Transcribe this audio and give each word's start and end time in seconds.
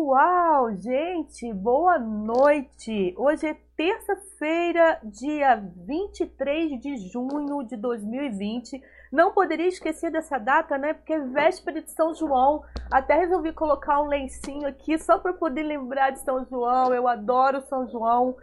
Uau, 0.00 0.72
gente, 0.76 1.52
boa 1.52 1.98
noite! 1.98 3.12
Hoje 3.18 3.48
é 3.48 3.54
terça-feira, 3.76 5.00
dia 5.02 5.56
23 5.56 6.80
de 6.80 6.96
junho 6.98 7.64
de 7.64 7.76
2020. 7.76 8.80
Não 9.10 9.32
poderia 9.32 9.66
esquecer 9.66 10.12
dessa 10.12 10.38
data, 10.38 10.78
né? 10.78 10.94
Porque 10.94 11.12
é 11.12 11.18
véspera 11.18 11.82
de 11.82 11.90
São 11.90 12.14
João. 12.14 12.62
Até 12.92 13.16
resolvi 13.16 13.52
colocar 13.52 14.00
um 14.00 14.06
lencinho 14.06 14.68
aqui 14.68 14.96
só 14.98 15.18
para 15.18 15.32
poder 15.32 15.64
lembrar 15.64 16.10
de 16.10 16.20
São 16.20 16.44
João. 16.44 16.94
Eu 16.94 17.08
adoro 17.08 17.60
São 17.62 17.88
João. 17.88 18.36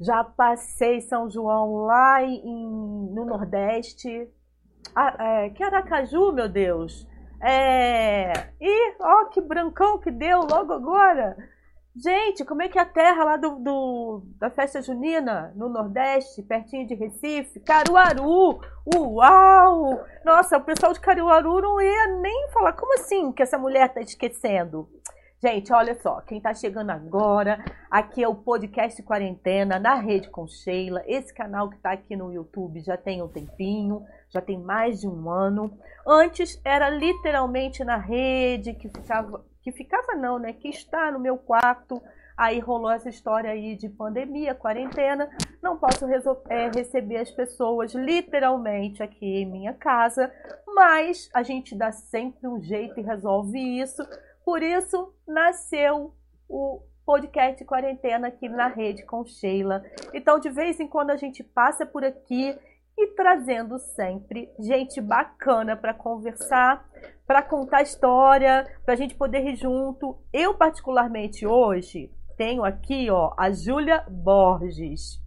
Já 0.00 0.24
passei 0.24 1.02
São 1.02 1.28
João 1.28 1.84
lá 1.84 2.22
em, 2.22 2.40
no 3.12 3.26
Nordeste. 3.26 4.30
Ah, 4.94 5.14
é, 5.18 5.50
que 5.50 5.62
Aracaju, 5.62 6.32
meu 6.32 6.48
Deus! 6.48 7.06
É... 7.42 8.50
E, 8.60 8.96
ó, 9.00 9.26
que 9.26 9.40
brancão 9.40 9.98
que 9.98 10.10
deu 10.10 10.40
logo 10.40 10.72
agora. 10.72 11.36
Gente, 11.98 12.44
como 12.44 12.60
é 12.60 12.68
que 12.68 12.78
é 12.78 12.82
a 12.82 12.86
terra 12.86 13.24
lá 13.24 13.36
do, 13.38 13.56
do, 13.58 14.22
da 14.38 14.50
festa 14.50 14.82
junina, 14.82 15.50
no 15.56 15.70
Nordeste, 15.70 16.42
pertinho 16.42 16.86
de 16.86 16.94
Recife? 16.94 17.58
Caruaru! 17.60 18.60
Uau! 18.94 20.04
Nossa, 20.22 20.58
o 20.58 20.64
pessoal 20.64 20.92
de 20.92 21.00
Caruaru 21.00 21.62
não 21.62 21.80
ia 21.80 22.06
nem 22.20 22.50
falar. 22.52 22.74
Como 22.74 22.92
assim 22.94 23.32
que 23.32 23.42
essa 23.42 23.56
mulher 23.56 23.88
tá 23.94 24.02
esquecendo? 24.02 24.86
Gente, 25.38 25.70
olha 25.70 25.94
só, 26.00 26.22
quem 26.22 26.38
está 26.38 26.54
chegando 26.54 26.88
agora, 26.88 27.62
aqui 27.90 28.24
é 28.24 28.28
o 28.28 28.34
podcast 28.34 29.02
Quarentena 29.02 29.78
na 29.78 29.94
Rede 29.94 30.30
com 30.30 30.48
Sheila. 30.48 31.02
Esse 31.06 31.32
canal 31.32 31.68
que 31.68 31.76
está 31.76 31.92
aqui 31.92 32.16
no 32.16 32.32
YouTube 32.32 32.80
já 32.80 32.96
tem 32.96 33.20
um 33.20 33.28
tempinho, 33.28 34.02
já 34.30 34.40
tem 34.40 34.58
mais 34.58 35.02
de 35.02 35.06
um 35.06 35.28
ano. 35.28 35.78
Antes 36.06 36.58
era 36.64 36.88
literalmente 36.88 37.84
na 37.84 37.98
rede 37.98 38.72
que 38.72 38.88
ficava, 38.88 39.44
que 39.60 39.70
ficava 39.72 40.14
não, 40.14 40.38
né? 40.38 40.54
Que 40.54 40.68
está 40.68 41.12
no 41.12 41.20
meu 41.20 41.36
quarto. 41.36 42.00
Aí 42.34 42.58
rolou 42.58 42.90
essa 42.90 43.10
história 43.10 43.50
aí 43.50 43.76
de 43.76 43.90
pandemia, 43.90 44.54
quarentena. 44.54 45.28
Não 45.62 45.76
posso 45.76 46.06
é, 46.48 46.70
receber 46.74 47.18
as 47.18 47.30
pessoas 47.30 47.92
literalmente 47.94 49.02
aqui 49.02 49.42
em 49.42 49.50
minha 49.50 49.74
casa, 49.74 50.32
mas 50.66 51.28
a 51.34 51.42
gente 51.42 51.74
dá 51.74 51.92
sempre 51.92 52.48
um 52.48 52.58
jeito 52.62 52.98
e 52.98 53.02
resolve 53.02 53.58
isso 53.58 54.02
por 54.46 54.62
isso 54.62 55.12
nasceu 55.26 56.14
o 56.48 56.80
podcast 57.04 57.64
Quarentena 57.64 58.28
aqui 58.28 58.48
na 58.48 58.68
rede 58.68 59.04
com 59.04 59.26
Sheila. 59.26 59.82
Então, 60.14 60.38
de 60.38 60.48
vez 60.50 60.78
em 60.78 60.86
quando 60.86 61.10
a 61.10 61.16
gente 61.16 61.42
passa 61.42 61.84
por 61.84 62.04
aqui 62.04 62.56
e 62.96 63.08
trazendo 63.08 63.76
sempre 63.80 64.48
gente 64.60 65.00
bacana 65.00 65.76
para 65.76 65.92
conversar, 65.92 66.88
para 67.26 67.42
contar 67.42 67.82
história, 67.82 68.64
para 68.84 68.94
a 68.94 68.96
gente 68.96 69.16
poder 69.16 69.44
ir 69.44 69.56
junto. 69.56 70.16
Eu, 70.32 70.54
particularmente, 70.54 71.44
hoje 71.44 72.08
tenho 72.36 72.64
aqui 72.64 73.10
ó, 73.10 73.34
a 73.36 73.50
Júlia 73.50 74.06
Borges. 74.08 75.20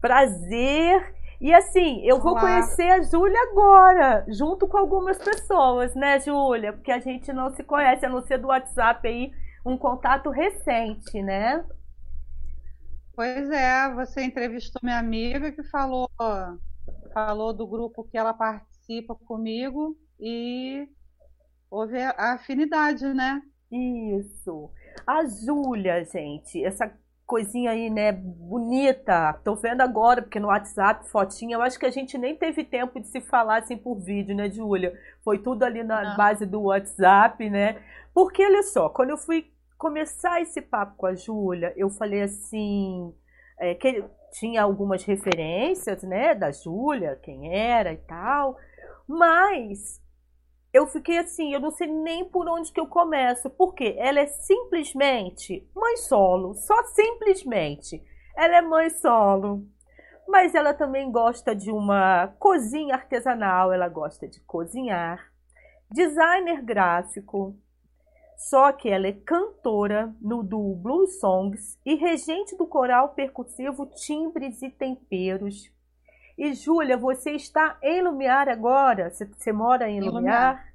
Prazer 0.00 1.15
e 1.40 1.52
assim, 1.52 2.02
eu 2.04 2.20
vou 2.20 2.38
conhecer 2.38 2.88
a 2.90 3.02
Júlia 3.02 3.38
agora, 3.50 4.24
junto 4.28 4.66
com 4.66 4.78
algumas 4.78 5.18
pessoas, 5.18 5.94
né, 5.94 6.18
Júlia? 6.20 6.72
Porque 6.72 6.90
a 6.90 6.98
gente 6.98 7.32
não 7.32 7.50
se 7.50 7.62
conhece, 7.62 8.06
a 8.06 8.08
não 8.08 8.22
ser 8.22 8.38
do 8.38 8.48
WhatsApp 8.48 9.06
aí, 9.06 9.30
um 9.64 9.76
contato 9.76 10.30
recente, 10.30 11.22
né? 11.22 11.64
Pois 13.14 13.50
é, 13.50 13.92
você 13.94 14.22
entrevistou 14.22 14.80
minha 14.82 14.98
amiga 14.98 15.50
que 15.50 15.62
falou, 15.64 16.10
falou 17.12 17.52
do 17.52 17.66
grupo 17.66 18.04
que 18.04 18.16
ela 18.16 18.34
participa 18.34 19.14
comigo 19.14 19.96
e 20.20 20.88
houve 21.70 21.98
a 21.98 22.34
afinidade, 22.34 23.04
né? 23.06 23.42
Isso. 23.70 24.70
A 25.06 25.24
Júlia, 25.26 26.04
gente, 26.04 26.64
essa 26.64 26.92
coisinha 27.26 27.72
aí, 27.72 27.90
né, 27.90 28.12
bonita. 28.12 29.34
Tô 29.44 29.56
vendo 29.56 29.80
agora, 29.80 30.22
porque 30.22 30.38
no 30.38 30.48
WhatsApp, 30.48 31.08
fotinha, 31.08 31.56
eu 31.56 31.62
acho 31.62 31.78
que 31.78 31.86
a 31.86 31.90
gente 31.90 32.16
nem 32.16 32.36
teve 32.36 32.64
tempo 32.64 33.00
de 33.00 33.08
se 33.08 33.20
falar 33.20 33.58
assim 33.58 33.76
por 33.76 33.96
vídeo, 33.96 34.34
né, 34.34 34.48
Júlia? 34.48 34.98
Foi 35.24 35.38
tudo 35.38 35.64
ali 35.64 35.82
na 35.82 36.12
ah. 36.12 36.16
base 36.16 36.46
do 36.46 36.62
WhatsApp, 36.62 37.50
né? 37.50 37.82
Porque, 38.14 38.44
olha 38.44 38.62
só, 38.62 38.88
quando 38.88 39.10
eu 39.10 39.18
fui 39.18 39.50
começar 39.76 40.40
esse 40.40 40.62
papo 40.62 40.96
com 40.96 41.06
a 41.06 41.14
Júlia, 41.14 41.74
eu 41.76 41.90
falei 41.90 42.22
assim, 42.22 43.12
é, 43.58 43.74
que 43.74 44.04
tinha 44.32 44.62
algumas 44.62 45.04
referências, 45.04 46.02
né, 46.02 46.34
da 46.34 46.52
Júlia, 46.52 47.18
quem 47.22 47.54
era 47.54 47.92
e 47.92 47.98
tal, 47.98 48.56
mas 49.06 50.00
eu 50.76 50.86
fiquei 50.86 51.16
assim, 51.18 51.54
eu 51.54 51.60
não 51.60 51.70
sei 51.70 51.86
nem 51.86 52.22
por 52.24 52.46
onde 52.48 52.70
que 52.70 52.78
eu 52.78 52.86
começo, 52.86 53.48
porque 53.48 53.94
ela 53.98 54.20
é 54.20 54.26
simplesmente 54.26 55.66
mãe 55.74 55.96
solo, 55.96 56.54
só 56.54 56.74
simplesmente. 56.84 58.02
Ela 58.36 58.56
é 58.56 58.60
mãe 58.60 58.90
solo, 58.90 59.66
mas 60.28 60.54
ela 60.54 60.74
também 60.74 61.10
gosta 61.10 61.56
de 61.56 61.70
uma 61.70 62.28
cozinha 62.38 62.94
artesanal, 62.94 63.72
ela 63.72 63.88
gosta 63.88 64.28
de 64.28 64.38
cozinhar, 64.40 65.32
designer 65.90 66.62
gráfico, 66.62 67.56
só 68.36 68.70
que 68.70 68.90
ela 68.90 69.06
é 69.06 69.12
cantora 69.12 70.14
no 70.20 70.42
do 70.42 70.74
Blue 70.74 71.06
Songs 71.06 71.78
e 71.86 71.94
regente 71.94 72.54
do 72.54 72.66
coral 72.66 73.14
percussivo 73.14 73.86
Timbres 73.86 74.60
e 74.60 74.68
Temperos. 74.68 75.74
E 76.36 76.52
Júlia, 76.52 76.96
você 76.96 77.32
está 77.32 77.78
em 77.82 78.02
Lumiar 78.02 78.48
agora? 78.48 79.10
Você, 79.10 79.24
você 79.24 79.52
mora 79.52 79.88
em, 79.88 79.98
em 79.98 80.00
Lumiar? 80.00 80.14
Lumiar? 80.14 80.74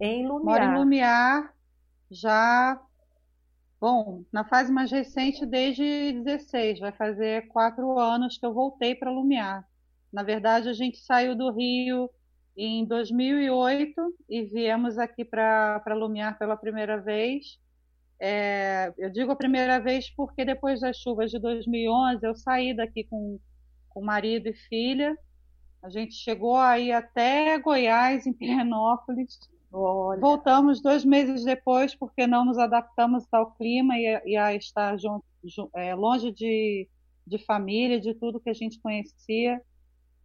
Em 0.00 0.26
Lumiar. 0.26 0.44
Moro 0.44 0.64
em 0.64 0.78
Lumiar 0.78 1.54
já, 2.10 2.80
bom, 3.80 4.24
na 4.32 4.44
fase 4.44 4.72
mais 4.72 4.90
recente 4.90 5.46
desde 5.46 6.20
16. 6.24 6.80
Vai 6.80 6.92
fazer 6.92 7.46
quatro 7.48 7.98
anos 7.98 8.36
que 8.36 8.44
eu 8.44 8.52
voltei 8.52 8.94
para 8.94 9.10
Lumiar. 9.10 9.64
Na 10.12 10.24
verdade, 10.24 10.68
a 10.68 10.72
gente 10.72 10.98
saiu 10.98 11.36
do 11.36 11.52
Rio 11.52 12.10
em 12.56 12.84
2008 12.84 13.94
e 14.28 14.42
viemos 14.42 14.98
aqui 14.98 15.24
para 15.24 15.82
Lumiar 15.94 16.36
pela 16.36 16.56
primeira 16.56 17.00
vez. 17.00 17.60
É, 18.18 18.92
eu 18.98 19.08
digo 19.08 19.30
a 19.30 19.36
primeira 19.36 19.78
vez 19.78 20.10
porque 20.10 20.44
depois 20.44 20.80
das 20.80 20.96
chuvas 20.98 21.30
de 21.30 21.38
2011 21.38 22.26
eu 22.26 22.34
saí 22.34 22.74
daqui 22.74 23.04
com 23.04 23.38
com 23.90 24.02
marido 24.02 24.48
e 24.48 24.54
filha. 24.54 25.16
A 25.82 25.88
gente 25.88 26.14
chegou 26.14 26.56
aí 26.56 26.92
até 26.92 27.58
Goiás, 27.58 28.26
em 28.26 28.32
Pirenópolis. 28.32 29.38
Olha. 29.72 30.20
Voltamos 30.20 30.80
dois 30.82 31.04
meses 31.04 31.44
depois 31.44 31.94
porque 31.94 32.26
não 32.26 32.44
nos 32.44 32.58
adaptamos 32.58 33.24
ao 33.32 33.52
clima 33.52 33.96
e, 33.98 34.22
e 34.26 34.36
a 34.36 34.54
estar 34.54 34.98
junto, 34.98 35.24
é, 35.74 35.94
longe 35.94 36.32
de, 36.32 36.88
de 37.26 37.38
família, 37.38 38.00
de 38.00 38.12
tudo 38.14 38.40
que 38.40 38.50
a 38.50 38.54
gente 38.54 38.80
conhecia. 38.80 39.60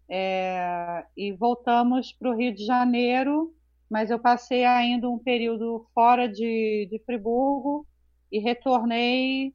É, 0.09 1.06
e 1.16 1.31
voltamos 1.31 2.12
para 2.14 2.30
o 2.30 2.36
Rio 2.36 2.54
de 2.54 2.66
Janeiro, 2.66 3.54
mas 3.90 4.12
eu 4.12 4.20
passei 4.20 4.66
ainda 4.66 5.09
um 5.09 5.18
período 5.18 5.88
fora 5.94 6.28
de, 6.28 6.88
de 6.92 7.00
Friburgo 7.06 7.88
e 8.31 8.40
retornei 8.40 9.55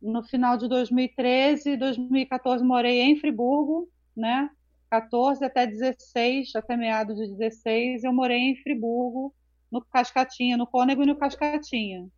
no 0.00 0.22
final 0.22 0.56
de 0.56 0.68
2013, 0.68 1.76
2014 1.76 2.64
morei 2.64 3.00
em 3.02 3.18
Friburgo, 3.18 3.88
né? 4.16 4.50
14 4.90 5.44
até 5.44 5.66
16, 5.66 6.54
até 6.56 6.76
meados 6.76 7.16
de 7.16 7.34
16, 7.36 8.04
eu 8.04 8.12
morei 8.12 8.38
em 8.38 8.56
Friburgo, 8.56 9.34
no 9.70 9.84
Cascatinha, 9.84 10.56
no 10.56 10.66
Cônego 10.66 11.02
e 11.02 11.06
no 11.06 11.16
Cascatinha. 11.16 12.08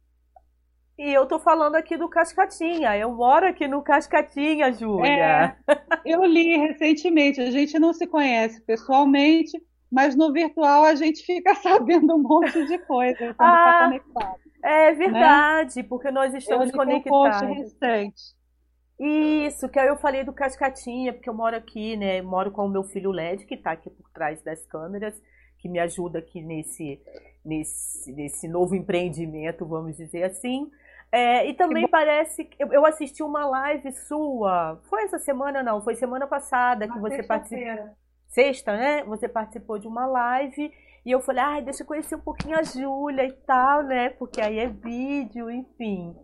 E 0.96 1.14
eu 1.14 1.26
tô 1.26 1.38
falando 1.38 1.76
aqui 1.76 1.96
do 1.96 2.10
Cascatinha. 2.10 2.94
Eu 2.94 3.14
moro 3.14 3.46
aqui 3.46 3.66
no 3.66 3.82
Cascatinha, 3.82 4.70
Júlia. 4.70 5.08
É, 5.08 5.56
eu 6.04 6.22
li 6.24 6.58
recentemente. 6.58 7.41
A 7.41 7.50
gente 7.50 7.78
não 7.78 7.94
se 7.94 8.06
conhece 8.06 8.60
pessoalmente, 8.60 9.58
mas 9.91 10.15
no 10.15 10.33
virtual 10.33 10.84
a 10.84 10.95
gente 10.95 11.23
fica 11.25 11.55
sabendo 11.62 12.15
um 12.15 12.23
monte 12.23 12.65
de 12.67 12.78
coisa 12.78 13.19
quando 13.19 13.37
tá 13.37 13.81
ah, 13.81 13.84
conectado. 13.84 14.41
É 14.63 14.92
verdade, 14.92 15.83
né? 15.83 15.87
porque 15.89 16.10
nós 16.10 16.34
estamos 16.34 16.69
eu 16.69 16.77
conectados. 16.77 17.42
Um 17.42 17.54
recente. 17.54 18.41
Isso, 18.98 19.66
que 19.69 19.78
aí 19.78 19.89
eu 19.89 19.97
falei 19.97 20.22
do 20.22 20.33
Cascatinha, 20.33 21.15
porque 21.15 21.28
eu 21.28 21.34
moro 21.34 21.57
aqui, 21.57 21.97
né? 21.97 22.21
Moro 22.21 22.51
com 22.51 22.66
o 22.66 22.69
meu 22.69 22.84
filho 22.84 23.10
LED, 23.10 23.47
que 23.47 23.54
está 23.54 23.72
aqui 23.72 23.89
por 23.89 24.10
trás 24.10 24.42
das 24.42 24.66
câmeras, 24.66 25.15
que 25.59 25.71
me 25.71 25.78
ajuda 25.78 26.19
aqui 26.19 26.43
nesse, 26.43 27.01
nesse, 27.43 28.13
nesse 28.13 28.47
novo 28.47 28.75
empreendimento, 28.75 29.65
vamos 29.66 29.97
dizer 29.97 30.25
assim. 30.25 30.71
É, 31.10 31.48
e 31.48 31.54
também 31.54 31.89
parece 31.89 32.45
que 32.45 32.63
eu, 32.63 32.72
eu, 32.72 32.86
assisti 32.86 33.22
uma 33.22 33.47
live 33.47 33.91
sua. 33.91 34.78
Foi 34.89 35.03
essa 35.04 35.19
semana, 35.19 35.63
não? 35.63 35.81
Foi 35.81 35.95
semana 35.95 36.27
passada 36.27 36.86
que 36.86 36.98
você 36.98 37.22
participou. 37.22 37.97
Sexta, 38.30 38.77
né? 38.77 39.04
Você 39.04 39.28
participou 39.28 39.78
de 39.78 39.86
uma 39.86 40.06
live 40.06 40.72
e 41.04 41.10
eu 41.10 41.21
falei, 41.21 41.42
ai, 41.42 41.62
deixa 41.62 41.82
eu 41.82 41.86
conhecer 41.86 42.15
um 42.15 42.21
pouquinho 42.21 42.59
a 42.59 42.62
Júlia 42.62 43.24
e 43.24 43.32
tal, 43.32 43.82
né? 43.82 44.10
Porque 44.10 44.41
aí 44.41 44.59
é 44.59 44.66
vídeo, 44.66 45.50
enfim. 45.50 46.15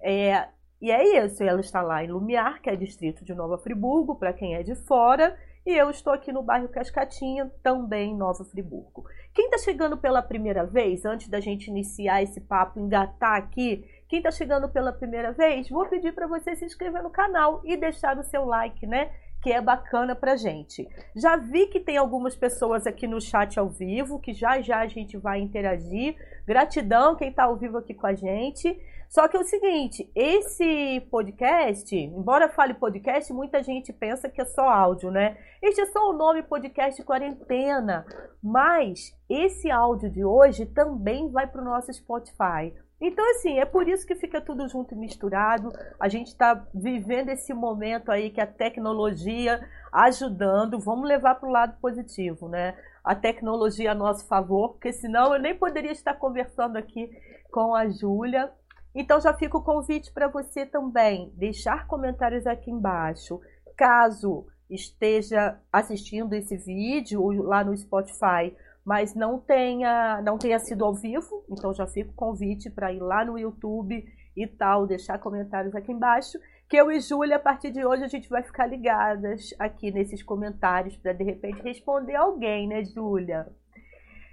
É, 0.00 0.48
e 0.80 0.90
é 0.90 1.24
isso, 1.24 1.44
ela 1.44 1.60
está 1.60 1.80
lá 1.80 2.02
em 2.02 2.10
Lumiar, 2.10 2.60
que 2.60 2.70
é 2.70 2.74
distrito 2.74 3.24
de 3.24 3.34
Nova 3.34 3.58
Friburgo, 3.58 4.16
para 4.16 4.32
quem 4.32 4.54
é 4.54 4.62
de 4.62 4.74
fora. 4.74 5.38
e 5.64 5.70
eu 5.76 5.90
estou 5.90 6.12
aqui 6.12 6.32
no 6.32 6.42
bairro 6.42 6.68
Cascatinha, 6.68 7.48
também 7.62 8.10
em 8.10 8.16
Nova 8.16 8.44
Friburgo. 8.44 9.04
Quem 9.32 9.44
está 9.44 9.58
chegando 9.58 9.96
pela 9.96 10.20
primeira 10.20 10.64
vez, 10.64 11.04
antes 11.04 11.28
da 11.28 11.38
gente 11.38 11.68
iniciar 11.68 12.20
esse 12.20 12.40
papo, 12.40 12.80
engatar 12.80 13.36
aqui, 13.36 13.84
quem 14.08 14.18
está 14.18 14.30
chegando 14.32 14.68
pela 14.68 14.92
primeira 14.92 15.32
vez, 15.32 15.68
vou 15.68 15.86
pedir 15.86 16.12
para 16.12 16.26
você 16.26 16.56
se 16.56 16.64
inscrever 16.64 17.02
no 17.02 17.10
canal 17.10 17.60
e 17.64 17.76
deixar 17.76 18.18
o 18.18 18.24
seu 18.24 18.44
like, 18.44 18.86
né? 18.86 19.12
Que 19.42 19.52
é 19.52 19.60
bacana 19.60 20.14
pra 20.14 20.36
gente. 20.36 20.88
Já 21.16 21.36
vi 21.36 21.66
que 21.66 21.80
tem 21.80 21.96
algumas 21.96 22.36
pessoas 22.36 22.86
aqui 22.86 23.06
no 23.06 23.20
chat 23.20 23.58
ao 23.58 23.68
vivo, 23.68 24.20
que 24.20 24.32
já 24.32 24.60
já 24.60 24.78
a 24.78 24.86
gente 24.86 25.16
vai 25.16 25.40
interagir. 25.40 26.16
Gratidão 26.46 27.16
quem 27.16 27.30
está 27.30 27.44
ao 27.44 27.56
vivo 27.56 27.78
aqui 27.78 27.92
com 27.92 28.06
a 28.06 28.14
gente. 28.14 28.78
Só 29.12 29.28
que 29.28 29.36
é 29.36 29.40
o 29.40 29.44
seguinte, 29.44 30.10
esse 30.14 31.06
podcast, 31.10 31.94
embora 31.94 32.48
fale 32.48 32.72
podcast, 32.72 33.30
muita 33.30 33.62
gente 33.62 33.92
pensa 33.92 34.30
que 34.30 34.40
é 34.40 34.44
só 34.46 34.62
áudio, 34.62 35.10
né? 35.10 35.36
Este 35.60 35.82
é 35.82 35.86
só 35.86 36.08
o 36.08 36.14
nome 36.14 36.42
podcast 36.42 37.02
quarentena, 37.04 38.06
mas 38.42 39.14
esse 39.28 39.70
áudio 39.70 40.08
de 40.08 40.24
hoje 40.24 40.64
também 40.64 41.30
vai 41.30 41.46
para 41.46 41.60
o 41.60 41.64
nosso 41.64 41.92
Spotify. 41.92 42.72
Então, 43.02 43.28
assim, 43.32 43.58
é 43.58 43.64
por 43.64 43.88
isso 43.88 44.06
que 44.06 44.14
fica 44.14 44.40
tudo 44.40 44.68
junto 44.68 44.94
e 44.94 44.96
misturado. 44.96 45.72
A 45.98 46.08
gente 46.08 46.28
está 46.28 46.66
vivendo 46.72 47.30
esse 47.30 47.52
momento 47.52 48.12
aí 48.12 48.30
que 48.30 48.40
a 48.40 48.46
tecnologia 48.46 49.60
ajudando, 49.92 50.78
vamos 50.78 51.08
levar 51.08 51.34
para 51.34 51.48
o 51.48 51.52
lado 51.52 51.76
positivo, 51.80 52.48
né? 52.48 52.76
A 53.02 53.14
tecnologia 53.14 53.90
a 53.90 53.94
nosso 53.94 54.26
favor, 54.28 54.70
porque 54.70 54.92
senão 54.92 55.34
eu 55.34 55.40
nem 55.40 55.54
poderia 55.54 55.90
estar 55.90 56.14
conversando 56.14 56.76
aqui 56.76 57.10
com 57.50 57.74
a 57.74 57.88
Júlia 57.88 58.50
então 58.94 59.20
já 59.20 59.32
fica 59.32 59.56
o 59.56 59.62
convite 59.62 60.12
para 60.12 60.28
você 60.28 60.66
também 60.66 61.32
deixar 61.34 61.86
comentários 61.86 62.46
aqui 62.46 62.70
embaixo. 62.70 63.40
Caso 63.76 64.46
esteja 64.68 65.58
assistindo 65.72 66.32
esse 66.34 66.56
vídeo 66.56 67.26
lá 67.42 67.64
no 67.64 67.76
Spotify, 67.76 68.54
mas 68.84 69.14
não 69.14 69.38
tenha, 69.38 70.20
não 70.22 70.38
tenha 70.38 70.58
sido 70.58 70.84
ao 70.84 70.94
vivo, 70.94 71.44
então 71.50 71.72
já 71.72 71.86
fica 71.86 72.10
o 72.10 72.14
convite 72.14 72.70
para 72.70 72.92
ir 72.92 73.00
lá 73.00 73.24
no 73.24 73.38
YouTube 73.38 74.04
e 74.36 74.46
tal, 74.46 74.86
deixar 74.86 75.18
comentários 75.18 75.74
aqui 75.74 75.92
embaixo, 75.92 76.38
que 76.68 76.76
eu 76.76 76.90
e 76.90 77.00
Júlia, 77.00 77.36
a 77.36 77.38
partir 77.38 77.70
de 77.70 77.84
hoje, 77.84 78.02
a 78.02 78.08
gente 78.08 78.30
vai 78.30 78.42
ficar 78.42 78.66
ligadas 78.66 79.54
aqui 79.58 79.90
nesses 79.90 80.22
comentários 80.22 80.96
para 80.96 81.12
de 81.12 81.22
repente 81.22 81.62
responder 81.62 82.16
alguém, 82.16 82.66
né, 82.66 82.82
Júlia? 82.82 83.46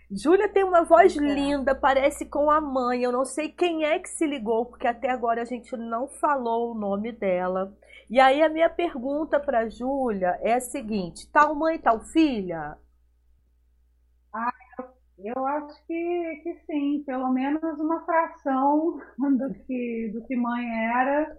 Júlia 0.10 0.50
tem 0.50 0.64
uma 0.64 0.84
voz 0.84 1.16
é. 1.16 1.20
linda, 1.20 1.76
parece 1.76 2.26
com 2.26 2.50
a 2.50 2.60
mãe. 2.60 3.04
Eu 3.04 3.12
não 3.12 3.26
sei 3.26 3.50
quem 3.50 3.84
é 3.84 4.00
que 4.00 4.10
se 4.10 4.26
ligou, 4.26 4.66
porque 4.66 4.88
até 4.88 5.12
agora 5.12 5.42
a 5.42 5.46
gente 5.46 5.76
não 5.78 6.08
falou 6.08 6.72
o 6.72 6.80
nome 6.80 7.12
dela. 7.12 7.72
E 8.10 8.20
aí 8.20 8.42
a 8.42 8.50
minha 8.50 8.70
pergunta 8.70 9.40
para 9.40 9.70
Júlia 9.70 10.40
é 10.42 10.54
a 10.54 10.62
seguinte: 10.62 11.30
tal 11.32 11.54
mãe, 11.54 11.78
tal 11.78 12.00
filha? 12.00 12.78
Ah, 14.34 14.52
eu, 15.18 15.36
eu 15.36 15.46
acho 15.46 15.86
que, 15.88 16.42
que 16.44 16.56
sim, 16.66 17.04
pelo 17.06 17.32
menos 17.32 17.62
uma 17.80 18.06
fração 18.06 19.00
do 19.18 19.54
que, 19.66 20.12
do 20.14 20.26
que 20.26 20.36
mãe 20.36 20.66
era. 20.96 21.38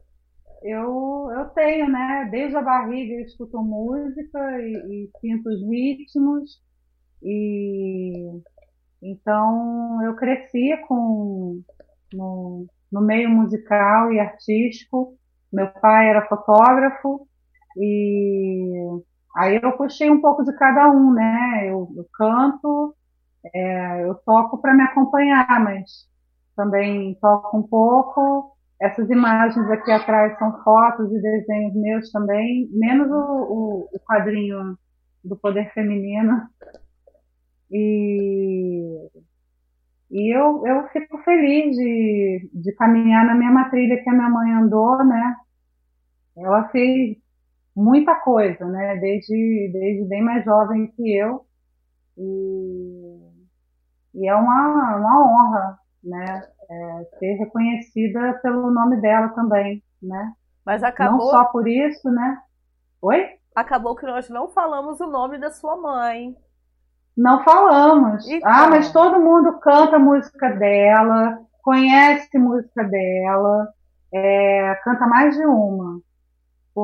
Eu, 0.62 1.28
eu 1.32 1.46
tenho, 1.50 1.88
né? 1.90 2.28
Desde 2.30 2.56
a 2.56 2.62
barriga 2.62 3.14
eu 3.14 3.22
escuto 3.24 3.62
música 3.62 4.38
e, 4.60 5.06
e 5.06 5.10
sinto 5.20 5.48
os 5.48 5.62
ritmos. 5.68 6.60
E 7.22 8.40
então, 9.02 10.02
eu 10.04 10.14
cresci 10.16 10.76
com, 10.86 11.62
no, 12.12 12.66
no 12.92 13.00
meio 13.00 13.30
musical 13.30 14.12
e 14.12 14.20
artístico. 14.20 15.16
Meu 15.52 15.68
pai 15.80 16.08
era 16.10 16.28
fotógrafo 16.28 17.26
e 17.76 19.00
aí 19.36 19.60
eu 19.62 19.72
puxei 19.76 20.10
um 20.10 20.20
pouco 20.20 20.44
de 20.44 20.52
cada 20.56 20.90
um, 20.90 21.12
né? 21.12 21.68
Eu, 21.70 21.88
eu 21.96 22.06
canto, 22.14 22.94
é, 23.54 24.04
eu 24.04 24.14
toco 24.26 24.58
para 24.60 24.74
me 24.74 24.82
acompanhar, 24.82 25.60
mas 25.62 26.08
também 26.56 27.14
toco 27.20 27.58
um 27.58 27.62
pouco. 27.62 28.56
Essas 28.80 29.10
imagens 29.10 29.70
aqui 29.70 29.90
atrás 29.92 30.38
são 30.38 30.62
fotos 30.64 31.12
e 31.12 31.20
desenhos 31.20 31.74
meus 31.74 32.10
também, 32.12 32.68
menos 32.72 33.10
o, 33.10 33.14
o, 33.14 33.88
o 33.92 34.00
quadrinho 34.00 34.78
do 35.24 35.36
poder 35.36 35.70
feminino, 35.74 36.48
e, 37.70 39.10
e 40.10 40.36
eu, 40.36 40.66
eu 40.66 40.88
fico 40.88 41.18
feliz 41.18 41.76
de, 41.76 42.50
de 42.52 42.72
caminhar 42.74 43.24
na 43.24 43.34
mesma 43.34 43.70
trilha 43.70 44.02
que 44.02 44.08
a 44.10 44.12
minha 44.12 44.28
mãe 44.28 44.52
andou, 44.52 45.04
né? 45.04 45.36
Ela 46.36 46.68
fez 46.70 47.16
muita 47.74 48.14
coisa, 48.16 48.64
né? 48.66 48.96
Desde, 48.96 49.70
desde 49.72 50.08
bem 50.08 50.22
mais 50.22 50.44
jovem 50.44 50.88
que 50.88 51.16
eu. 51.16 51.44
E, 52.16 53.20
e 54.14 54.28
é 54.28 54.34
uma, 54.34 54.96
uma 54.96 55.24
honra, 55.24 55.78
né? 56.02 56.42
É, 56.70 57.04
ser 57.18 57.34
reconhecida 57.34 58.34
pelo 58.42 58.70
nome 58.70 59.00
dela 59.00 59.28
também, 59.30 59.82
né? 60.02 60.32
Mas 60.64 60.82
acabou... 60.82 61.18
Não 61.18 61.30
só 61.30 61.44
por 61.46 61.66
isso, 61.66 62.10
né? 62.10 62.38
Oi? 63.02 63.28
Acabou 63.54 63.96
que 63.96 64.06
nós 64.06 64.28
não 64.28 64.48
falamos 64.48 65.00
o 65.00 65.06
nome 65.06 65.38
da 65.38 65.50
sua 65.50 65.76
mãe. 65.76 66.36
Não 67.16 67.42
falamos. 67.42 68.28
Então. 68.28 68.50
Ah, 68.50 68.68
mas 68.68 68.92
todo 68.92 69.20
mundo 69.20 69.58
canta 69.58 69.96
a 69.96 69.98
música 69.98 70.50
dela, 70.50 71.38
conhece 71.62 72.36
a 72.36 72.40
música 72.40 72.84
dela, 72.84 73.68
é, 74.12 74.74
canta 74.84 75.06
mais 75.06 75.36
de 75.36 75.44
uma, 75.44 76.00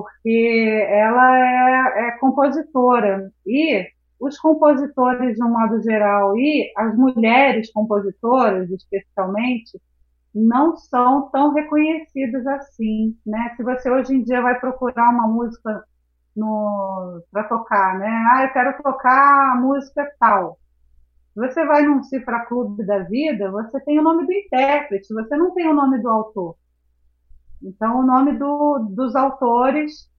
porque 0.03 0.87
ela 0.91 1.39
é, 1.39 2.09
é 2.09 2.11
compositora. 2.19 3.31
E 3.47 3.87
os 4.21 4.39
compositores, 4.39 5.37
de 5.37 5.45
um 5.45 5.51
modo 5.51 5.83
geral, 5.83 6.37
e 6.37 6.73
as 6.77 6.97
mulheres 6.97 7.73
compositoras, 7.73 8.71
especialmente, 8.71 9.81
não 10.35 10.77
são 10.77 11.31
tão 11.31 11.55
reconhecidas 11.55 12.47
assim, 12.47 13.17
né? 13.27 13.55
Se 13.57 13.63
você 13.63 13.91
hoje 13.91 14.15
em 14.15 14.23
dia 14.23 14.43
vai 14.43 14.59
procurar 14.61 15.11
uma 15.11 15.27
música 15.27 15.83
para 17.33 17.45
tocar, 17.45 17.99
né? 17.99 18.09
Ah, 18.33 18.45
eu 18.45 18.53
quero 18.53 18.83
tocar 18.83 19.53
a 19.53 19.57
música 19.57 20.07
tal. 20.21 20.59
Você 21.35 21.65
vai 21.65 21.83
num 21.83 22.03
cifra 22.03 22.45
clube 22.47 22.85
da 22.85 22.99
vida, 23.01 23.51
você 23.51 23.81
tem 23.81 23.99
o 23.99 24.03
nome 24.03 24.27
do 24.27 24.33
intérprete, 24.33 25.13
você 25.13 25.37
não 25.37 25.53
tem 25.55 25.69
o 25.69 25.75
nome 25.75 25.99
do 26.01 26.09
autor. 26.09 26.57
Então, 27.63 28.01
o 28.01 28.07
nome 28.07 28.33
do, 28.39 28.79
dos 28.91 29.17
autores 29.17 30.11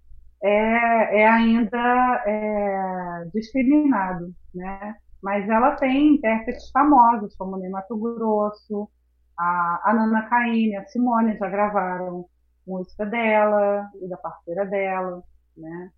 é, 0.43 1.21
é 1.21 1.27
ainda 1.27 2.23
é, 2.25 3.29
discriminado, 3.33 4.33
né? 4.53 4.95
Mas 5.21 5.49
ela 5.49 5.75
tem 5.75 6.15
intérpretes 6.15 6.69
famosos, 6.71 7.35
como 7.35 7.57
Ney 7.57 7.69
Mato 7.69 7.97
Grosso, 7.97 8.89
a, 9.37 9.81
a 9.85 9.93
Nana 9.93 10.23
Caymmi, 10.29 10.75
a 10.75 10.85
Simone 10.85 11.37
já 11.37 11.49
gravaram 11.49 12.25
música 12.65 13.05
dela 13.05 13.89
e 14.01 14.07
da 14.07 14.17
parceira 14.17 14.65
dela, 14.65 15.23
né? 15.55 15.91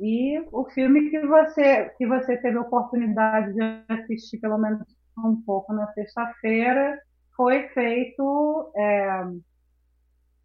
E 0.00 0.40
o 0.52 0.64
filme 0.70 1.10
que 1.10 1.20
você, 1.26 1.90
que 1.96 2.06
você 2.06 2.36
teve 2.38 2.56
a 2.56 2.62
oportunidade 2.62 3.52
de 3.52 3.60
assistir, 3.88 4.38
pelo 4.38 4.58
menos 4.58 4.82
um 5.18 5.40
pouco 5.42 5.72
na 5.72 5.86
sexta-feira, 5.92 6.98
foi 7.36 7.68
feito 7.68 8.72
é, 8.76 9.24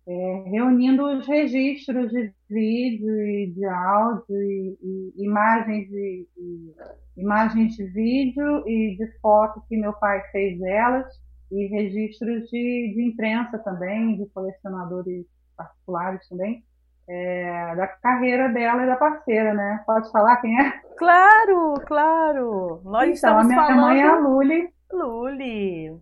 é, 0.08 0.44
reunindo 0.50 1.04
os 1.06 1.28
registros 1.28 2.12
de 2.12 2.34
vídeo 2.50 3.22
e 3.22 3.52
de 3.52 3.66
áudio 3.66 4.24
e, 4.30 4.78
e 4.82 5.24
imagens, 5.26 5.90
de, 5.90 6.28
e, 6.38 6.76
imagens 7.18 7.76
de 7.76 7.84
vídeo 7.86 8.68
e 8.68 8.96
de 8.98 9.20
foto 9.20 9.62
que 9.68 9.78
meu 9.78 9.94
pai 9.94 10.22
fez 10.32 10.60
delas 10.60 11.06
e 11.52 11.68
registros 11.68 12.50
de, 12.50 12.94
de 12.96 13.10
imprensa 13.10 13.58
também, 13.60 14.18
de 14.18 14.26
colecionadores 14.28 15.26
particulares 15.56 16.28
também 16.30 16.64
é, 17.10 17.76
da 17.76 17.88
carreira 17.88 18.50
dela 18.50 18.84
e 18.84 18.88
da 18.88 18.96
parceira, 18.96 19.54
né? 19.54 19.82
Pode 19.86 20.12
falar 20.12 20.38
quem 20.38 20.60
é? 20.60 20.74
Claro, 20.98 21.74
claro. 21.86 22.82
Nós 22.84 23.04
então, 23.04 23.14
estamos 23.14 23.46
a 23.46 23.48
minha 23.48 23.62
falando... 23.62 23.82
mãe 23.82 24.02
é 24.02 24.08
a 24.08 24.18
Luli. 24.18 24.70
Luli. 24.92 25.98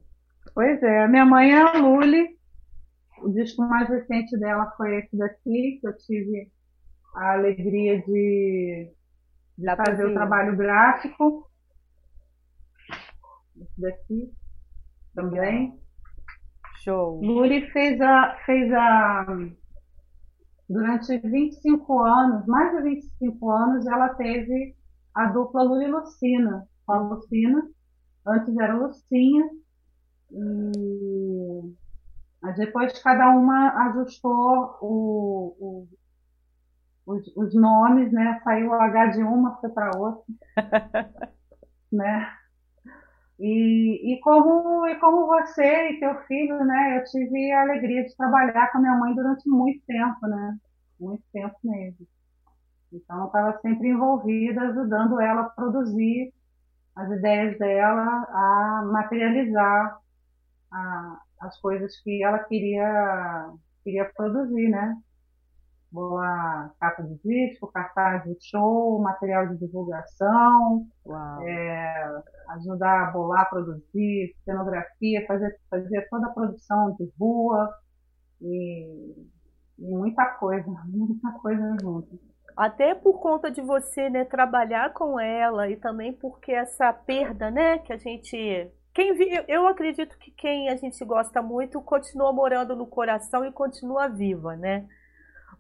Pois 0.54 0.82
é, 0.82 1.04
a 1.04 1.08
minha 1.08 1.26
mãe 1.26 1.52
é 1.52 1.62
a 1.62 1.74
Luli. 1.74 2.35
O 3.22 3.30
disco 3.30 3.62
mais 3.64 3.90
recente 3.90 4.38
dela 4.38 4.72
foi 4.78 5.00
esse 5.00 5.18
daqui, 5.18 5.80
que 5.80 5.88
eu 5.88 5.98
tive 5.98 6.52
a 7.16 7.34
alegria 7.34 8.02
de, 8.02 8.92
de 9.58 9.76
fazer 9.76 10.06
o 10.06 10.14
trabalho 10.14 10.56
gráfico. 10.58 11.50
Esse 13.60 13.82
daqui 13.82 14.34
também. 15.14 15.80
Show. 16.84 17.22
Luli 17.22 17.70
fez 17.72 18.00
a, 18.02 18.38
fez 18.46 18.72
a 18.74 19.26
Durante 20.68 21.18
25 21.20 22.04
anos, 22.04 22.46
mais 22.48 22.76
de 22.76 22.82
25 22.90 23.52
anos, 23.52 23.86
ela 23.86 24.10
teve 24.16 24.76
a 25.14 25.28
dupla 25.28 25.64
e 25.84 25.88
Lucina. 25.88 26.68
Com 26.86 26.94
a 26.94 27.02
Lucina, 27.02 27.70
antes 28.26 28.58
era 28.58 28.76
Lucinha, 28.76 29.50
e 30.32 31.76
mas 32.46 32.58
depois 32.58 33.02
cada 33.02 33.32
uma 33.32 33.88
ajustou 33.88 34.78
o, 34.80 35.56
o, 35.60 35.88
os, 37.08 37.36
os 37.36 37.56
nomes, 37.56 38.12
né? 38.12 38.40
Saiu 38.44 38.70
o 38.70 38.74
H 38.74 39.08
de 39.08 39.24
uma, 39.24 39.58
foi 39.58 39.70
para 39.72 39.98
outra, 39.98 40.24
né? 41.92 42.32
E, 43.40 44.14
e, 44.14 44.20
como, 44.22 44.88
e 44.88 44.96
como 45.00 45.26
você 45.26 45.90
e 45.90 46.00
teu 46.00 46.16
filho, 46.26 46.64
né? 46.64 47.00
Eu 47.00 47.04
tive 47.06 47.52
a 47.52 47.62
alegria 47.64 48.04
de 48.04 48.16
trabalhar 48.16 48.72
com 48.72 48.78
a 48.78 48.82
minha 48.82 48.96
mãe 48.96 49.16
durante 49.16 49.50
muito 49.50 49.84
tempo, 49.88 50.28
né? 50.28 50.56
Muito 51.00 51.24
tempo 51.34 51.56
mesmo. 51.64 52.08
Então, 52.94 53.22
eu 53.22 53.26
estava 53.26 53.60
sempre 53.60 53.90
envolvida, 53.90 54.62
ajudando 54.62 55.20
ela 55.20 55.42
a 55.42 55.50
produzir 55.50 56.32
as 56.96 57.10
ideias 57.10 57.58
dela, 57.58 58.06
a 58.30 58.84
materializar 58.86 59.98
a, 60.72 61.20
as 61.46 61.60
coisas 61.60 62.00
que 62.02 62.24
ela 62.24 62.40
queria, 62.40 63.50
queria 63.84 64.12
produzir, 64.16 64.70
né? 64.70 64.96
boa 65.96 66.72
capa 66.78 67.04
de 67.04 67.16
disco, 67.24 67.72
cartaz 67.72 68.24
de 68.26 68.36
show, 68.42 69.02
material 69.02 69.48
de 69.48 69.58
divulgação, 69.58 70.86
é, 71.42 72.22
ajudar 72.50 73.08
a 73.08 73.12
bolar, 73.12 73.50
produzir, 73.50 74.36
cenografia, 74.44 75.26
fazer, 75.26 75.58
fazer 75.70 76.06
toda 76.10 76.28
a 76.28 76.32
produção 76.32 76.94
de 77.00 77.10
rua 77.18 77.74
e, 78.42 79.16
e 79.80 79.96
muita 79.96 80.26
coisa, 80.32 80.70
muita 80.86 81.32
coisa 81.40 81.78
junto. 81.82 82.20
Até 82.58 82.94
por 82.94 83.20
conta 83.22 83.50
de 83.50 83.62
você 83.62 84.10
né, 84.10 84.26
trabalhar 84.26 84.94
com 84.94 85.20
ela 85.20 85.70
e 85.70 85.78
também 85.78 86.14
porque 86.14 86.52
essa 86.52 86.92
perda, 86.92 87.50
né, 87.50 87.80
que 87.80 87.92
a 87.92 87.98
gente 87.98 88.70
quem 88.96 89.14
eu 89.50 89.68
acredito 89.68 90.18
que 90.18 90.32
quem 90.32 90.70
a 90.70 90.76
gente 90.78 91.04
gosta 91.04 91.42
muito 91.42 91.82
continua 91.82 92.32
morando 92.32 92.78
no 92.78 92.88
coração 92.88 93.44
e 93.46 93.52
continua 93.52 94.08
viva, 94.08 94.56
né? 94.56 94.88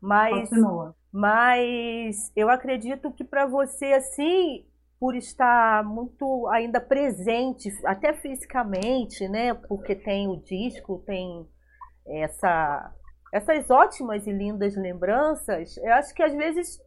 Mas, 0.01 0.49
Continua. 0.49 0.95
mas 1.11 2.31
eu 2.33 2.49
acredito 2.49 3.11
que 3.11 3.25
para 3.25 3.45
você, 3.45 3.91
assim, 3.91 4.65
por 4.97 5.15
estar 5.15 5.83
muito 5.83 6.47
ainda 6.47 6.79
presente, 6.79 7.69
até 7.85 8.13
fisicamente, 8.13 9.27
né? 9.27 9.53
Porque 9.53 9.95
tem 9.95 10.29
o 10.29 10.37
disco, 10.37 11.03
tem 11.05 11.45
essa, 12.07 12.93
essas 13.33 13.69
ótimas 13.69 14.25
e 14.27 14.31
lindas 14.31 14.77
lembranças. 14.77 15.75
Eu 15.77 15.93
acho 15.93 16.13
que 16.13 16.23
às 16.23 16.33
vezes 16.33 16.79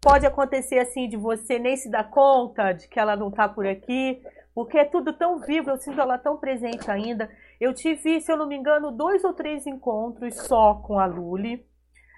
pode 0.00 0.24
acontecer 0.24 0.78
assim 0.78 1.06
de 1.06 1.18
você 1.18 1.58
nem 1.58 1.76
se 1.76 1.90
dar 1.90 2.08
conta 2.10 2.72
de 2.72 2.88
que 2.88 2.98
ela 2.98 3.14
não 3.14 3.28
está 3.28 3.46
por 3.46 3.66
aqui, 3.66 4.22
porque 4.56 4.78
é 4.78 4.86
tudo 4.86 5.12
tão 5.12 5.38
vivo, 5.40 5.68
eu 5.68 5.76
sinto 5.76 6.00
ela 6.00 6.16
tão 6.16 6.38
presente 6.38 6.90
ainda. 6.90 7.30
Eu 7.60 7.74
tive, 7.74 8.22
se 8.22 8.32
eu 8.32 8.38
não 8.38 8.48
me 8.48 8.56
engano, 8.56 8.90
dois 8.90 9.22
ou 9.22 9.34
três 9.34 9.66
encontros 9.66 10.34
só 10.34 10.76
com 10.76 10.98
a 10.98 11.04
Luli. 11.04 11.62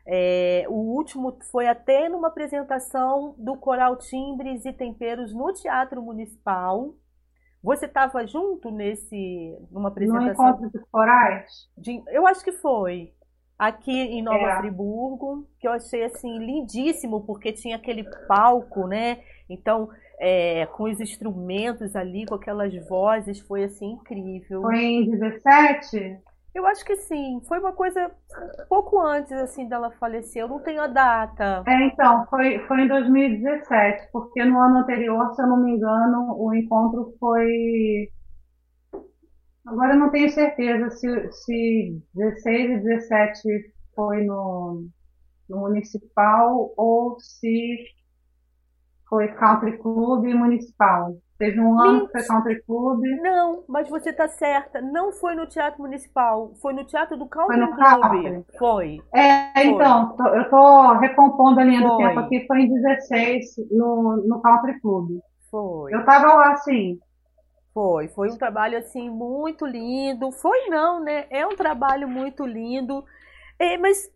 É, 0.06 0.64
o 0.68 0.74
último 0.74 1.36
foi 1.50 1.66
até 1.66 2.08
numa 2.08 2.28
apresentação 2.28 3.34
do 3.36 3.56
Coral 3.56 3.96
Timbres 3.96 4.64
e 4.64 4.72
Temperos 4.72 5.34
no 5.34 5.52
Teatro 5.52 6.00
Municipal. 6.00 6.94
Você 7.60 7.86
estava 7.86 8.24
junto 8.24 8.70
nesse 8.70 9.58
numa 9.72 9.88
apresentação? 9.88 10.44
No 10.44 10.50
encontro 10.52 10.70
dos 10.70 10.88
corais? 10.92 11.68
De, 11.76 12.00
eu 12.06 12.24
acho 12.24 12.44
que 12.44 12.52
foi 12.52 13.12
aqui 13.58 13.90
em 13.90 14.22
Nova 14.22 14.38
é. 14.38 14.56
Friburgo, 14.58 15.44
que 15.58 15.66
eu 15.66 15.72
achei 15.72 16.04
assim 16.04 16.38
lindíssimo 16.38 17.26
porque 17.26 17.52
tinha 17.52 17.74
aquele 17.74 18.04
palco, 18.28 18.86
né? 18.86 19.24
Então, 19.50 19.88
é, 20.20 20.66
com 20.66 20.84
os 20.84 21.00
instrumentos 21.00 21.94
ali, 21.94 22.26
com 22.26 22.34
aquelas 22.34 22.74
vozes, 22.88 23.40
foi 23.40 23.64
assim 23.64 23.92
incrível. 23.92 24.62
Foi 24.62 24.78
em 24.78 25.10
17? 25.10 26.20
Eu 26.54 26.66
acho 26.66 26.84
que 26.84 26.96
sim. 26.96 27.40
Foi 27.46 27.60
uma 27.60 27.72
coisa 27.72 28.10
pouco 28.68 29.00
antes 29.00 29.30
assim 29.32 29.68
dela 29.68 29.92
falecer. 29.92 30.42
Eu 30.42 30.48
não 30.48 30.60
tenho 30.60 30.82
a 30.82 30.88
data. 30.88 31.62
É, 31.66 31.86
então, 31.86 32.26
foi, 32.26 32.58
foi 32.66 32.82
em 32.82 32.88
2017, 32.88 34.08
porque 34.12 34.44
no 34.44 34.58
ano 34.58 34.78
anterior, 34.78 35.32
se 35.34 35.42
eu 35.42 35.46
não 35.46 35.62
me 35.62 35.72
engano, 35.72 36.34
o 36.36 36.52
encontro 36.52 37.14
foi. 37.20 38.08
Agora 39.66 39.92
eu 39.92 39.98
não 39.98 40.10
tenho 40.10 40.30
certeza 40.30 40.90
se, 40.90 41.32
se 41.32 42.02
16 42.14 42.70
e 42.70 42.82
17 42.82 43.40
foi 43.94 44.24
no, 44.24 44.88
no 45.48 45.58
municipal 45.58 46.72
ou 46.76 47.20
se 47.20 47.76
foi 49.08 49.28
country 49.28 49.78
club 49.78 50.24
e 50.26 50.34
municipal. 50.34 51.14
Teve 51.38 51.60
um 51.60 51.80
ano 51.80 52.06
que 52.06 52.12
foi 52.12 52.26
Country 52.26 52.62
Club. 52.64 53.00
Não, 53.22 53.62
mas 53.68 53.88
você 53.88 54.12
tá 54.12 54.26
certa. 54.26 54.80
Não 54.80 55.12
foi 55.12 55.36
no 55.36 55.46
Teatro 55.46 55.80
Municipal. 55.80 56.52
Foi 56.60 56.72
no 56.72 56.84
Teatro 56.84 57.16
do 57.16 57.28
Country 57.28 57.58
foi 57.58 57.66
Club. 57.68 58.00
Country. 58.00 58.44
Foi. 58.58 59.00
É, 59.14 59.52
foi. 59.54 59.66
então, 59.66 60.16
eu 60.34 60.50
tô 60.50 60.94
recompondo 60.94 61.60
a 61.60 61.64
linha 61.64 61.80
foi. 61.80 61.90
do 61.90 61.96
tempo 61.96 62.20
aqui. 62.20 62.44
Foi 62.44 62.62
em 62.62 62.68
16, 62.68 63.44
no, 63.70 64.16
no 64.26 64.40
Country 64.42 64.80
Club. 64.80 65.20
Foi. 65.48 65.94
Eu 65.94 66.04
tava 66.04 66.34
lá, 66.34 66.56
sim. 66.56 66.98
Foi. 67.72 68.08
Foi 68.08 68.28
um 68.32 68.36
trabalho, 68.36 68.76
assim, 68.76 69.08
muito 69.08 69.64
lindo. 69.64 70.32
Foi 70.32 70.66
não, 70.66 70.98
né? 71.04 71.26
É 71.30 71.46
um 71.46 71.54
trabalho 71.54 72.08
muito 72.08 72.44
lindo. 72.44 73.04
É, 73.60 73.78
mas 73.78 74.10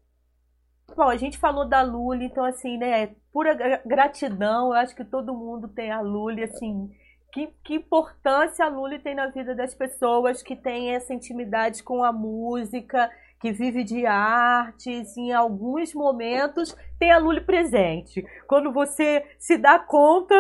Bom, 0.97 1.09
a 1.09 1.17
gente 1.17 1.39
falou 1.39 1.67
da 1.67 1.83
Luli, 1.83 2.27
então 2.27 2.45
assim, 2.45 2.77
né, 2.77 3.15
pura 3.33 3.81
gratidão, 3.85 4.69
eu 4.69 4.75
acho 4.75 4.95
que 4.95 5.05
todo 5.05 5.35
mundo 5.35 5.69
tem 5.69 5.91
a 5.91 6.01
Luli, 6.01 6.43
assim, 6.43 6.91
que, 7.33 7.49
que 7.65 7.75
importância 7.75 8.65
a 8.65 8.69
Lully 8.69 8.99
tem 8.99 9.15
na 9.15 9.29
vida 9.29 9.55
das 9.55 9.75
pessoas 9.75 10.43
que 10.43 10.55
têm 10.55 10.95
essa 10.95 11.15
intimidade 11.15 11.83
com 11.83 12.05
a 12.05 12.13
música, 12.13 13.11
que 13.41 13.51
vive 13.51 13.83
de 13.83 14.07
artes, 14.07 15.17
em 15.17 15.33
alguns 15.33 15.95
momentos 15.95 16.77
tem 16.99 17.11
a 17.11 17.19
Lully 17.19 17.41
presente. 17.41 18.25
Quando 18.47 18.71
você 18.71 19.25
se 19.39 19.57
dá 19.57 19.79
conta, 19.79 20.35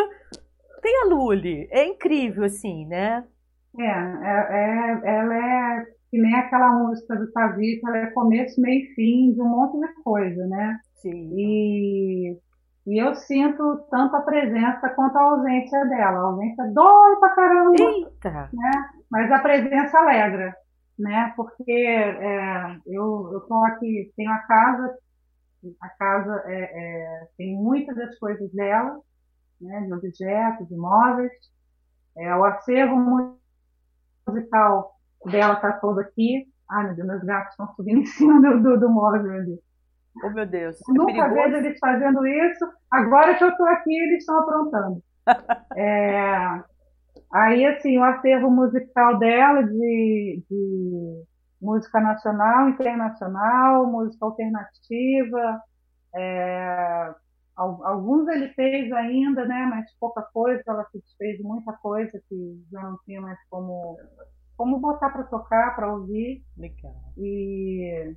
tem 0.80 1.02
a 1.02 1.06
Lully. 1.06 1.66
É 1.72 1.84
incrível, 1.84 2.44
assim, 2.44 2.86
né? 2.86 3.24
É, 3.80 3.84
é, 3.84 3.88
é 3.88 5.00
ela 5.04 5.34
é 5.34 5.86
que 6.12 6.20
nem 6.20 6.34
aquela 6.34 6.70
música 6.70 7.16
do 7.16 7.32
Tavito, 7.32 7.88
ela 7.88 7.96
é 7.96 8.06
começo, 8.10 8.60
meio 8.60 8.84
e 8.84 8.94
fim 8.94 9.32
de 9.32 9.40
um 9.40 9.48
monte 9.48 9.80
de 9.80 9.94
coisa, 10.02 10.46
né? 10.46 10.78
Sim. 11.00 11.32
E 11.34 12.38
e 12.86 12.98
eu 13.00 13.14
sinto 13.14 13.86
tanto 13.90 14.14
a 14.16 14.20
presença 14.20 14.90
quanto 14.90 15.16
a 15.16 15.22
ausência 15.22 15.86
dela. 15.86 16.18
A 16.18 16.22
ausência 16.22 16.70
dói 16.72 17.16
pra 17.16 17.34
caramba. 17.34 17.76
Eita! 17.80 18.50
Né? 18.52 18.70
Mas 19.10 19.32
a 19.32 19.38
presença 19.38 19.98
alegra, 19.98 20.54
né? 20.98 21.32
Porque 21.34 21.72
é, 21.72 22.76
eu, 22.86 23.30
eu 23.32 23.40
tô 23.48 23.64
aqui, 23.64 24.12
tenho 24.14 24.32
a 24.32 24.38
casa, 24.40 24.98
a 25.80 25.88
casa 25.90 26.42
é, 26.46 26.60
é, 26.60 27.28
tem 27.38 27.54
muitas 27.54 27.96
das 27.96 28.18
coisas 28.18 28.52
dela, 28.52 29.00
né? 29.58 29.80
De 29.82 29.94
objetos, 29.94 30.68
de 30.68 30.76
móveis. 30.76 31.32
É, 32.18 32.36
o 32.36 32.44
acervo 32.44 33.38
musical 34.28 34.92
dela 35.30 35.56
tá 35.56 35.72
todo 35.72 36.00
aqui. 36.00 36.44
Ai, 36.70 36.86
meu 36.86 36.96
Deus, 36.96 37.08
meus 37.08 37.24
gatos 37.24 37.50
estão 37.50 37.68
subindo 37.74 38.00
em 38.00 38.06
cima 38.06 38.40
do, 38.40 38.62
do, 38.62 38.80
do 38.80 38.90
móvel 38.90 39.32
ali. 39.32 39.58
Oh, 40.24 40.30
meu 40.30 40.46
Deus. 40.46 40.76
É 40.88 40.92
Nunca 40.92 41.28
vejo 41.28 41.56
eles 41.56 41.78
fazendo 41.78 42.26
isso. 42.26 42.66
Agora 42.90 43.34
que 43.34 43.44
eu 43.44 43.48
estou 43.48 43.66
aqui, 43.66 43.94
eles 43.94 44.18
estão 44.18 44.38
aprontando. 44.38 45.02
é, 45.76 46.62
aí, 47.32 47.66
assim, 47.66 47.98
o 47.98 48.04
acervo 48.04 48.50
musical 48.50 49.18
dela 49.18 49.62
de, 49.62 50.42
de 50.50 51.24
música 51.60 52.00
nacional, 52.00 52.68
internacional, 52.68 53.86
música 53.86 54.26
alternativa, 54.26 55.62
é, 56.14 57.14
alguns 57.56 58.28
ele 58.28 58.48
fez 58.48 58.92
ainda, 58.92 59.44
né, 59.46 59.66
mas 59.70 59.86
pouca 59.98 60.22
coisa, 60.32 60.62
ela 60.66 60.84
se 60.90 60.98
desfez 60.98 61.38
de 61.38 61.42
muita 61.42 61.72
coisa 61.74 62.20
que 62.28 62.64
já 62.70 62.82
não 62.82 62.98
tinha 63.04 63.20
mais 63.20 63.38
como, 63.48 63.96
como 64.62 64.78
botar 64.78 65.10
para 65.10 65.24
tocar, 65.24 65.74
para 65.74 65.92
ouvir. 65.92 66.40
Legal. 66.56 66.94
E 67.18 68.14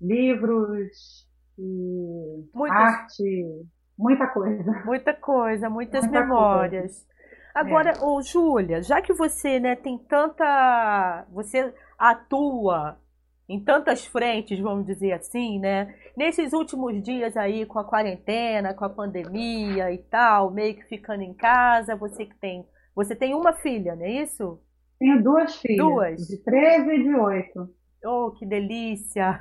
livros 0.00 1.28
e 1.58 2.48
Muitas... 2.54 2.78
arte, 2.78 3.66
muita 3.98 4.26
coisa. 4.28 4.82
Muita 4.86 5.12
coisa, 5.12 5.68
muitas 5.68 6.04
muita 6.04 6.20
memórias. 6.20 7.04
Coisa. 7.04 7.06
Agora, 7.54 7.90
é. 7.90 8.02
ô, 8.02 8.22
Júlia, 8.22 8.80
já 8.80 9.02
que 9.02 9.12
você 9.12 9.60
né, 9.60 9.76
tem 9.76 9.98
tanta. 9.98 11.26
Você 11.32 11.70
atua 11.98 12.98
em 13.46 13.62
tantas 13.62 14.06
frentes, 14.06 14.58
vamos 14.58 14.86
dizer 14.86 15.12
assim, 15.12 15.58
né? 15.58 15.94
Nesses 16.16 16.54
últimos 16.54 17.02
dias 17.02 17.36
aí, 17.36 17.66
com 17.66 17.78
a 17.78 17.84
quarentena, 17.84 18.72
com 18.72 18.86
a 18.86 18.90
pandemia 18.90 19.92
e 19.92 19.98
tal, 19.98 20.50
meio 20.50 20.76
que 20.76 20.84
ficando 20.84 21.22
em 21.22 21.34
casa, 21.34 21.94
você 21.94 22.24
que 22.24 22.36
tem. 22.36 22.66
Você 22.94 23.14
tem 23.14 23.34
uma 23.34 23.52
filha, 23.52 23.94
não 23.94 24.06
é 24.06 24.22
isso? 24.22 24.58
Tenho 24.98 25.22
duas 25.22 25.56
filhas. 25.56 25.78
Duas. 25.78 26.26
De 26.26 26.42
13 26.42 26.90
e 26.90 27.02
de 27.04 27.14
8. 27.14 27.70
Oh, 28.04 28.30
que 28.30 28.46
delícia! 28.46 29.40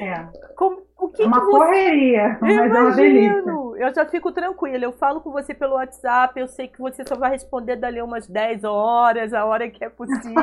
É. 0.00 0.28
Como, 0.54 0.82
o 0.98 1.08
que 1.08 1.22
é 1.22 1.26
uma 1.26 1.40
que 1.40 1.46
você... 1.46 1.58
correria, 1.58 2.38
mas 2.40 2.56
eu 2.56 2.62
é 2.64 2.80
uma 2.80 2.90
delícia. 2.94 3.56
Eu 3.78 3.94
já 3.94 4.06
fico 4.06 4.32
tranquila. 4.32 4.84
Eu 4.84 4.92
falo 4.92 5.20
com 5.20 5.30
você 5.30 5.54
pelo 5.54 5.74
WhatsApp, 5.74 6.38
eu 6.38 6.48
sei 6.48 6.68
que 6.68 6.78
você 6.78 7.04
só 7.06 7.14
vai 7.16 7.30
responder 7.30 7.76
dali 7.76 8.00
umas 8.00 8.26
10 8.26 8.64
horas, 8.64 9.34
a 9.34 9.44
hora 9.44 9.70
que 9.70 9.84
é 9.84 9.88
possível. 9.88 10.34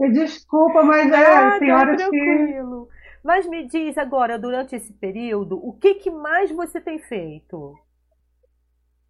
Desculpa, 0.12 0.82
mas 0.82 1.10
é, 1.10 1.36
ah, 1.36 1.58
tem 1.58 1.72
horas 1.72 1.96
tranquilo. 1.96 2.86
que... 2.86 3.02
Mas 3.22 3.46
me 3.46 3.64
diz 3.66 3.96
agora, 3.98 4.38
durante 4.38 4.74
esse 4.74 4.92
período, 4.92 5.56
o 5.56 5.72
que, 5.72 5.94
que 5.94 6.10
mais 6.10 6.50
você 6.50 6.80
tem 6.80 6.98
feito? 6.98 7.74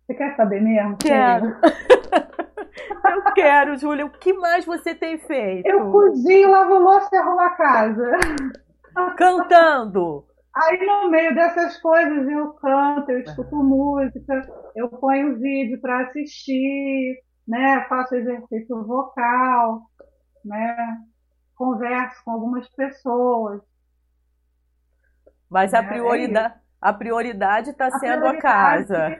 Você 0.06 0.14
quer 0.14 0.36
saber 0.36 0.60
mesmo? 0.60 0.98
Quero. 0.98 1.56
Eu 2.12 3.32
quero, 3.34 3.76
Júlia. 3.76 4.06
O 4.06 4.10
que 4.10 4.32
mais 4.32 4.64
você 4.64 4.94
tem 4.94 5.18
feito? 5.18 5.66
Eu 5.66 5.90
cozinho, 5.90 6.50
lavo 6.50 6.78
louça 6.78 7.08
e 7.12 7.16
arrumo 7.16 7.40
a 7.40 7.50
casa. 7.50 8.10
Cantando. 9.16 10.26
Aí 10.54 10.84
no 10.84 11.10
meio 11.10 11.34
dessas 11.34 11.80
coisas 11.80 12.28
eu 12.28 12.52
canto, 12.54 13.10
eu 13.10 13.20
escuto 13.20 13.56
música, 13.56 14.42
eu 14.76 14.88
ponho 14.88 15.38
vídeo 15.38 15.80
para 15.80 16.02
assistir, 16.02 17.22
né? 17.48 17.86
Faço 17.88 18.14
exercício 18.14 18.84
vocal, 18.84 19.80
né? 20.44 20.76
Converso 21.56 22.22
com 22.24 22.32
algumas 22.32 22.68
pessoas. 22.68 23.62
Mas 25.48 25.72
a 25.72 25.82
prioridade, 25.82 26.54
a 26.80 26.92
prioridade 26.92 27.70
está 27.70 27.90
sendo 27.98 28.26
a 28.26 28.36
casa. 28.38 29.18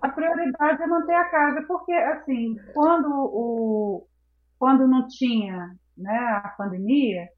A 0.00 0.08
prioridade 0.08 0.82
é 0.82 0.86
manter 0.86 1.14
a 1.14 1.24
casa, 1.24 1.62
porque 1.66 1.92
assim, 1.92 2.56
quando 2.72 3.08
o 3.08 4.06
quando 4.58 4.86
não 4.86 5.08
tinha, 5.08 5.74
né, 5.96 6.18
a 6.44 6.48
pandemia, 6.50 7.28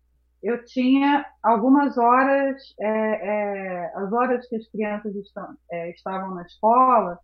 eu 0.43 0.65
tinha 0.65 1.25
algumas 1.41 1.97
horas, 1.97 2.61
é, 2.81 2.89
é, 2.89 3.93
as 3.95 4.13
horas 4.13 4.49
que 4.49 4.57
as 4.57 4.69
crianças 4.69 5.15
estão, 5.15 5.57
é, 5.71 5.91
estavam 5.93 6.35
na 6.35 6.43
escola, 6.43 7.17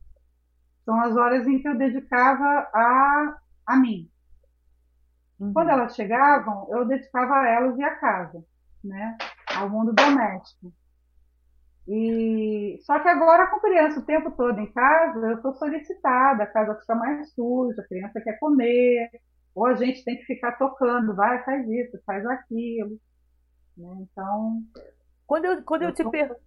são 0.85 1.01
as 1.01 1.17
horas 1.17 1.47
em 1.49 1.61
que 1.61 1.69
eu 1.69 1.77
dedicava 1.77 2.45
a, 2.73 3.39
a 3.67 3.77
mim. 3.77 4.09
Uhum. 5.41 5.53
Quando 5.53 5.71
elas 5.71 5.97
chegavam, 5.97 6.69
eu 6.71 6.87
dedicava 6.87 7.35
a 7.35 7.49
elas 7.49 7.77
e 7.77 7.83
a 7.83 7.97
casa, 7.97 8.45
né, 8.85 9.19
ao 9.57 9.69
mundo 9.69 9.93
doméstico. 9.93 10.73
E 11.89 12.79
só 12.83 12.99
que 13.01 13.09
agora 13.09 13.47
com 13.47 13.61
criança 13.61 13.99
o 13.99 14.05
tempo 14.05 14.31
todo 14.33 14.61
em 14.61 14.71
casa, 14.73 15.19
eu 15.27 15.37
estou 15.37 15.55
solicitada, 15.55 16.43
a 16.43 16.47
casa 16.47 16.79
fica 16.81 16.95
mais 16.95 17.33
suja, 17.33 17.81
a 17.81 17.89
criança 17.89 18.21
quer 18.21 18.39
comer, 18.39 19.09
ou 19.55 19.65
a 19.65 19.75
gente 19.75 20.05
tem 20.05 20.19
que 20.19 20.25
ficar 20.25 20.53
tocando, 20.59 21.17
vai, 21.17 21.43
faz 21.45 21.67
isso, 21.67 21.99
faz 22.05 22.27
aquilo. 22.27 22.99
Né? 23.75 23.89
Então. 24.03 24.63
Quando 25.27 25.47
eu, 25.47 25.63
quando 25.63 25.83
eu, 25.83 25.89
eu 25.89 25.95
te 25.95 26.09
pergunto. 26.11 26.41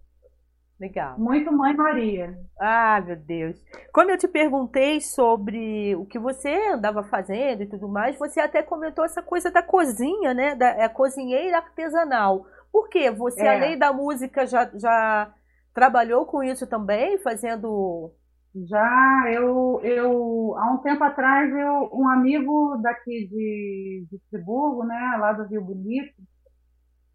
Legal. 0.78 1.18
Muito 1.18 1.52
Mãe 1.52 1.76
Maria. 1.76 2.36
Ah, 2.58 3.00
meu 3.00 3.16
Deus. 3.16 3.56
Quando 3.92 4.10
eu 4.10 4.18
te 4.18 4.26
perguntei 4.26 5.00
sobre 5.00 5.94
o 5.94 6.04
que 6.04 6.18
você 6.18 6.50
andava 6.72 7.04
fazendo 7.04 7.62
e 7.62 7.66
tudo 7.66 7.88
mais, 7.88 8.18
você 8.18 8.40
até 8.40 8.62
comentou 8.62 9.04
essa 9.04 9.22
coisa 9.22 9.48
da 9.48 9.62
cozinha, 9.62 10.34
né? 10.34 10.56
Da 10.56 10.70
é, 10.70 10.88
cozinheira 10.88 11.58
artesanal. 11.58 12.46
Por 12.72 12.88
quê? 12.88 13.10
Você, 13.10 13.42
é. 13.42 13.54
além 13.54 13.78
da 13.78 13.92
música, 13.92 14.46
já, 14.46 14.70
já 14.74 15.32
trabalhou 15.74 16.24
com 16.24 16.42
isso 16.42 16.66
também, 16.66 17.18
fazendo. 17.18 18.10
Já, 18.54 19.24
eu, 19.30 19.80
eu 19.82 20.54
há 20.56 20.72
um 20.72 20.78
tempo 20.78 21.04
atrás, 21.04 21.50
eu, 21.54 21.90
um 21.92 22.08
amigo 22.08 22.76
daqui 22.82 23.26
de, 23.28 24.06
de 24.10 24.20
Friburgo, 24.30 24.84
né, 24.84 25.16
lá 25.18 25.32
do 25.32 25.44
Rio 25.44 25.62
Bonito, 25.62 26.14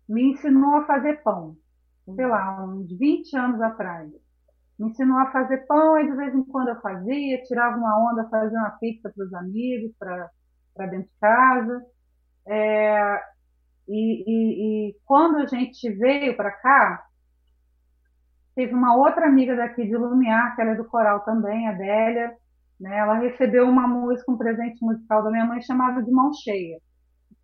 me 0.08 0.32
ensinou 0.32 0.76
a 0.76 0.86
fazer 0.86 1.22
pão. 1.24 1.56
Sei 2.16 2.26
lá, 2.26 2.64
uns 2.66 2.88
20 2.98 3.36
anos 3.36 3.62
atrás. 3.62 4.10
Me 4.80 4.90
ensinou 4.90 5.18
a 5.18 5.32
fazer 5.32 5.66
pão 5.68 6.00
e 6.00 6.10
de 6.10 6.16
vez 6.16 6.34
em 6.34 6.44
quando 6.46 6.70
eu 6.70 6.80
fazia, 6.82 7.44
tirava 7.44 7.78
uma 7.78 8.12
onda, 8.12 8.30
fazia 8.30 8.58
uma 8.58 8.72
pizza 8.80 9.12
para 9.14 9.26
os 9.26 9.34
amigos, 9.34 9.92
para 9.98 10.88
dentro 10.88 11.10
de 11.10 11.20
casa. 11.20 11.86
É, 12.48 13.22
e, 13.88 14.24
e, 14.28 14.90
e 14.90 14.96
quando 15.06 15.38
a 15.38 15.46
gente 15.46 15.90
veio 15.92 16.36
para 16.36 16.52
cá, 16.52 17.04
teve 18.56 18.74
uma 18.74 18.96
outra 18.96 19.28
amiga 19.28 19.56
daqui 19.56 19.86
de 19.86 19.96
Lumiar, 19.96 20.56
que 20.56 20.62
ela 20.62 20.72
é 20.72 20.76
do 20.76 20.86
coral 20.86 21.22
também, 21.22 21.68
a 21.68 21.72
Adélia, 21.72 22.34
né? 22.80 22.98
Ela 22.98 23.16
recebeu 23.16 23.68
uma 23.68 23.88
música, 23.88 24.32
um 24.32 24.38
presente 24.38 24.84
musical 24.84 25.24
da 25.24 25.32
minha 25.32 25.46
mãe 25.46 25.62
chamado 25.62 26.04
de 26.04 26.12
mão 26.12 26.32
cheia. 26.34 26.80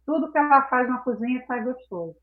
Tudo 0.05 0.31
que 0.31 0.37
ela 0.37 0.63
faz 0.67 0.87
na 0.89 0.99
cozinha 0.99 1.43
sai 1.47 1.63
gostoso. 1.63 2.15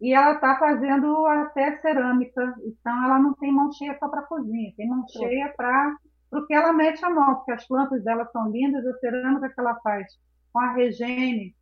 E 0.00 0.14
ela 0.14 0.34
está 0.34 0.56
fazendo 0.58 1.26
até 1.26 1.76
cerâmica, 1.80 2.54
então 2.64 3.04
ela 3.04 3.18
não 3.18 3.34
tem 3.34 3.52
mão 3.52 3.72
cheia 3.72 3.96
só 3.98 4.08
para 4.08 4.22
cozinha, 4.22 4.72
tem 4.76 4.88
mão 4.88 5.04
cheia 5.08 5.52
para 5.56 5.96
o 6.30 6.46
que 6.46 6.54
ela 6.54 6.72
mete 6.72 7.04
a 7.04 7.10
mão, 7.10 7.36
porque 7.36 7.52
as 7.52 7.66
plantas 7.66 8.04
dela 8.04 8.24
são 8.32 8.48
lindas, 8.50 8.86
a 8.86 8.98
cerâmica 8.98 9.48
que 9.48 9.60
ela 9.60 9.74
faz 9.80 10.06
com 10.52 10.60
a 10.60 10.72
Regene, 10.72 11.54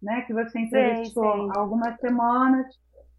né, 0.00 0.22
que 0.22 0.32
você 0.32 0.58
entrevistou 0.60 1.50
há 1.50 1.58
algumas 1.58 1.98
semanas, 2.00 2.66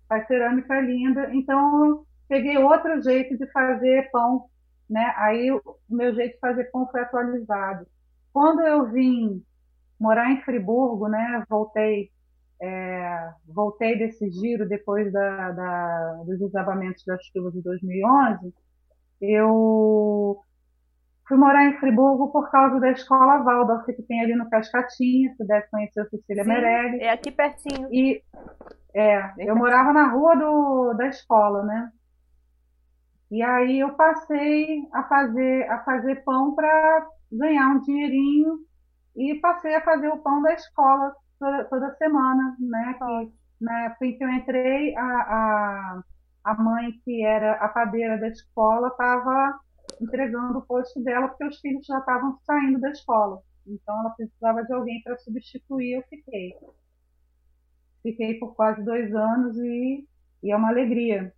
a 0.09 0.25
cerâmica 0.25 0.75
é 0.75 0.81
linda. 0.81 1.29
Então, 1.33 1.85
eu 1.85 2.05
peguei 2.27 2.57
outro 2.57 3.01
jeito 3.01 3.37
de 3.37 3.45
fazer 3.51 4.09
pão, 4.11 4.45
né? 4.89 5.13
Aí 5.17 5.51
o 5.51 5.61
meu 5.89 6.13
jeito 6.15 6.33
de 6.33 6.39
fazer 6.39 6.65
pão 6.65 6.87
foi 6.87 7.01
atualizado. 7.01 7.85
Quando 8.33 8.61
eu 8.61 8.89
vim 8.91 9.43
morar 9.99 10.31
em 10.31 10.41
Friburgo, 10.41 11.07
né, 11.07 11.43
voltei 11.49 12.09
é, 12.61 13.31
voltei 13.47 13.97
desse 13.97 14.29
giro 14.31 14.67
depois 14.67 15.11
da, 15.13 15.51
da, 15.51 16.23
dos 16.25 16.39
desabamentos 16.39 17.03
das 17.05 17.23
chuvas 17.27 17.53
de 17.53 17.61
2011, 17.61 18.53
eu 19.21 20.41
Fui 21.29 21.37
morar 21.37 21.65
em 21.65 21.79
Friburgo 21.79 22.31
por 22.31 22.51
causa 22.51 22.79
da 22.81 22.91
escola 22.91 23.43
Waldorf, 23.43 23.85
que 23.85 24.03
tem 24.03 24.21
ali 24.21 24.35
no 24.35 24.49
Cascatinha, 24.49 25.33
se 25.35 25.45
deve 25.47 25.67
conhecer 25.69 26.01
a 26.01 26.09
Cecília 26.09 26.43
Sim, 26.43 26.49
Meirelles. 26.49 27.01
É 27.01 27.11
aqui 27.11 27.31
pertinho. 27.31 27.87
E 27.93 28.23
é, 28.95 29.21
Bem 29.35 29.47
eu 29.47 29.55
pertinho. 29.55 29.55
morava 29.55 29.93
na 29.93 30.07
rua 30.09 30.35
do, 30.35 30.93
da 30.95 31.07
escola, 31.07 31.63
né? 31.63 31.91
E 33.31 33.43
aí 33.43 33.79
eu 33.79 33.95
passei 33.95 34.87
a 34.93 35.03
fazer, 35.03 35.69
a 35.69 35.83
fazer 35.83 36.23
pão 36.23 36.55
para 36.55 37.07
ganhar 37.31 37.69
um 37.69 37.81
dinheirinho 37.81 38.59
e 39.15 39.35
passei 39.35 39.75
a 39.75 39.81
fazer 39.83 40.09
o 40.09 40.19
pão 40.19 40.41
da 40.41 40.53
escola 40.53 41.13
toda, 41.39 41.65
toda 41.65 41.95
semana, 41.97 42.57
né? 42.59 42.95
Que, 42.97 43.33
na 43.61 43.85
época 43.85 44.05
em 44.07 44.17
que 44.17 44.23
eu 44.23 44.29
entrei, 44.29 44.95
a, 44.97 45.03
a, 45.03 46.03
a 46.45 46.53
mãe 46.55 46.91
que 47.05 47.23
era 47.23 47.53
a 47.53 47.69
padeira 47.69 48.17
da 48.19 48.29
escola 48.29 48.87
estava 48.89 49.59
entregando 50.01 50.59
o 50.59 50.65
posto 50.65 51.01
dela 51.03 51.27
porque 51.27 51.45
os 51.45 51.59
filhos 51.59 51.85
já 51.85 51.99
estavam 51.99 52.37
saindo 52.45 52.79
da 52.79 52.91
escola. 52.91 53.41
Então 53.65 53.99
ela 53.99 54.09
precisava 54.11 54.63
de 54.63 54.73
alguém 54.73 55.01
para 55.03 55.17
substituir, 55.17 55.93
eu 55.93 56.03
fiquei. 56.03 56.53
Fiquei 58.01 58.39
por 58.39 58.55
quase 58.55 58.83
dois 58.83 59.13
anos 59.13 59.57
e, 59.57 60.07
e 60.43 60.51
é 60.51 60.55
uma 60.55 60.69
alegria. 60.69 61.33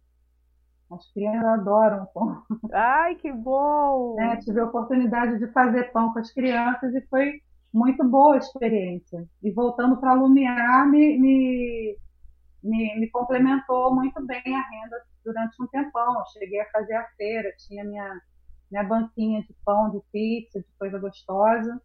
As 0.91 1.12
crianças 1.13 1.45
adoram 1.45 2.06
pão. 2.13 2.43
Ai, 2.74 3.15
que 3.15 3.32
bom! 3.32 4.17
É, 4.21 4.36
tive 4.38 4.60
a 4.60 4.65
oportunidade 4.65 5.39
de 5.39 5.47
fazer 5.52 5.91
pão 5.91 6.12
com 6.13 6.19
as 6.19 6.32
crianças 6.32 6.93
e 6.93 7.02
foi 7.08 7.41
muito 7.74 8.04
boa 8.04 8.36
a 8.36 8.38
experiência. 8.38 9.26
E 9.41 9.52
voltando 9.52 9.97
para 9.97 10.13
Lumiar, 10.13 10.89
me, 10.89 11.17
me, 11.17 11.97
me, 12.62 13.00
me, 13.00 13.10
complementou 13.10 13.95
muito 13.95 14.26
bem 14.26 14.41
a 14.45 14.69
renda 14.69 15.02
durante 15.24 15.62
um 15.62 15.67
tempão. 15.67 16.19
Eu 16.19 16.26
cheguei 16.34 16.60
a 16.60 16.69
fazer 16.71 16.95
a 16.95 17.08
feira, 17.15 17.50
tinha 17.58 17.84
minha, 17.86 18.21
minha 18.71 18.84
banquinha 18.84 19.41
de 19.41 19.53
pão, 19.65 19.89
de 19.91 19.99
pizza, 20.12 20.60
de 20.60 20.67
coisa 20.79 20.97
gostosa. 20.97 21.81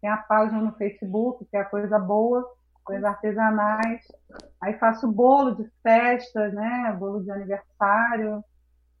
Tem 0.00 0.10
a 0.10 0.16
página 0.16 0.60
no 0.60 0.74
Facebook, 0.74 1.44
que 1.46 1.56
é 1.56 1.60
a 1.60 1.64
coisa 1.64 1.98
boa, 1.98 2.44
coisas 2.82 3.04
artesanais. 3.04 4.02
Aí 4.60 4.74
faço 4.78 5.10
bolo 5.10 5.54
de 5.54 5.70
festa, 5.82 6.48
né? 6.48 6.94
Bolo 6.98 7.22
de 7.22 7.30
aniversário. 7.30 8.44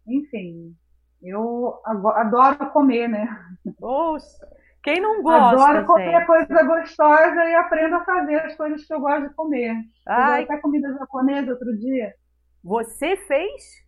Enfim, 0.06 0.74
eu 1.22 1.80
adoro 1.84 2.70
comer, 2.70 3.08
né? 3.08 3.28
Oxe, 3.82 4.38
quem 4.82 5.00
não 5.00 5.20
gosta? 5.24 5.62
Adoro 5.62 5.86
comer 5.86 6.12
gente? 6.12 6.26
coisa 6.26 6.62
gostosa 6.62 7.44
e 7.44 7.54
aprendo 7.54 7.96
a 7.96 8.04
fazer 8.04 8.36
as 8.36 8.56
coisas 8.56 8.84
que 8.86 8.94
eu 8.94 9.00
gosto 9.00 9.28
de 9.28 9.34
comer. 9.34 9.76
Ai. 10.06 10.42
Eu 10.42 10.44
até 10.44 10.58
comida 10.58 10.92
japonesa 10.94 11.52
outro 11.52 11.76
dia. 11.78 12.14
Você 12.62 13.16
fez? 13.26 13.84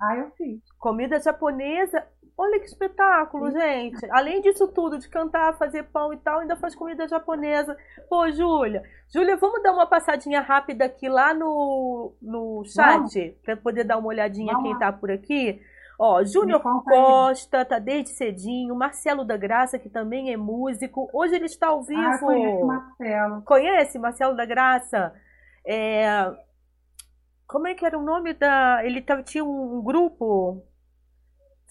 Ah, 0.00 0.16
eu 0.16 0.30
fiz. 0.32 0.60
Comida 0.78 1.20
japonesa? 1.20 2.04
Olha 2.36 2.58
que 2.58 2.66
espetáculo, 2.66 3.50
gente. 3.50 4.04
Além 4.10 4.40
disso 4.40 4.66
tudo, 4.68 4.98
de 4.98 5.08
cantar, 5.08 5.56
fazer 5.58 5.84
pão 5.84 6.12
e 6.12 6.16
tal, 6.16 6.40
ainda 6.40 6.56
faz 6.56 6.74
comida 6.74 7.06
japonesa. 7.06 7.76
Pô, 8.08 8.30
Júlia. 8.30 8.82
Júlia, 9.12 9.36
vamos 9.36 9.62
dar 9.62 9.72
uma 9.72 9.86
passadinha 9.86 10.40
rápida 10.40 10.86
aqui 10.86 11.08
lá 11.08 11.34
no, 11.34 12.14
no 12.20 12.64
chat, 12.64 13.38
para 13.44 13.56
poder 13.56 13.84
dar 13.84 13.98
uma 13.98 14.08
olhadinha 14.08 14.54
vamos. 14.54 14.70
quem 14.70 14.78
tá 14.78 14.92
por 14.92 15.10
aqui. 15.10 15.60
Ó, 15.98 16.24
Júnior 16.24 16.60
Costa, 16.60 17.64
tá 17.64 17.78
desde 17.78 18.10
cedinho. 18.10 18.74
Marcelo 18.74 19.24
da 19.24 19.36
Graça, 19.36 19.78
que 19.78 19.88
também 19.88 20.32
é 20.32 20.36
músico. 20.36 21.08
Hoje 21.12 21.36
ele 21.36 21.44
está 21.44 21.68
ao 21.68 21.80
ah, 21.80 21.84
vivo. 21.86 22.02
Ah, 22.02 22.18
conheço 22.18 22.66
Marcelo. 22.66 23.42
Conhece 23.42 23.98
Marcelo 23.98 24.36
da 24.36 24.44
Graça? 24.44 25.14
É... 25.64 26.32
Como 27.46 27.68
é 27.68 27.74
que 27.74 27.84
era 27.84 27.98
o 27.98 28.02
nome 28.02 28.32
da. 28.32 28.84
Ele 28.84 29.04
tinha 29.24 29.44
um 29.44 29.82
grupo 29.82 30.64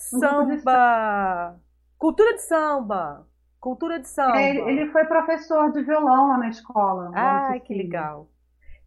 Samba. 0.02 1.60
Cultura 1.98 2.34
de 2.34 2.42
samba. 2.42 3.28
Cultura 3.60 4.00
de 4.00 4.08
samba. 4.08 4.42
É, 4.42 4.56
ele 4.56 4.88
foi 4.92 5.06
professor 5.06 5.72
de 5.72 5.84
violão 5.84 6.30
lá 6.30 6.38
na 6.38 6.50
escola. 6.50 7.12
Ah, 7.14 7.60
que 7.60 7.74
legal. 7.74 8.28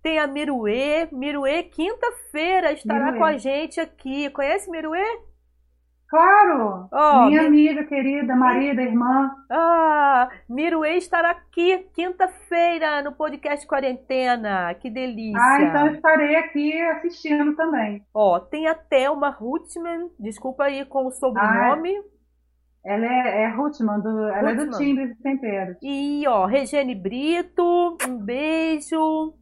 Tem 0.02 0.18
a 0.18 0.26
Miruê. 0.26 1.08
Miruê, 1.12 1.62
quinta-feira, 1.62 2.72
estará 2.72 3.06
Miruê. 3.06 3.18
com 3.18 3.24
a 3.24 3.38
gente 3.38 3.80
aqui. 3.80 4.28
Conhece 4.30 4.70
Miruê? 4.70 5.04
Claro! 6.14 6.88
Oh, 6.92 7.26
Minha 7.26 7.48
amiga 7.48 7.82
querida, 7.82 8.36
marida, 8.36 8.80
irmã. 8.80 9.32
Ah, 9.50 10.28
Miruê 10.48 10.96
estará 10.96 11.30
aqui 11.32 11.88
quinta-feira 11.92 13.02
no 13.02 13.10
podcast 13.10 13.66
Quarentena. 13.66 14.72
Que 14.74 14.88
delícia! 14.88 15.40
Ah, 15.40 15.60
então 15.60 15.88
estarei 15.88 16.36
aqui 16.36 16.80
assistindo 16.82 17.56
também. 17.56 18.00
Ó, 18.14 18.38
tem 18.38 18.68
a 18.68 18.76
Thelma 18.76 19.28
Rutzman, 19.28 20.08
desculpa 20.16 20.66
aí 20.66 20.84
com 20.84 21.04
o 21.08 21.10
sobrenome. 21.10 21.96
Ah, 21.98 22.04
ela 22.84 23.06
é, 23.06 23.42
é 23.42 23.48
Rutzman, 23.48 23.98
do, 23.98 24.28
ela 24.28 24.50
é 24.52 24.54
do 24.54 24.70
Timbre 24.70 25.08
de 25.08 25.20
Temperos. 25.20 25.76
E, 25.82 26.24
ó, 26.28 26.46
Regiane 26.46 26.94
Brito, 26.94 27.98
um 28.08 28.18
beijo. 28.18 29.34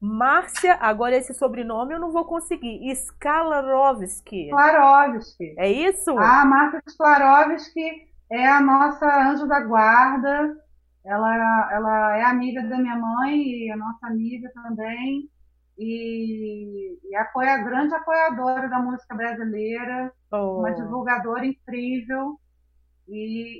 Márcia, 0.00 0.78
agora 0.80 1.14
esse 1.14 1.34
sobrenome 1.34 1.92
eu 1.92 2.00
não 2.00 2.10
vou 2.10 2.24
conseguir. 2.24 2.90
Skalarovski. 2.90 4.46
Skalarovski. 4.46 5.54
É 5.58 5.70
isso? 5.70 6.16
Ah, 6.18 6.44
Márcia 6.46 6.80
Skalarovski 6.86 8.08
é 8.30 8.46
a 8.46 8.62
nossa 8.62 9.30
anjo 9.30 9.46
da 9.46 9.60
guarda. 9.60 10.56
Ela, 11.04 11.70
ela 11.72 12.16
é 12.16 12.22
amiga 12.22 12.62
da 12.62 12.78
minha 12.78 12.96
mãe 12.96 13.42
e 13.42 13.70
a 13.70 13.76
nossa 13.76 14.06
amiga 14.06 14.50
também. 14.54 15.28
E, 15.78 16.98
e 17.04 17.16
apoia, 17.16 17.58
grande 17.58 17.94
apoiadora 17.94 18.68
da 18.68 18.78
música 18.78 19.14
brasileira. 19.14 20.12
Oh. 20.32 20.60
Uma 20.60 20.72
divulgadora 20.72 21.44
incrível. 21.44 22.40
E, 23.06 23.18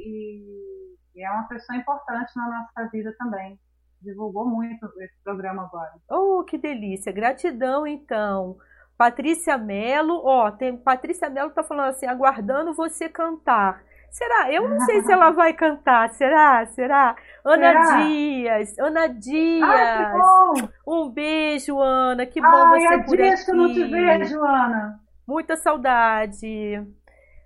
e, 0.09 0.97
e 1.17 1.23
é 1.23 1.31
uma 1.31 1.49
pessoa 1.49 1.77
importante 1.77 2.33
na 2.35 2.49
nossa 2.49 2.89
vida 2.91 3.15
também 3.19 3.59
divulgou 4.03 4.47
muito 4.47 4.87
esse 4.99 5.15
programa 5.23 5.65
agora. 5.65 5.93
Oh, 6.09 6.43
que 6.45 6.59
delícia! 6.59 7.13
Gratidão, 7.13 7.87
então. 7.87 8.57
Patrícia 8.97 9.57
Mello, 9.57 10.21
ó, 10.25 10.51
tem 10.51 10.77
Patrícia 10.77 11.31
Mello 11.31 11.51
tá 11.51 11.63
falando 11.63 11.89
assim, 11.89 12.07
aguardando 12.07 12.75
você 12.75 13.09
cantar. 13.09 13.83
Será? 14.11 14.53
Eu 14.53 14.69
não 14.69 14.81
sei 14.81 15.03
se 15.03 15.11
ela 15.13 15.31
vai 15.33 15.53
cantar. 15.53 16.11
Será? 16.11 16.67
Será? 16.67 17.17
Ana 17.45 17.73
Será? 17.73 17.97
Dias, 18.03 18.79
Ana 18.79 19.07
Dias. 19.07 19.69
Ai, 19.69 20.69
um 20.87 21.09
beijo, 21.09 21.79
Ana. 21.79 22.27
Que 22.27 22.41
bom 22.41 22.49
Ai, 22.49 22.81
você 22.81 23.05
por 23.05 23.17
dias 23.17 23.45
que 23.45 23.51
eu 23.51 23.57
não 23.57 23.73
te 23.73 23.85
vejo, 23.85 24.45
Ana. 24.45 25.01
Muita 25.27 25.57
saudade. 25.57 26.85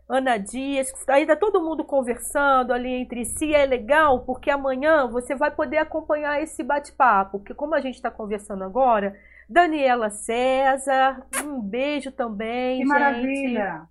Ana 0.09 0.37
Dias, 0.37 0.93
ainda 1.09 1.35
todo 1.35 1.63
mundo 1.63 1.83
conversando 1.83 2.73
ali 2.73 2.93
entre 2.93 3.25
si, 3.25 3.55
é 3.55 3.65
legal 3.65 4.21
porque 4.21 4.51
amanhã 4.51 5.07
você 5.07 5.35
vai 5.35 5.51
poder 5.51 5.79
acompanhar 5.79 6.43
esse 6.43 6.63
bate-papo, 6.63 7.39
porque 7.39 7.55
como 7.55 7.75
a 7.75 7.81
gente 7.81 7.95
está 7.95 8.11
conversando 8.11 8.65
agora, 8.65 9.17
Daniela 9.49 10.11
César, 10.11 11.27
um 11.43 11.61
beijo 11.61 12.13
também, 12.13 12.77
que 12.77 12.83
gente. 12.83 12.89
maravilha! 12.89 13.83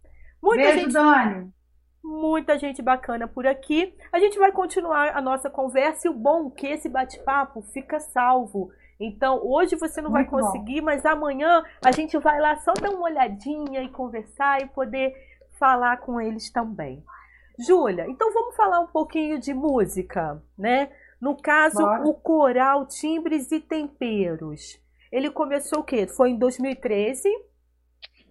Muita 0.42 0.64
beijo, 0.64 0.80
gente, 0.80 0.94
Dani! 0.94 1.54
Muita 2.04 2.60
gente 2.60 2.82
bacana 2.82 3.28
por 3.28 3.48
aqui. 3.48 3.96
A 4.12 4.20
gente 4.20 4.38
vai 4.38 4.52
continuar 4.52 5.16
a 5.16 5.22
nossa 5.22 5.50
conversa 5.50 6.08
e 6.08 6.12
o 6.12 6.14
bom 6.14 6.48
é 6.48 6.60
que 6.60 6.68
esse 6.68 6.90
bate-papo 6.90 7.62
fica 7.74 8.00
salvo. 8.00 8.70
Então, 9.00 9.40
hoje 9.44 9.76
você 9.76 10.02
não 10.02 10.12
Muito 10.12 10.30
vai 10.30 10.42
conseguir, 10.42 10.82
bom. 10.82 10.86
mas 10.86 11.06
amanhã 11.06 11.64
a 11.84 11.92
gente 11.92 12.18
vai 12.18 12.40
lá 12.40 12.56
só 12.58 12.74
dar 12.74 12.92
uma 12.92 13.06
olhadinha 13.06 13.82
e 13.82 13.90
conversar 13.90 14.62
e 14.62 14.68
poder 14.68 15.14
falar 15.58 15.98
com 15.98 16.20
eles 16.20 16.52
também. 16.52 17.04
Júlia, 17.60 18.08
então 18.10 18.34
vamos 18.34 18.56
falar 18.56 18.80
um 18.80 18.88
pouquinho 18.88 19.40
de 19.40 19.54
música, 19.54 20.42
né? 20.58 20.90
No 21.22 21.36
caso, 21.36 21.78
Bora. 21.78 22.08
o 22.08 22.14
coral 22.14 22.86
Timbres 22.88 23.52
e 23.52 23.60
Temperos. 23.60 24.80
Ele 25.12 25.30
começou 25.30 25.80
o 25.80 25.84
quê? 25.84 26.08
Foi 26.08 26.32
em 26.32 26.38
2013, 26.38 27.30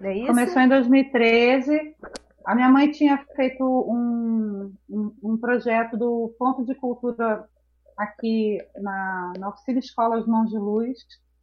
não 0.00 0.10
é 0.10 0.16
isso? 0.16 0.26
Começou 0.26 0.60
em 0.62 0.68
2013. 0.68 1.96
A 2.44 2.54
minha 2.56 2.68
mãe 2.68 2.90
tinha 2.90 3.16
feito 3.36 3.64
um, 3.64 4.74
um, 4.90 5.14
um 5.22 5.36
projeto 5.36 5.96
do 5.96 6.34
Ponto 6.36 6.64
de 6.64 6.74
Cultura 6.74 7.48
aqui 7.96 8.58
na, 8.80 9.32
na 9.38 9.48
Oficina 9.50 9.78
Escola 9.78 10.18
Os 10.18 10.26
Mãos 10.26 10.50
de 10.50 10.58
Luz, 10.58 10.98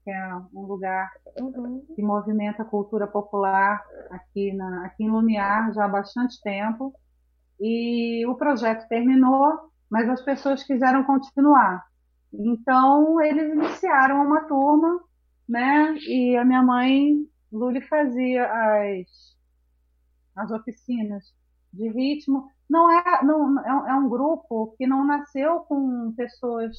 que 0.10 0.12
é 0.12 0.36
um 0.56 0.66
lugar 0.66 1.12
uhum. 1.40 1.86
que 1.96 2.02
movimenta 2.02 2.64
a 2.64 2.66
cultura 2.66 3.06
popular 3.06 3.80
aqui, 4.10 4.52
na, 4.54 4.88
aqui 4.88 5.04
em 5.04 5.10
Lumiar 5.10 5.72
já 5.72 5.86
há 5.86 5.88
bastante 5.88 6.42
tempo. 6.42 6.92
E 7.60 8.26
o 8.26 8.36
projeto 8.36 8.88
terminou, 8.88 9.72
mas 9.90 10.10
as 10.10 10.22
pessoas 10.24 10.64
quiseram 10.64 11.04
continuar. 11.04 11.86
Então, 12.34 13.22
eles 13.22 13.54
iniciaram 13.54 14.26
uma 14.26 14.42
turma, 14.46 15.00
né? 15.48 15.96
E 16.08 16.36
a 16.38 16.44
minha 16.44 16.64
mãe, 16.64 17.26
Luli, 17.52 17.82
fazia 17.82 18.46
as, 18.46 19.36
as 20.36 20.52
oficinas 20.52 21.24
de 21.72 21.88
ritmo. 21.90 22.50
Não 22.68 22.90
é, 22.92 23.24
não, 23.24 23.60
é, 23.60 23.92
é 23.92 23.94
um 23.94 24.10
grupo 24.10 24.74
que 24.78 24.88
não 24.88 25.06
nasceu 25.06 25.60
com 25.62 26.14
pessoas 26.14 26.76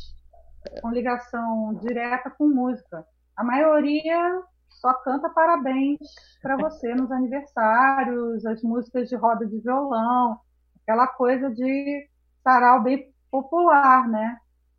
com 0.82 0.90
ligação 0.90 1.74
direta 1.74 2.30
com 2.30 2.48
música. 2.48 3.04
A 3.40 3.42
maioria 3.42 4.42
só 4.68 4.92
canta 5.02 5.30
parabéns 5.30 5.98
para 6.42 6.58
você 6.58 6.94
nos 6.94 7.10
aniversários, 7.10 8.44
as 8.44 8.62
músicas 8.62 9.08
de 9.08 9.16
roda 9.16 9.46
de 9.46 9.58
violão, 9.60 10.38
aquela 10.82 11.06
coisa 11.06 11.50
de 11.50 12.06
sarau 12.44 12.82
bem 12.82 13.10
popular, 13.30 14.06
né? 14.06 14.36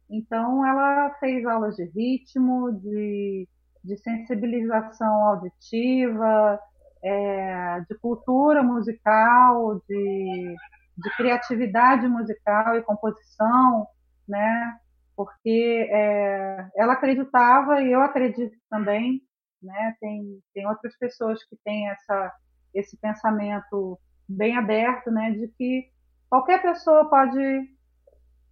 Então 0.08 0.64
ela 0.64 1.10
fez 1.20 1.44
aulas 1.44 1.76
de 1.76 1.86
ritmo, 1.86 2.72
de, 2.74 3.48
de 3.84 3.98
sensibilização 3.98 5.12
auditiva, 5.26 6.60
é, 7.04 7.80
de 7.90 7.98
cultura 7.98 8.62
musical, 8.62 9.82
de, 9.90 10.56
de 11.00 11.18
criatividade 11.18 12.08
musical 12.08 12.78
e 12.78 12.84
composição, 12.84 13.88
né? 14.28 14.80
Porque 15.26 15.88
é, 15.92 16.70
ela 16.76 16.94
acreditava 16.94 17.82
e 17.82 17.92
eu 17.92 18.02
acredito 18.02 18.58
também, 18.70 19.22
né? 19.62 19.96
Tem, 20.00 20.40
tem 20.54 20.68
outras 20.68 20.98
pessoas 20.98 21.44
que 21.44 21.56
têm 21.64 21.88
essa, 21.90 22.34
esse 22.74 22.98
pensamento 22.98 24.00
bem 24.28 24.58
aberto, 24.58 25.12
né? 25.12 25.32
De 25.32 25.48
que 25.50 25.92
qualquer 26.28 26.62
pessoa 26.62 27.08
pode 27.08 27.70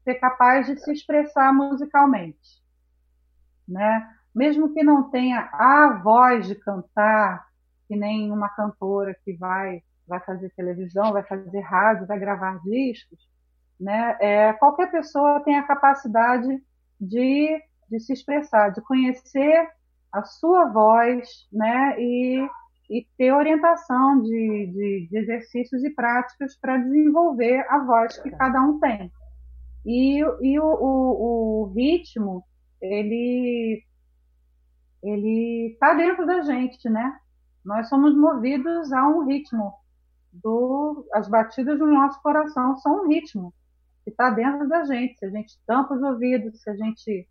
ser 0.04 0.16
capaz 0.16 0.68
de 0.68 0.78
se 0.80 0.92
expressar 0.92 1.52
musicalmente, 1.54 2.62
né? 3.68 4.08
Mesmo 4.36 4.72
que 4.72 4.84
não 4.84 5.10
tenha 5.10 5.50
a 5.52 6.00
voz 6.04 6.48
de 6.48 6.54
cantar, 6.54 7.48
que 7.88 7.96
nem 7.96 8.32
uma 8.32 8.50
cantora 8.50 9.16
que 9.26 9.34
vai 9.34 9.82
vai 10.08 10.20
fazer 10.22 10.50
televisão, 10.56 11.14
vai 11.14 11.24
fazer 11.24 11.60
rádio, 11.62 12.08
vai 12.08 12.18
gravar 12.18 12.60
discos, 12.64 13.20
né? 13.80 14.18
É, 14.20 14.54
qualquer 14.54 14.92
pessoa 14.92 15.40
tem 15.42 15.58
a 15.58 15.64
capacidade 15.64 16.62
de, 17.00 17.62
de 17.90 18.00
se 18.00 18.14
expressar, 18.14 18.70
de 18.70 18.82
conhecer 18.82 19.70
a 20.12 20.24
sua 20.24 20.66
voz, 20.66 21.48
né? 21.52 21.96
E, 22.00 22.48
e 22.90 23.08
ter 23.18 23.32
orientação 23.32 24.22
de, 24.22 24.68
de, 24.74 25.08
de 25.10 25.18
exercícios 25.18 25.84
e 25.84 25.92
práticas 25.92 26.58
para 26.60 26.78
desenvolver 26.78 27.66
a 27.70 27.80
voz 27.80 28.18
que 28.18 28.32
cada 28.32 28.62
um 28.62 28.80
tem. 28.80 29.12
E, 29.86 30.20
e 30.20 30.60
o, 30.60 30.66
o, 30.66 31.64
o 31.64 31.74
ritmo, 31.74 32.44
ele 32.82 33.84
ele 35.02 35.72
está 35.72 35.94
dentro 35.94 36.26
da 36.26 36.42
gente, 36.42 36.90
né? 36.90 37.18
Nós 37.64 37.88
somos 37.88 38.14
movidos 38.18 38.92
a 38.92 39.08
um 39.08 39.26
ritmo. 39.26 39.74
Do, 40.32 41.08
as 41.14 41.30
batidas 41.30 41.80
do 41.80 41.88
nosso 41.88 42.22
coração 42.22 42.78
são 42.78 43.04
um 43.04 43.08
ritmo 43.08 43.54
que 44.04 44.10
está 44.10 44.30
dentro 44.30 44.68
da 44.68 44.84
gente. 44.86 45.18
Se 45.18 45.26
a 45.26 45.30
gente 45.30 45.60
tampa 45.66 45.94
os 45.94 46.02
ouvidos, 46.02 46.62
se 46.62 46.70
a 46.70 46.76
gente 46.76 47.28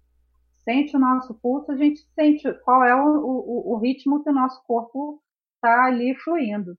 sente 0.64 0.96
o 0.96 1.00
nosso 1.00 1.34
pulso, 1.34 1.72
a 1.72 1.76
gente 1.76 2.00
sente 2.14 2.52
qual 2.64 2.84
é 2.84 2.94
o, 2.94 3.18
o, 3.18 3.72
o 3.74 3.78
ritmo 3.78 4.22
que 4.22 4.30
o 4.30 4.34
nosso 4.34 4.62
corpo 4.64 5.22
está 5.54 5.86
ali 5.86 6.14
fluindo. 6.16 6.76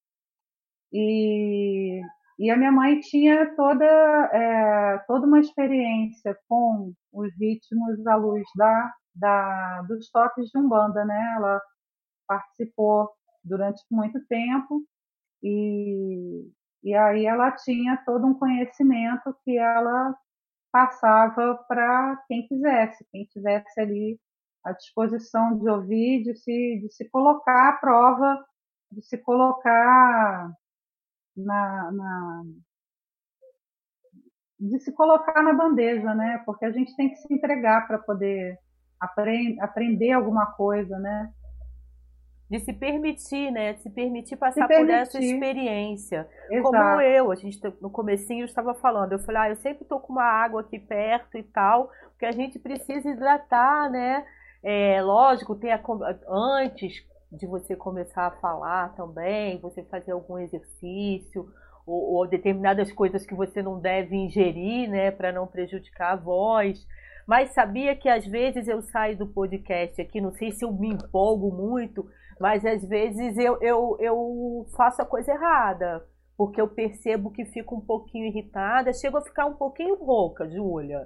E, 0.92 2.02
e 2.38 2.50
a 2.50 2.58
minha 2.58 2.72
mãe 2.72 3.00
tinha 3.00 3.56
toda, 3.56 3.86
é, 3.86 4.98
toda 5.08 5.28
uma 5.28 5.40
experiência 5.40 6.38
com 6.48 6.94
os 7.12 7.32
ritmos 7.40 8.06
à 8.08 8.16
luz 8.16 8.44
da, 8.56 8.94
da, 9.16 9.82
dos 9.84 10.10
toques 10.10 10.50
de 10.50 10.58
Umbanda, 10.58 11.04
né? 11.06 11.34
Ela 11.36 11.62
participou 12.28 13.10
durante 13.44 13.84
muito 13.92 14.20
tempo 14.28 14.84
e, 15.44 16.48
e 16.84 16.94
aí 16.96 17.26
ela 17.26 17.52
tinha 17.52 17.98
todo 18.06 18.26
um 18.26 18.34
conhecimento 18.34 19.36
que 19.44 19.58
ela 19.58 20.16
passava 20.72 21.56
para 21.68 22.18
quem 22.28 22.48
quisesse, 22.48 23.06
quem 23.12 23.26
tivesse 23.26 23.80
ali 23.80 24.20
à 24.64 24.72
disposição 24.72 25.58
de 25.58 25.70
ouvir, 25.70 26.24
de 26.24 26.36
se, 26.36 26.80
de 26.82 26.90
se 26.94 27.10
colocar 27.10 27.70
à 27.70 27.74
prova, 27.74 28.46
de 28.92 29.02
se 29.02 29.18
colocar 29.18 30.52
na, 31.36 31.92
na 31.92 32.44
de 34.60 34.78
se 34.80 34.92
colocar 34.92 35.42
na 35.42 35.54
bandeja, 35.54 36.14
né? 36.14 36.42
Porque 36.46 36.66
a 36.66 36.72
gente 36.72 36.96
tem 36.96 37.10
que 37.10 37.16
se 37.16 37.34
entregar 37.34 37.88
para 37.88 37.98
poder 37.98 38.60
aprend, 39.00 39.60
aprender 39.62 40.12
alguma 40.12 40.48
coisa, 40.48 41.00
né? 41.00 41.34
De 42.50 42.60
se 42.60 42.74
permitir, 42.74 43.52
né? 43.52 43.74
De 43.74 43.84
se 43.84 43.90
permitir 43.90 44.36
passar 44.36 44.64
se 44.64 44.68
permitir. 44.68 44.88
por 44.88 45.02
essa 45.02 45.20
experiência. 45.20 46.28
Exato. 46.50 46.64
Como 46.64 47.02
eu, 47.02 47.32
a 47.32 47.36
gente 47.36 47.60
no 47.80 47.90
comecinho 47.90 48.46
estava 48.46 48.74
falando, 48.74 49.12
eu 49.12 49.20
falei, 49.20 49.42
ah, 49.42 49.50
eu 49.50 49.56
sempre 49.58 49.86
tô 49.86 50.00
com 50.00 50.14
uma 50.14 50.24
água 50.24 50.62
aqui 50.62 50.80
perto 50.80 51.38
e 51.38 51.44
tal, 51.44 51.92
porque 52.10 52.26
a 52.26 52.32
gente 52.32 52.58
precisa 52.58 53.08
hidratar, 53.10 53.90
né? 53.92 54.26
É, 54.64 55.02
lógico, 55.02 55.56
tem 55.56 55.72
a, 55.72 55.82
antes 56.28 57.06
de 57.32 57.46
você 57.46 57.76
começar 57.76 58.26
a 58.26 58.32
falar 58.32 58.96
também, 58.96 59.60
você 59.60 59.84
fazer 59.84 60.12
algum 60.12 60.38
exercício, 60.40 61.48
ou, 61.86 62.14
ou 62.16 62.28
determinadas 62.28 62.92
coisas 62.92 63.26
que 63.26 63.36
você 63.36 63.62
não 63.62 63.80
deve 63.80 64.16
ingerir, 64.16 64.90
né, 64.90 65.12
para 65.12 65.32
não 65.32 65.48
prejudicar 65.48 66.14
a 66.14 66.16
voz. 66.16 66.86
Mas 67.28 67.52
sabia 67.52 67.96
que 67.96 68.10
às 68.10 68.26
vezes 68.26 68.68
eu 68.68 68.82
saio 68.82 69.18
do 69.18 69.28
podcast 69.28 70.02
aqui, 70.02 70.20
não 70.20 70.32
sei 70.32 70.52
se 70.52 70.66
eu 70.66 70.72
me 70.72 70.90
empolgo 70.90 71.52
muito, 71.52 72.10
mas 72.40 72.66
às 72.66 72.88
vezes 72.88 73.38
eu, 73.38 73.58
eu, 73.62 73.98
eu 74.00 74.66
faço 74.76 75.02
a 75.02 75.06
coisa 75.06 75.32
errada, 75.32 76.06
porque 76.38 76.62
eu 76.62 76.68
percebo 76.68 77.32
que 77.32 77.46
fico 77.46 77.76
um 77.76 77.82
pouquinho 77.82 78.26
irritada, 78.28 78.94
chego 78.94 79.18
a 79.18 79.22
ficar 79.22 79.46
um 79.46 79.56
pouquinho 79.56 79.96
rouca, 79.96 80.50
Júlia. 80.50 81.06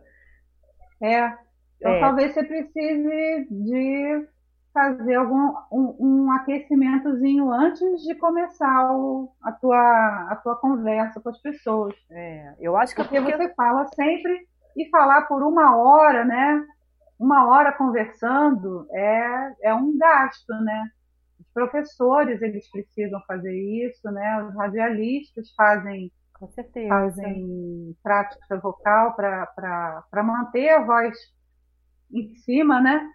É, 1.01 1.33
então 1.77 1.91
é. 1.91 1.99
talvez 1.99 2.33
você 2.33 2.43
precise 2.43 3.47
de 3.49 4.27
fazer 4.73 5.15
algum 5.15 5.53
um, 5.71 5.95
um 5.99 6.31
aquecimentozinho 6.31 7.51
antes 7.51 8.01
de 8.03 8.15
começar 8.15 8.91
o, 8.91 9.31
a, 9.43 9.51
tua, 9.51 10.27
a 10.29 10.35
tua 10.37 10.55
conversa 10.55 11.19
com 11.19 11.29
as 11.29 11.39
pessoas. 11.41 11.95
É, 12.11 12.55
eu 12.59 12.75
acho 12.77 12.95
que 12.95 13.03
porque, 13.03 13.21
porque 13.21 13.37
você 13.37 13.53
fala 13.53 13.87
sempre 13.93 14.47
e 14.75 14.89
falar 14.89 15.23
por 15.23 15.43
uma 15.43 15.77
hora, 15.77 16.25
né? 16.25 16.65
Uma 17.19 17.47
hora 17.47 17.71
conversando 17.71 18.87
é, 18.91 19.53
é 19.63 19.73
um 19.73 19.95
gasto, 19.97 20.53
né? 20.63 20.89
Professores 21.53 22.41
eles 22.41 22.69
precisam 22.69 23.21
fazer 23.27 23.53
isso, 23.53 24.09
né? 24.11 24.43
Os 24.43 24.55
radialistas 24.55 25.53
fazem 25.55 26.11
fazem 26.89 27.95
prática 28.03 28.59
vocal 28.59 29.15
para 29.15 30.23
manter 30.23 30.69
a 30.71 30.83
voz 30.83 31.15
em 32.11 32.35
cima, 32.35 32.81
né? 32.81 33.09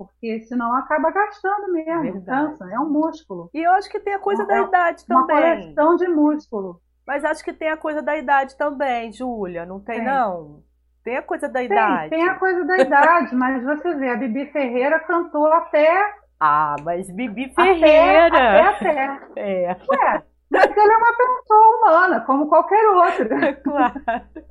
porque 0.00 0.40
senão 0.44 0.74
acaba 0.74 1.10
gastando 1.10 1.70
mesmo, 1.74 2.00
Verdade. 2.00 2.48
cansa, 2.48 2.72
é 2.72 2.78
um 2.78 2.88
músculo. 2.88 3.50
E 3.52 3.62
eu 3.62 3.70
acho 3.72 3.90
que 3.90 4.00
tem 4.00 4.14
a 4.14 4.18
coisa 4.18 4.44
é, 4.44 4.46
da 4.46 4.62
idade 4.62 5.04
também. 5.04 5.36
Uma 5.36 5.42
coleção 5.42 5.96
de 5.96 6.08
músculo. 6.08 6.80
Mas 7.06 7.22
acho 7.22 7.44
que 7.44 7.52
tem 7.52 7.68
a 7.68 7.76
coisa 7.76 8.00
da 8.00 8.16
idade 8.16 8.56
também, 8.56 9.12
Júlia, 9.12 9.66
não 9.66 9.78
tem, 9.78 9.96
tem, 9.96 10.06
não? 10.06 10.62
Tem 11.04 11.18
a 11.18 11.22
coisa 11.22 11.50
da 11.50 11.58
tem, 11.58 11.66
idade. 11.66 12.08
Tem 12.08 12.26
a 12.26 12.34
coisa 12.36 12.64
da 12.64 12.78
idade, 12.78 13.34
mas 13.34 13.62
você 13.62 13.94
vê, 13.96 14.08
a 14.08 14.16
Bibi 14.16 14.46
Ferreira 14.46 14.98
cantou 15.00 15.52
até... 15.52 16.19
Ah, 16.40 16.76
mas 16.82 17.10
Bibi 17.10 17.52
Ferreira... 17.54 18.26
Até, 18.26 18.60
até, 18.60 19.06
até. 19.06 19.40
É. 19.40 19.68
Ué, 19.72 20.24
mas 20.50 20.76
ela 20.76 20.92
é 20.92 20.96
uma 20.96 21.16
pessoa 21.16 21.76
humana, 21.76 22.20
como 22.22 22.48
qualquer 22.48 22.84
outra. 22.88 23.54
Claro. 23.62 24.02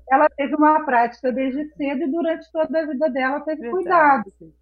Ela 0.10 0.30
teve 0.30 0.56
uma 0.56 0.86
prática 0.86 1.32
desde 1.32 1.68
cedo 1.76 2.04
e 2.04 2.12
durante 2.12 2.50
toda 2.52 2.80
a 2.80 2.86
vida 2.86 3.10
dela 3.10 3.42
teve 3.42 3.62
Verdade. 3.62 4.24
cuidado, 4.30 4.54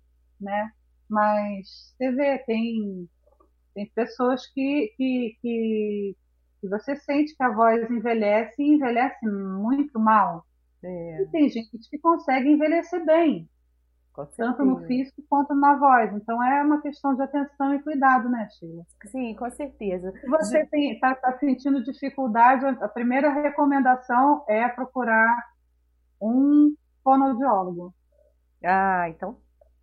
né? 0.41 0.71
Mas 1.09 1.93
você 1.95 2.11
vê, 2.11 2.37
tem, 2.39 3.07
tem 3.75 3.91
pessoas 3.93 4.45
que, 4.47 4.93
que, 4.97 5.37
que, 5.41 6.15
que 6.59 6.67
você 6.67 6.95
sente 6.95 7.35
que 7.35 7.43
a 7.43 7.49
voz 7.49 7.89
envelhece 7.89 8.61
e 8.61 8.73
envelhece 8.73 9.25
muito 9.27 9.99
mal. 9.99 10.43
É. 10.83 11.21
E 11.21 11.27
tem 11.27 11.49
gente 11.49 11.69
que 11.89 11.99
consegue 11.99 12.49
envelhecer 12.49 13.05
bem, 13.05 13.47
tanto 14.25 14.65
no 14.65 14.85
físico 14.85 15.21
quanto 15.29 15.53
na 15.53 15.75
voz. 15.75 16.13
Então 16.13 16.41
é 16.43 16.63
uma 16.63 16.81
questão 16.81 17.15
de 17.15 17.21
atenção 17.21 17.73
e 17.73 17.83
cuidado, 17.83 18.29
né, 18.29 18.47
Sheila? 18.57 18.83
Sim, 19.05 19.35
com 19.35 19.49
certeza. 19.51 20.11
Se 20.11 20.27
você 20.27 20.67
está 20.71 21.15
tá 21.15 21.37
sentindo 21.37 21.83
dificuldade, 21.83 22.65
a 22.65 22.87
primeira 22.87 23.31
recomendação 23.31 24.43
é 24.47 24.67
procurar 24.69 25.37
um 26.21 26.73
fonoaudiólogo. 27.03 27.93
Ah, 28.63 29.07
então 29.09 29.37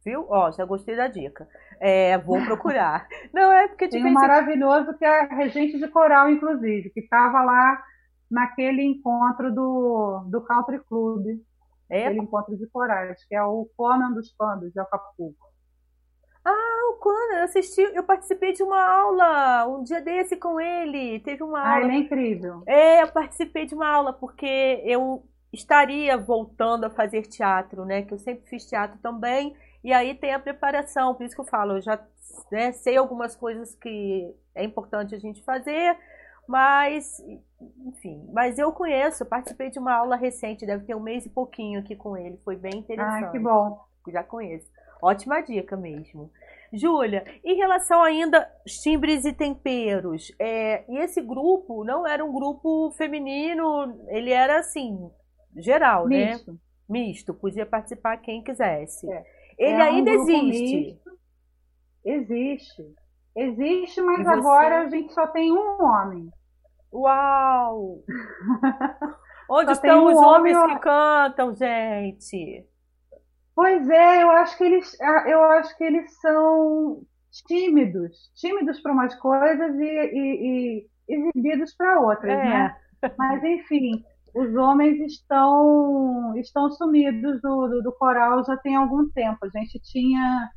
Viu? 0.05 0.27
Ó, 0.29 0.51
já 0.53 0.66
gostei 0.66 0.94
da 0.94 1.09
dica. 1.09 1.49
É, 1.81 2.18
vou 2.18 2.38
procurar. 2.44 3.09
Não, 3.33 3.51
é 3.51 3.68
porque 3.68 3.88
Tem 3.88 4.05
um 4.05 4.12
maravilhoso 4.12 4.92
que 4.99 5.05
é 5.05 5.20
a 5.20 5.35
regente 5.35 5.79
de 5.79 5.88
coral, 5.88 6.29
inclusive, 6.29 6.90
que 6.90 7.01
estava 7.01 7.42
lá 7.42 7.83
naquele 8.31 8.83
encontro 8.83 9.53
do, 9.53 10.25
do 10.29 10.42
Country 10.42 10.79
Club. 10.85 11.40
É? 11.90 12.07
Aquele 12.07 12.20
encontro 12.20 12.57
de 12.57 12.66
corais, 12.68 13.25
que 13.25 13.35
é 13.35 13.42
o 13.42 13.68
Conan 13.77 14.12
dos 14.12 14.33
Pandos 14.33 14.73
de 14.73 14.81
Acapulco. 14.81 15.53
Ah, 16.44 16.90
o 16.92 16.99
Conan, 16.99 17.38
eu 17.38 17.44
assisti, 17.44 17.81
eu 17.81 18.03
participei 18.03 18.53
de 18.53 18.62
uma 18.62 18.83
aula 18.83 19.66
um 19.66 19.83
dia 19.83 20.01
desse 20.01 20.37
com 20.37 20.61
ele. 20.61 21.20
Teve 21.20 21.42
uma 21.42 21.61
aula. 21.61 21.75
Ah, 21.75 21.81
ele 21.83 21.92
é 21.92 21.99
incrível. 21.99 22.62
É, 22.66 23.03
eu 23.03 23.09
participei 23.12 23.66
de 23.66 23.75
uma 23.75 23.88
aula 23.88 24.12
porque 24.12 24.83
eu 24.85 25.25
estaria 25.53 26.18
voltando 26.18 26.85
a 26.85 26.90
fazer 26.90 27.23
teatro, 27.23 27.85
né? 27.85 28.03
Que 28.03 28.12
eu 28.12 28.18
sempre 28.18 28.47
fiz 28.49 28.66
teatro 28.66 28.99
também. 29.01 29.57
E 29.83 29.92
aí 29.92 30.14
tem 30.14 30.33
a 30.33 30.38
preparação, 30.38 31.14
por 31.14 31.25
isso 31.25 31.35
que 31.35 31.40
eu 31.40 31.47
falo, 31.47 31.77
eu 31.77 31.83
já 31.83 32.03
né, 32.51 32.73
sei 32.73 32.97
algumas 32.97 33.37
coisas 33.37 33.75
que 33.75 34.35
é 34.55 34.64
importante 34.64 35.14
a 35.14 35.18
gente 35.18 35.42
fazer, 35.42 35.97
mas, 36.49 37.23
enfim, 37.87 38.29
mas 38.33 38.59
eu 38.59 38.72
conheço, 38.72 39.24
participei 39.24 39.70
de 39.70 39.79
uma 39.79 39.94
aula 39.94 40.16
recente, 40.16 40.66
deve 40.66 40.85
ter 40.85 40.94
um 40.94 41.00
mês 41.00 41.27
e 41.27 41.31
pouquinho 41.31 41.81
aqui 41.81 41.96
com 41.96 42.16
ele, 42.16 42.38
foi 42.44 42.57
bem 42.57 42.79
interessante. 42.79 43.24
Ah, 43.24 43.31
que 43.31 43.38
bom. 43.38 43.81
Já 44.09 44.22
conheço. 44.22 44.68
Ótima 45.03 45.40
dica 45.40 45.77
mesmo. 45.77 46.31
Júlia, 46.72 47.24
em 47.44 47.57
relação 47.57 48.03
ainda 48.03 48.50
timbres 48.66 49.24
e 49.24 49.33
temperos, 49.33 50.33
é, 50.38 50.85
e 50.90 50.98
esse 50.98 51.20
grupo 51.20 51.85
não 51.85 52.07
era 52.07 52.24
um 52.24 52.33
grupo 52.33 52.90
feminino, 52.92 54.05
ele 54.09 54.31
era 54.31 54.59
assim, 54.59 55.11
geral, 55.57 56.09
né? 56.09 56.33
Misto. 56.33 56.53
né? 56.53 56.59
Misto, 56.88 57.35
podia 57.35 57.64
participar 57.64 58.16
quem 58.18 58.42
quisesse. 58.42 59.11
É. 59.11 59.24
Ele 59.59 59.74
é 59.74 59.83
ainda 59.83 60.11
um 60.11 60.14
existe. 60.14 60.77
Misto. 60.77 61.11
Existe. 62.05 62.94
Existe, 63.37 64.00
mas 64.00 64.27
agora 64.27 64.83
a 64.83 64.88
gente 64.88 65.12
só 65.12 65.27
tem 65.27 65.53
um 65.53 65.83
homem. 65.83 66.31
Uau! 66.94 68.04
Onde 69.50 69.72
estão 69.72 70.04
um 70.04 70.12
os 70.12 70.16
homens 70.16 70.57
homem... 70.57 70.76
que 70.76 70.83
cantam, 70.83 71.54
gente? 71.54 72.64
Pois 73.54 73.88
é, 73.88 74.22
eu 74.22 74.30
acho 74.30 74.57
que 74.57 74.64
eles, 74.64 74.96
eu 75.26 75.44
acho 75.44 75.76
que 75.76 75.85
eles 75.85 76.20
são 76.20 77.02
tímidos, 77.46 78.30
tímidos 78.35 78.80
para 78.80 78.92
umas 78.92 79.14
coisas 79.16 79.74
e, 79.76 79.85
e, 79.85 80.87
e 81.09 81.14
exibidos 81.14 81.74
para 81.76 82.00
outras, 82.00 82.33
é. 82.33 82.44
né? 82.44 82.76
Mas 83.18 83.44
enfim, 83.44 84.04
os 84.35 84.54
homens 84.54 84.98
estão 85.00 86.35
estão 86.37 86.70
sumidos 86.70 87.40
do, 87.42 87.68
do, 87.68 87.83
do, 87.83 87.92
coral 87.92 88.44
já 88.44 88.57
tem 88.57 88.76
algum 88.76 89.09
tempo. 89.11 89.38
A 89.42 89.59
gente 89.59 89.78
tinha 89.80 90.50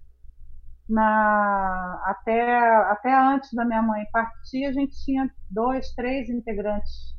na 0.89 2.01
até 2.05 2.65
até 2.91 3.13
antes 3.13 3.51
da 3.53 3.65
minha 3.65 3.81
mãe 3.81 4.05
partir, 4.11 4.65
a 4.65 4.71
gente 4.71 4.95
tinha 5.03 5.29
dois, 5.49 5.93
três 5.93 6.29
integrantes 6.29 7.15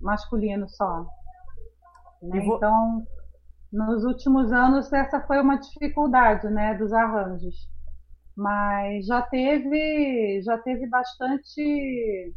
masculinos 0.00 0.74
só. 0.76 1.06
Né? 2.22 2.40
Vou... 2.40 2.56
Então, 2.56 3.06
nos 3.72 4.04
últimos 4.04 4.52
anos 4.52 4.92
essa 4.92 5.20
foi 5.26 5.40
uma 5.40 5.56
dificuldade, 5.58 6.48
né, 6.48 6.74
dos 6.74 6.92
arranjos. 6.92 7.68
Mas 8.36 9.06
já 9.06 9.22
teve 9.22 10.40
já 10.42 10.58
teve 10.58 10.86
bastante 10.88 12.34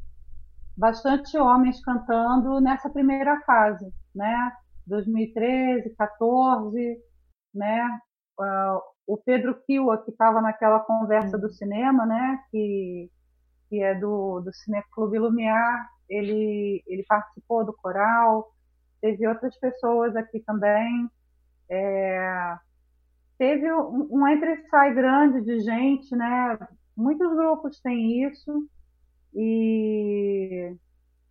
bastante 0.75 1.37
homens 1.37 1.79
cantando 1.83 2.59
nessa 2.59 2.89
primeira 2.89 3.39
fase, 3.45 3.91
né? 4.13 4.51
2013, 4.87 5.95
14, 5.95 6.97
né? 7.53 7.87
Uh, 8.39 8.81
o 9.05 9.17
Pedro 9.17 9.55
Kiwa, 9.65 9.97
que 10.03 10.11
estava 10.11 10.41
naquela 10.41 10.79
conversa 10.79 11.37
do 11.37 11.51
cinema, 11.51 12.05
né? 12.05 12.39
Que, 12.49 13.11
que 13.69 13.81
é 13.81 13.95
do, 13.95 14.39
do 14.41 14.53
Cineclube 14.53 15.19
Lumiar, 15.19 15.89
ele, 16.09 16.83
ele 16.87 17.03
participou 17.03 17.65
do 17.65 17.73
coral, 17.73 18.51
teve 19.01 19.27
outras 19.27 19.57
pessoas 19.57 20.15
aqui 20.15 20.39
também. 20.39 21.09
É, 21.69 22.55
teve 23.37 23.71
um, 23.71 24.07
um 24.11 24.27
entre-sai 24.27 24.93
grande 24.93 25.41
de 25.41 25.59
gente, 25.59 26.15
né? 26.15 26.57
Muitos 26.95 27.35
grupos 27.35 27.79
têm 27.81 28.23
isso, 28.23 28.67
e, 29.35 30.75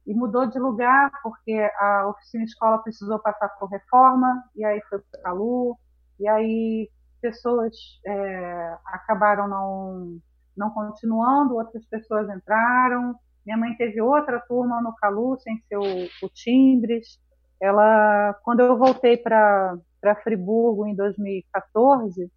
e 0.06 0.14
mudou 0.14 0.46
de 0.46 0.58
lugar 0.58 1.10
porque 1.22 1.52
a 1.78 2.08
oficina 2.08 2.44
escola 2.44 2.82
precisou 2.82 3.18
passar 3.18 3.48
por 3.50 3.68
reforma 3.68 4.42
e 4.56 4.64
aí 4.64 4.80
foi 4.88 4.98
para 4.98 5.20
a 5.20 5.22
Calu 5.22 5.78
e 6.22 6.28
aí 6.28 6.88
pessoas 7.20 7.74
é, 8.06 8.76
acabaram 8.86 9.48
não 9.48 10.18
não 10.56 10.70
continuando, 10.70 11.54
outras 11.56 11.84
pessoas 11.86 12.28
entraram. 12.28 13.14
Minha 13.44 13.56
mãe 13.56 13.74
teve 13.76 14.00
outra 14.00 14.38
turma 14.40 14.80
no 14.82 14.94
Calu 14.94 15.38
sem 15.40 15.58
ser 15.66 15.78
o, 15.78 16.28
Timbres. 16.34 17.18
Ela, 17.60 18.34
quando 18.44 18.60
eu 18.60 18.76
voltei 18.76 19.16
para 19.16 19.76
para 20.00 20.16
Friburgo 20.16 20.84
em 20.84 20.96
2014, 20.96 22.28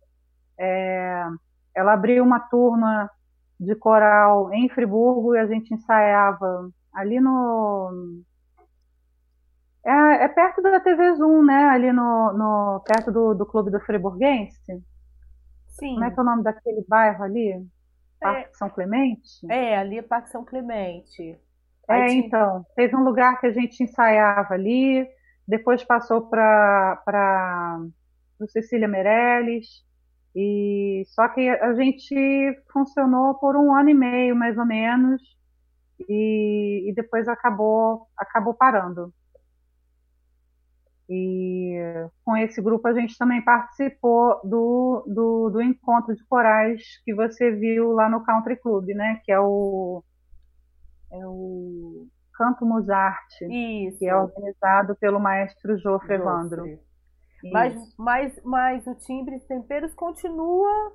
é, 0.60 1.24
ela 1.76 1.94
abriu 1.94 2.24
uma 2.24 2.40
turma 2.40 3.10
de 3.60 3.76
coral 3.76 4.54
em 4.54 4.70
Friburgo 4.70 5.36
e 5.36 5.40
a 5.40 5.48
gente 5.48 5.74
ensaiava 5.74 6.70
ali 6.94 7.20
no 7.20 8.22
é, 9.86 10.24
é, 10.24 10.28
perto 10.28 10.62
da 10.62 10.80
TV 10.80 11.16
Zoom, 11.16 11.44
né? 11.44 11.66
Ali 11.66 11.92
no, 11.92 12.34
no 12.34 12.84
perto 12.86 13.12
do, 13.12 13.36
do 13.36 13.46
Clube 13.46 13.70
do 13.70 13.80
Friburguense. 13.80 14.84
Sim. 15.68 15.94
Como 15.94 16.04
é 16.04 16.12
que 16.12 16.20
é 16.20 16.24
o 16.24 16.26
nome 16.26 16.44
daquele 16.44 16.84
bairro 16.88 17.24
ali? 17.24 17.66
Parque 18.20 18.50
é, 18.50 18.54
São 18.54 18.70
Clemente? 18.70 19.30
É, 19.50 19.78
ali 19.78 20.00
é 20.00 20.02
Parque 20.02 20.30
São 20.30 20.44
Clemente. 20.44 21.40
É, 21.88 22.06
tinha... 22.08 22.26
então. 22.26 22.66
Teve 22.76 22.96
um 22.96 23.04
lugar 23.04 23.40
que 23.40 23.48
a 23.48 23.52
gente 23.52 23.84
ensaiava 23.84 24.56
ali, 24.56 25.08
depois 25.48 25.84
passou 25.84 26.30
para 26.30 27.80
o 28.40 28.48
Cecília 28.48 28.88
Meirelles. 28.88 29.86
E 30.36 31.04
só 31.08 31.30
que 31.30 31.48
a 31.48 31.74
gente 31.76 32.64
funcionou 32.74 33.36
por 33.36 33.56
um 33.56 33.74
ano 33.74 33.90
e 33.90 33.94
meio, 33.94 34.36
mais 34.36 34.58
ou 34.58 34.66
menos, 34.66 35.22
e, 36.10 36.90
e 36.90 36.94
depois 36.94 37.28
acabou, 37.30 38.08
acabou 38.18 38.54
parando. 38.54 39.14
E 41.08 41.78
com 42.24 42.36
esse 42.36 42.60
grupo 42.62 42.88
a 42.88 42.94
gente 42.94 43.16
também 43.18 43.44
participou 43.44 44.42
do, 44.44 45.04
do, 45.08 45.50
do, 45.52 45.62
encontro 45.62 46.16
de 46.16 46.24
corais 46.26 46.82
que 47.04 47.14
você 47.14 47.52
viu 47.52 47.92
lá 47.92 48.10
no 48.10 48.24
Country 48.24 48.56
Club, 48.56 48.88
né? 48.88 49.22
Que 49.24 49.32
é 49.32 49.40
o, 49.40 50.04
é 51.12 51.28
o 51.28 52.08
Canto 52.34 52.66
Mozart, 52.66 53.32
Isso. 53.42 54.00
que 54.00 54.08
é 54.08 54.16
organizado 54.16 54.96
pelo 54.96 55.20
maestro 55.20 55.78
Jofre 55.78 56.16
Evandro. 56.16 56.64
Mas, 57.52 57.96
mas, 57.98 58.42
mas 58.44 58.88
o 58.88 58.96
Timbres 58.96 59.44
Temperos 59.46 59.94
continua. 59.94 60.92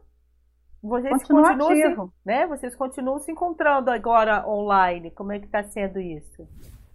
Vocês 0.82 1.22
continua 1.22 1.56
continuam 1.56 2.08
se, 2.08 2.14
né? 2.24 2.46
Vocês 2.46 2.74
continuam 2.74 3.18
se 3.20 3.30
encontrando 3.30 3.90
agora 3.90 4.44
online. 4.48 5.10
Como 5.12 5.30
é 5.30 5.38
que 5.38 5.46
está 5.46 5.62
sendo 5.62 6.00
isso? 6.00 6.48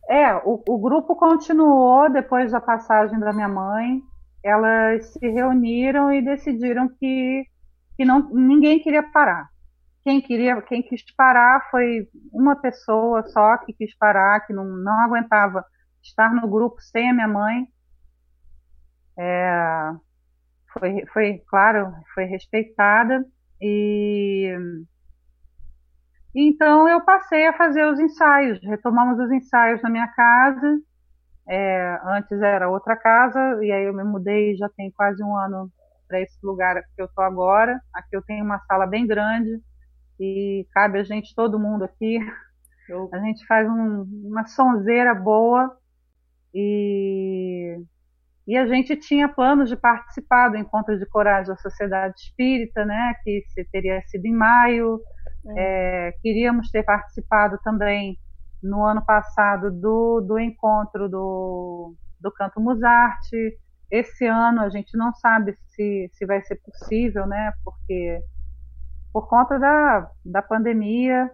É, 0.10 0.36
o, 0.38 0.62
o 0.68 0.78
grupo 0.78 1.16
continuou 1.16 2.12
depois 2.12 2.52
da 2.52 2.62
passagem 2.62 3.20
da 3.20 3.34
minha 3.34 3.48
mãe. 3.48 4.02
Elas 4.44 5.14
se 5.14 5.28
reuniram 5.28 6.12
e 6.14 6.24
decidiram 6.24 6.88
que, 6.88 7.44
que 7.98 8.06
não, 8.06 8.30
ninguém 8.32 8.80
queria 8.80 9.04
parar. 9.12 9.50
Quem 10.04 10.22
queria, 10.22 10.62
quem 10.62 10.84
quis 10.84 11.04
parar 11.16 11.68
foi 11.72 12.08
uma 12.32 12.56
pessoa 12.56 13.24
só 13.24 13.58
que 13.58 13.74
quis 13.74 13.98
parar, 13.98 14.46
que 14.46 14.54
não, 14.54 14.64
não 14.64 15.00
aguentava 15.00 15.66
estar 16.04 16.32
no 16.32 16.48
grupo 16.48 16.80
sem 16.80 17.10
a 17.10 17.14
minha 17.14 17.28
mãe. 17.28 17.68
É, 19.18 19.92
foi, 20.72 21.06
foi, 21.12 21.44
claro, 21.48 21.92
foi 22.14 22.26
respeitada 22.26 23.26
e 23.60 24.56
então 26.36 26.88
eu 26.90 27.02
passei 27.02 27.48
a 27.48 27.54
fazer 27.54 27.86
os 27.86 28.00
ensaios, 28.00 28.60
retomamos 28.64 29.20
os 29.20 29.32
ensaios 29.32 29.82
na 29.82 29.90
minha 29.90 30.08
casa. 30.08 30.80
É, 31.48 32.00
antes 32.04 32.42
era 32.42 32.70
outra 32.70 32.96
casa, 32.96 33.64
e 33.64 33.72
aí 33.72 33.86
eu 33.86 33.94
me 33.94 34.04
mudei 34.04 34.56
já 34.56 34.68
tem 34.70 34.92
quase 34.92 35.24
um 35.24 35.38
ano 35.38 35.72
para 36.08 36.20
esse 36.20 36.38
lugar 36.44 36.76
que 36.96 37.02
eu 37.02 37.06
estou 37.06 37.24
agora. 37.24 37.80
Aqui 37.94 38.16
eu 38.16 38.24
tenho 38.24 38.44
uma 38.44 38.60
sala 38.62 38.86
bem 38.86 39.06
grande 39.06 39.62
e 40.20 40.66
cabe 40.72 41.00
a 41.00 41.04
gente, 41.04 41.36
todo 41.36 41.60
mundo 41.60 41.84
aqui. 41.84 42.20
Eu... 42.88 43.10
A 43.14 43.20
gente 43.20 43.46
faz 43.46 43.68
um, 43.68 44.04
uma 44.26 44.46
sonzeira 44.46 45.14
boa 45.14 45.76
e, 46.54 47.78
e 48.48 48.58
a 48.58 48.66
gente 48.66 48.96
tinha 48.96 49.28
planos 49.28 49.70
de 49.70 49.76
participar 49.76 50.50
do 50.50 50.58
Encontro 50.58 50.98
de 50.98 51.06
Coragem 51.08 51.48
da 51.48 51.58
Sociedade 51.58 52.16
Espírita, 52.20 52.86
né, 52.86 53.14
que 53.24 53.44
teria 53.72 54.02
sido 54.04 54.26
em 54.26 54.34
maio. 54.34 55.00
É. 55.48 56.08
É, 56.08 56.12
queríamos 56.22 56.70
ter 56.70 56.84
participado 56.84 57.60
também 57.64 58.18
no 58.62 58.84
ano 58.84 59.06
passado 59.06 59.72
do, 59.72 60.22
do 60.22 60.40
encontro 60.40 61.08
do, 61.08 61.96
do 62.20 62.32
Canto 62.32 62.60
Musarte. 62.60 63.58
Esse 63.92 64.26
ano 64.26 64.62
a 64.62 64.70
gente 64.70 64.98
não 64.98 65.14
sabe 65.14 65.56
se, 65.68 66.10
se 66.14 66.26
vai 66.26 66.42
ser 66.42 66.56
possível, 66.58 67.28
né? 67.28 67.54
Porque 67.64 68.20
por 69.14 69.28
conta 69.30 69.60
da, 69.60 70.10
da 70.26 70.42
pandemia, 70.42 71.30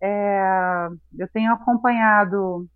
é, 0.00 0.88
eu 1.18 1.28
tenho 1.28 1.52
acompanhado 1.52 2.68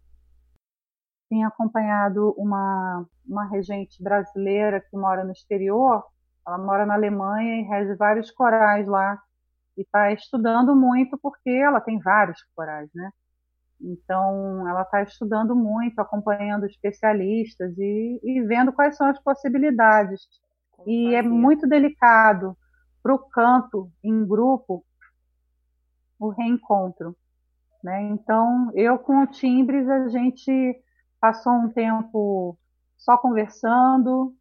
tenho 1.30 1.48
acompanhado 1.48 2.34
uma, 2.36 3.06
uma 3.26 3.48
regente 3.48 4.02
brasileira 4.02 4.82
que 4.82 4.94
mora 4.94 5.24
no 5.24 5.32
exterior, 5.32 6.04
ela 6.46 6.58
mora 6.58 6.84
na 6.84 6.92
Alemanha 6.92 7.60
e 7.60 7.62
rege 7.62 7.94
vários 7.94 8.30
corais 8.30 8.86
lá 8.86 9.18
e 9.76 9.82
está 9.82 10.12
estudando 10.12 10.74
muito 10.74 11.18
porque 11.18 11.50
ela 11.50 11.80
tem 11.80 11.98
vários 11.98 12.42
corais, 12.54 12.88
né? 12.94 13.10
Então, 13.80 14.68
ela 14.68 14.82
está 14.82 15.02
estudando 15.02 15.56
muito, 15.56 15.98
acompanhando 15.98 16.66
especialistas 16.66 17.76
e, 17.76 18.20
e, 18.22 18.42
vendo 18.42 18.72
quais 18.72 18.96
são 18.96 19.08
as 19.08 19.18
possibilidades. 19.20 20.20
E 20.86 21.14
é 21.14 21.22
muito 21.22 21.66
delicado 21.66 22.56
para 23.02 23.14
o 23.14 23.18
canto 23.18 23.90
em 24.02 24.24
grupo 24.24 24.84
o 26.18 26.28
reencontro. 26.28 27.16
Né? 27.82 28.02
Então, 28.02 28.70
eu 28.74 28.96
com 28.98 29.22
o 29.22 29.26
Timbres, 29.26 29.88
a 29.88 30.08
gente 30.08 30.80
passou 31.20 31.52
um 31.52 31.68
tempo 31.68 32.56
só 32.96 33.18
conversando, 33.18 34.32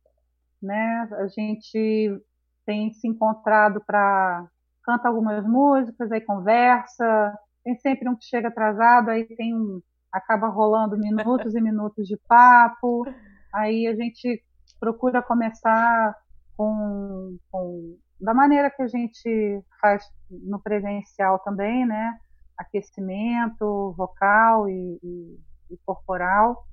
né? 0.61 1.09
a 1.13 1.27
gente 1.27 2.21
tem 2.63 2.93
se 2.93 3.07
encontrado 3.07 3.81
para 3.85 4.47
canta 4.83 5.07
algumas 5.07 5.45
músicas, 5.45 6.11
aí 6.11 6.21
conversa, 6.21 7.33
tem 7.63 7.75
sempre 7.75 8.09
um 8.09 8.15
que 8.15 8.25
chega 8.25 8.47
atrasado, 8.47 9.09
aí 9.09 9.25
tem 9.35 9.55
um, 9.55 9.81
acaba 10.11 10.47
rolando 10.47 10.97
minutos 10.97 11.55
e 11.55 11.61
minutos 11.61 12.07
de 12.07 12.17
papo, 12.27 13.05
aí 13.53 13.87
a 13.87 13.95
gente 13.95 14.43
procura 14.79 15.21
começar 15.21 16.15
com, 16.57 17.37
com 17.51 17.97
da 18.19 18.33
maneira 18.33 18.69
que 18.69 18.81
a 18.81 18.87
gente 18.87 19.63
faz 19.79 20.03
no 20.29 20.59
presencial 20.59 21.39
também, 21.39 21.85
né? 21.85 22.17
Aquecimento 22.57 23.93
vocal 23.97 24.69
e, 24.69 24.99
e, 25.01 25.39
e 25.71 25.77
corporal, 25.83 26.63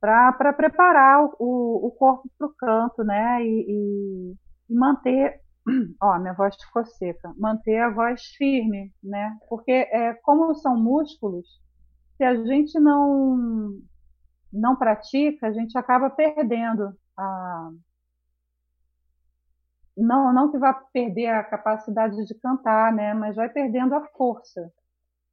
para 0.00 0.52
preparar 0.52 1.22
o, 1.38 1.86
o 1.86 1.90
corpo 1.90 2.30
para 2.38 2.46
o 2.46 2.54
canto, 2.54 3.04
né? 3.04 3.42
E, 3.44 4.34
e, 4.70 4.74
manter 4.74 5.40
ó, 6.00 6.18
minha 6.18 6.32
voz 6.34 6.54
ficou 6.56 6.84
seca, 6.86 7.32
manter 7.36 7.78
a 7.80 7.90
voz 7.90 8.22
firme, 8.36 8.92
né? 9.02 9.36
Porque 9.48 9.72
é, 9.72 10.14
como 10.22 10.54
são 10.54 10.76
músculos, 10.76 11.46
se 12.16 12.24
a 12.24 12.34
gente 12.44 12.78
não 12.80 13.80
não 14.52 14.76
pratica, 14.76 15.48
a 15.48 15.52
gente 15.52 15.76
acaba 15.76 16.08
perdendo 16.10 16.96
a 17.16 17.70
não 19.96 20.32
não 20.32 20.50
que 20.50 20.58
vá 20.58 20.74
perder 20.92 21.28
a 21.28 21.44
capacidade 21.44 22.24
de 22.24 22.34
cantar, 22.40 22.92
né? 22.92 23.14
Mas 23.14 23.36
vai 23.36 23.48
perdendo 23.48 23.94
a 23.94 24.06
força, 24.16 24.70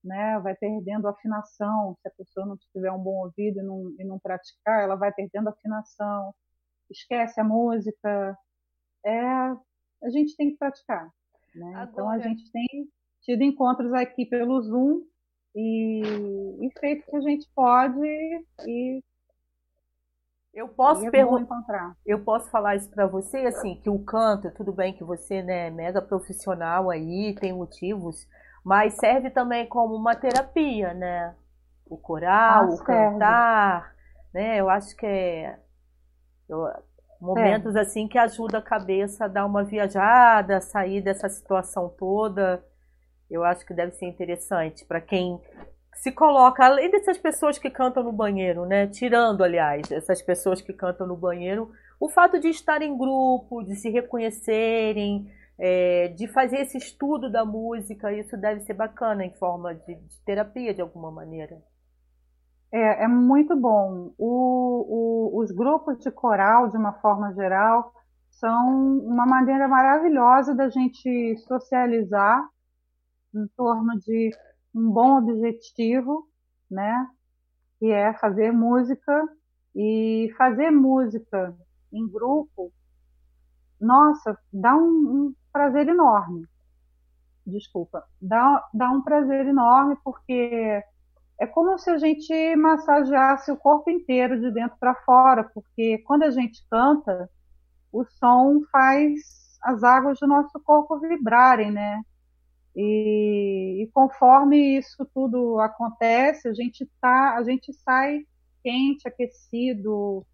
né? 0.04 0.40
Vai 0.40 0.56
perdendo 0.56 1.08
a 1.08 1.12
afinação. 1.12 1.98
Se 2.02 2.08
a 2.08 2.12
pessoa 2.18 2.46
não 2.46 2.58
tiver 2.74 2.92
um 2.92 3.00
bom 3.00 3.26
ouvido 3.26 3.60
e 3.60 3.64
não, 3.64 3.96
e 4.00 4.06
não 4.06 4.20
praticar, 4.20 4.84
ela 4.84 4.96
vai 4.96 5.12
perdendo 5.14 5.50
a 5.50 5.52
afinação, 5.52 6.34
esquece 6.90 7.40
a 7.42 7.44
música. 7.44 8.38
É 9.06 9.54
a 10.04 10.10
gente 10.10 10.36
tem 10.36 10.52
que 10.52 10.58
praticar. 10.58 11.10
Né? 11.56 11.68
Agora... 11.76 11.90
Então 11.92 12.10
a 12.10 12.20
gente 12.20 12.52
tem 12.52 12.68
tido 13.22 13.42
encontros 13.42 13.94
aqui 13.94 14.26
pelo 14.26 14.62
Zoom 14.62 15.02
e, 15.56 16.02
e 16.62 16.80
feito 16.80 17.04
o 17.08 17.12
que 17.12 17.18
a 17.18 17.22
gente 17.22 17.50
pode 17.56 18.06
e 18.68 19.02
eu 20.54 20.68
posso 20.68 21.06
é 21.08 21.10
perguntar, 21.10 21.96
eu 22.06 22.24
posso 22.24 22.50
falar 22.52 22.76
isso 22.76 22.90
para 22.92 23.08
você 23.08 23.38
assim 23.38 23.76
que 23.82 23.90
o 23.90 23.98
canto, 24.04 24.52
tudo 24.52 24.72
bem 24.72 24.94
que 24.94 25.04
você 25.04 25.42
né, 25.42 25.68
é 25.68 25.72
mega 25.72 26.00
profissional 26.00 26.92
aí, 26.92 27.36
tem 27.40 27.52
motivos, 27.52 28.28
mas 28.64 28.94
serve 28.96 29.32
também 29.32 29.68
como 29.68 29.96
uma 29.96 30.16
terapia, 30.16 30.94
né? 30.94 31.36
O 31.88 31.98
coral, 31.98 32.66
ah, 32.66 32.70
o 32.70 32.84
cantar, 32.84 33.96
né? 34.32 34.60
Eu 34.60 34.70
acho 34.70 34.96
que 34.96 35.06
é 35.06 35.60
eu, 36.48 36.68
Momentos 37.24 37.74
é. 37.78 37.80
assim 37.80 38.06
que 38.06 38.18
ajuda 38.18 38.58
a 38.58 38.62
cabeça 38.62 39.26
a 39.26 39.28
dar 39.30 39.46
uma 39.46 39.64
viajada, 39.64 40.58
a 40.58 40.62
sair 40.62 41.02
dessa 41.02 41.30
situação 41.30 41.88
toda. 41.98 42.62
Eu 43.32 43.46
acho 43.46 43.66
que 43.66 43.74
deve 43.74 43.94
ser 43.94 44.08
interessante 44.08 44.84
para 44.86 45.00
quem 45.00 45.40
se 45.96 46.12
coloca, 46.12 46.66
além 46.66 46.92
dessas 46.92 47.18
pessoas 47.18 47.58
que 47.58 47.70
cantam 47.70 48.04
no 48.04 48.12
banheiro, 48.12 48.66
né? 48.66 48.88
Tirando, 48.88 49.42
aliás, 49.42 49.90
essas 49.90 50.22
pessoas 50.22 50.62
que 50.62 50.74
cantam 50.74 51.08
no 51.08 51.16
banheiro, 51.16 51.72
o 51.98 52.10
fato 52.10 52.38
de 52.42 52.50
estar 52.50 52.82
em 52.82 52.98
grupo, 52.98 53.64
de 53.64 53.76
se 53.78 53.90
reconhecerem, 53.90 55.26
é, 55.58 56.10
de 56.10 56.28
fazer 56.28 56.58
esse 56.58 56.78
estudo 56.78 57.32
da 57.32 57.46
música, 57.46 58.12
isso 58.12 58.36
deve 58.36 58.60
ser 58.62 58.74
bacana 58.74 59.24
em 59.24 59.32
forma 59.36 59.74
de, 59.74 59.96
de 59.96 60.20
terapia 60.26 60.74
de 60.74 60.82
alguma 60.82 61.10
maneira. 61.10 61.58
É, 62.74 63.04
é 63.04 63.08
muito 63.08 63.56
bom. 63.56 64.16
O, 64.18 65.30
o, 65.38 65.40
os 65.40 65.52
grupos 65.52 66.00
de 66.00 66.10
coral, 66.10 66.70
de 66.70 66.76
uma 66.76 66.94
forma 66.94 67.32
geral, 67.36 67.94
são 68.32 68.98
uma 68.98 69.28
maneira 69.28 69.68
maravilhosa 69.68 70.56
da 70.56 70.70
gente 70.70 71.38
socializar 71.48 72.44
em 73.34 73.48
torno 73.56 74.00
de 74.00 74.32
um 74.74 74.90
bom 74.92 75.20
objetivo, 75.20 76.28
né? 76.70 77.08
Que 77.80 77.92
é 77.92 78.12
fazer 78.16 78.52
música 78.52 79.30
e 79.76 80.34
fazer 80.36 80.72
música 80.72 81.56
em 81.92 82.08
grupo. 82.10 82.74
Nossa, 83.80 84.36
dá 84.52 84.76
um, 84.76 85.28
um 85.28 85.36
prazer 85.52 85.88
enorme. 85.88 86.48
Desculpa, 87.46 88.04
dá, 88.20 88.68
dá 88.74 88.90
um 88.90 89.04
prazer 89.04 89.46
enorme 89.46 89.96
porque 90.04 90.84
é 91.44 91.48
como 91.48 91.78
se 91.78 91.90
a 91.90 91.98
gente 91.98 92.56
massageasse 92.56 93.52
o 93.52 93.58
corpo 93.58 93.90
inteiro 93.90 94.40
de 94.40 94.50
dentro 94.50 94.78
para 94.80 94.96
fora, 94.96 95.44
porque 95.44 95.98
quando 96.00 96.24
a 96.24 96.32
gente 96.32 96.66
canta, 96.70 97.30
o 97.92 98.06
som 98.06 98.62
faz 98.72 99.60
as 99.62 99.84
águas 99.84 100.20
do 100.20 100.28
nosso 100.28 100.58
corpo 100.62 100.98
vibrarem, 101.00 101.70
né? 101.70 102.02
E, 102.76 103.84
e, 103.84 103.88
conforme 103.94 104.78
isso 104.78 105.06
tudo 105.14 105.60
acontece, 105.60 106.48
a 106.48 106.54
gente 106.54 106.90
tá, 107.02 107.36
a 107.36 107.44
gente 107.44 107.74
sai 107.74 108.26
quente, 108.64 109.08
aquecido. 109.08 110.26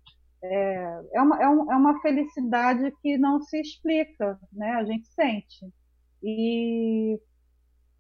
É, 0.42 1.02
é, 1.14 1.22
uma, 1.22 1.42
é, 1.42 1.50
um, 1.50 1.72
é 1.72 1.76
uma 1.76 2.00
felicidade 2.02 2.94
que 3.02 3.18
não 3.18 3.42
se 3.42 3.60
explica, 3.60 4.40
né? 4.54 4.74
A 4.74 4.84
gente 4.84 5.08
sente. 5.08 5.68
E, 6.24 7.20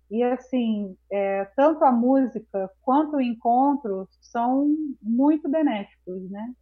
e 0.09 0.23
assim, 0.23 0.97
é, 1.11 1.45
tanto 1.55 1.83
a 1.83 1.91
música 1.91 2.69
quanto 2.81 3.17
o 3.17 3.21
encontro 3.21 4.07
são 4.21 4.67
muito 5.01 5.49
benéficos, 5.49 6.29
né? 6.29 6.53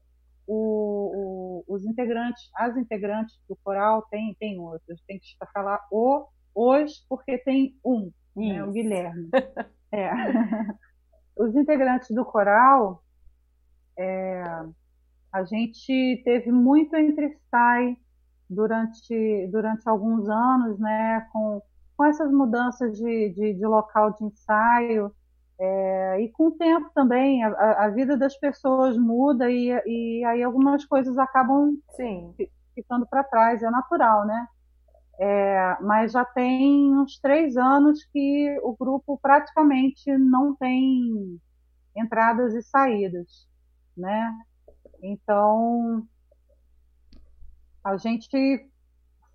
O, 0.45 1.63
o, 1.67 1.75
os 1.75 1.85
integrantes, 1.85 2.49
as 2.55 2.75
integrantes 2.77 3.37
do 3.49 3.57
coral 3.63 4.01
tem, 4.09 4.35
tem 4.39 4.59
outros, 4.59 5.01
tem 5.05 5.19
que 5.19 5.27
falar 5.53 5.85
o 5.91 6.25
hoje 6.55 6.95
porque 7.07 7.37
tem 7.37 7.77
um, 7.85 8.11
né, 8.35 8.63
o 8.63 8.71
Guilherme. 8.71 9.29
é. 9.91 10.11
Os 11.37 11.55
integrantes 11.55 12.09
do 12.09 12.25
coral, 12.25 13.03
é, 13.95 14.43
a 15.31 15.43
gente 15.43 16.21
teve 16.25 16.51
muito 16.51 16.95
entre 16.95 17.37
sai 17.51 17.95
durante, 18.49 19.47
durante 19.51 19.87
alguns 19.87 20.27
anos, 20.27 20.79
né, 20.79 21.27
com, 21.31 21.61
com 21.97 22.05
essas 22.05 22.31
mudanças 22.31 22.95
de, 22.95 23.29
de, 23.31 23.53
de 23.55 23.65
local 23.65 24.13
de 24.13 24.23
ensaio, 24.23 25.11
é, 25.59 26.21
e 26.21 26.29
com 26.29 26.49
o 26.49 26.51
tempo 26.51 26.91
também, 26.93 27.43
a, 27.43 27.85
a, 27.85 27.89
vida 27.89 28.15
das 28.15 28.37
pessoas 28.37 28.95
muda 28.95 29.49
e, 29.49 29.69
e 29.87 30.23
aí 30.23 30.43
algumas 30.43 30.85
coisas 30.85 31.17
acabam 31.17 31.75
Sim. 31.95 32.35
ficando 32.75 33.07
para 33.07 33.23
trás, 33.23 33.63
é 33.63 33.69
natural, 33.71 34.25
né? 34.27 34.47
É, 35.19 35.77
mas 35.81 36.11
já 36.11 36.23
tem 36.23 36.95
uns 36.95 37.19
três 37.19 37.57
anos 37.57 38.05
que 38.13 38.59
o 38.61 38.75
grupo 38.79 39.17
praticamente 39.19 40.15
não 40.15 40.55
tem 40.55 41.41
entradas 41.95 42.53
e 42.53 42.61
saídas, 42.61 43.47
né? 43.97 44.31
Então 45.01 46.07
a 47.83 47.97
gente 47.97 48.69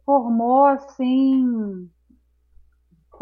formou 0.07 0.67
assim 0.67 1.91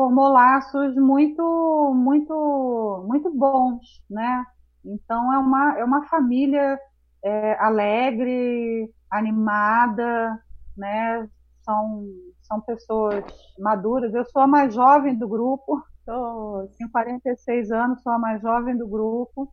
formou 0.01 0.29
laços 0.29 0.95
muito 0.97 1.93
muito 1.95 3.05
muito 3.07 3.31
bons, 3.31 4.03
né? 4.09 4.47
Então 4.83 5.31
é 5.35 5.39
uma 5.39 5.79
é 5.79 5.85
uma 5.85 6.07
família 6.09 6.81
é, 7.23 7.55
alegre, 7.63 8.91
animada, 9.11 10.43
né? 10.75 11.29
São 11.63 12.07
são 12.41 12.63
pessoas 12.63 13.25
maduras. 13.59 14.15
Eu 14.15 14.25
sou 14.25 14.41
a 14.41 14.47
mais 14.47 14.75
jovem 14.75 15.15
do 15.19 15.29
grupo, 15.29 15.83
oh. 16.09 16.67
tenho 16.79 16.91
46 16.91 17.71
anos, 17.71 18.03
sou 18.03 18.13
a 18.13 18.19
mais 18.19 18.41
jovem 18.41 18.77
do 18.79 18.89
grupo. 18.89 19.53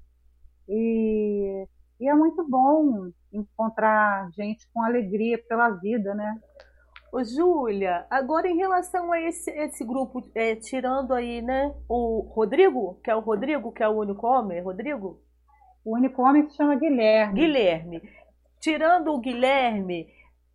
E, 0.69 1.67
e 1.99 2.07
é 2.07 2.15
muito 2.15 2.47
bom 2.47 3.09
encontrar 3.33 4.29
gente 4.31 4.65
com 4.73 4.81
alegria 4.81 5.37
pela 5.49 5.71
vida, 5.71 6.15
né? 6.15 6.39
Ô, 7.11 7.23
Júlia, 7.23 8.05
agora 8.09 8.49
em 8.49 8.57
relação 8.57 9.11
a 9.11 9.21
esse, 9.21 9.49
esse 9.51 9.83
grupo, 9.83 10.29
é, 10.35 10.55
tirando 10.55 11.13
aí, 11.13 11.41
né, 11.41 11.73
o 11.87 12.19
Rodrigo, 12.33 12.99
que 13.03 13.09
é 13.09 13.15
o 13.15 13.21
Rodrigo, 13.21 13.71
que 13.71 13.81
é 13.81 13.87
o 13.87 13.97
único 13.97 14.27
homem, 14.27 14.61
Rodrigo? 14.61 15.21
O 15.85 15.95
único 15.95 16.21
homem 16.21 16.49
se 16.49 16.57
chama 16.57 16.75
Guilherme. 16.75 17.39
Guilherme. 17.39 18.01
Tirando 18.59 19.13
o 19.13 19.19
Guilherme, 19.19 20.07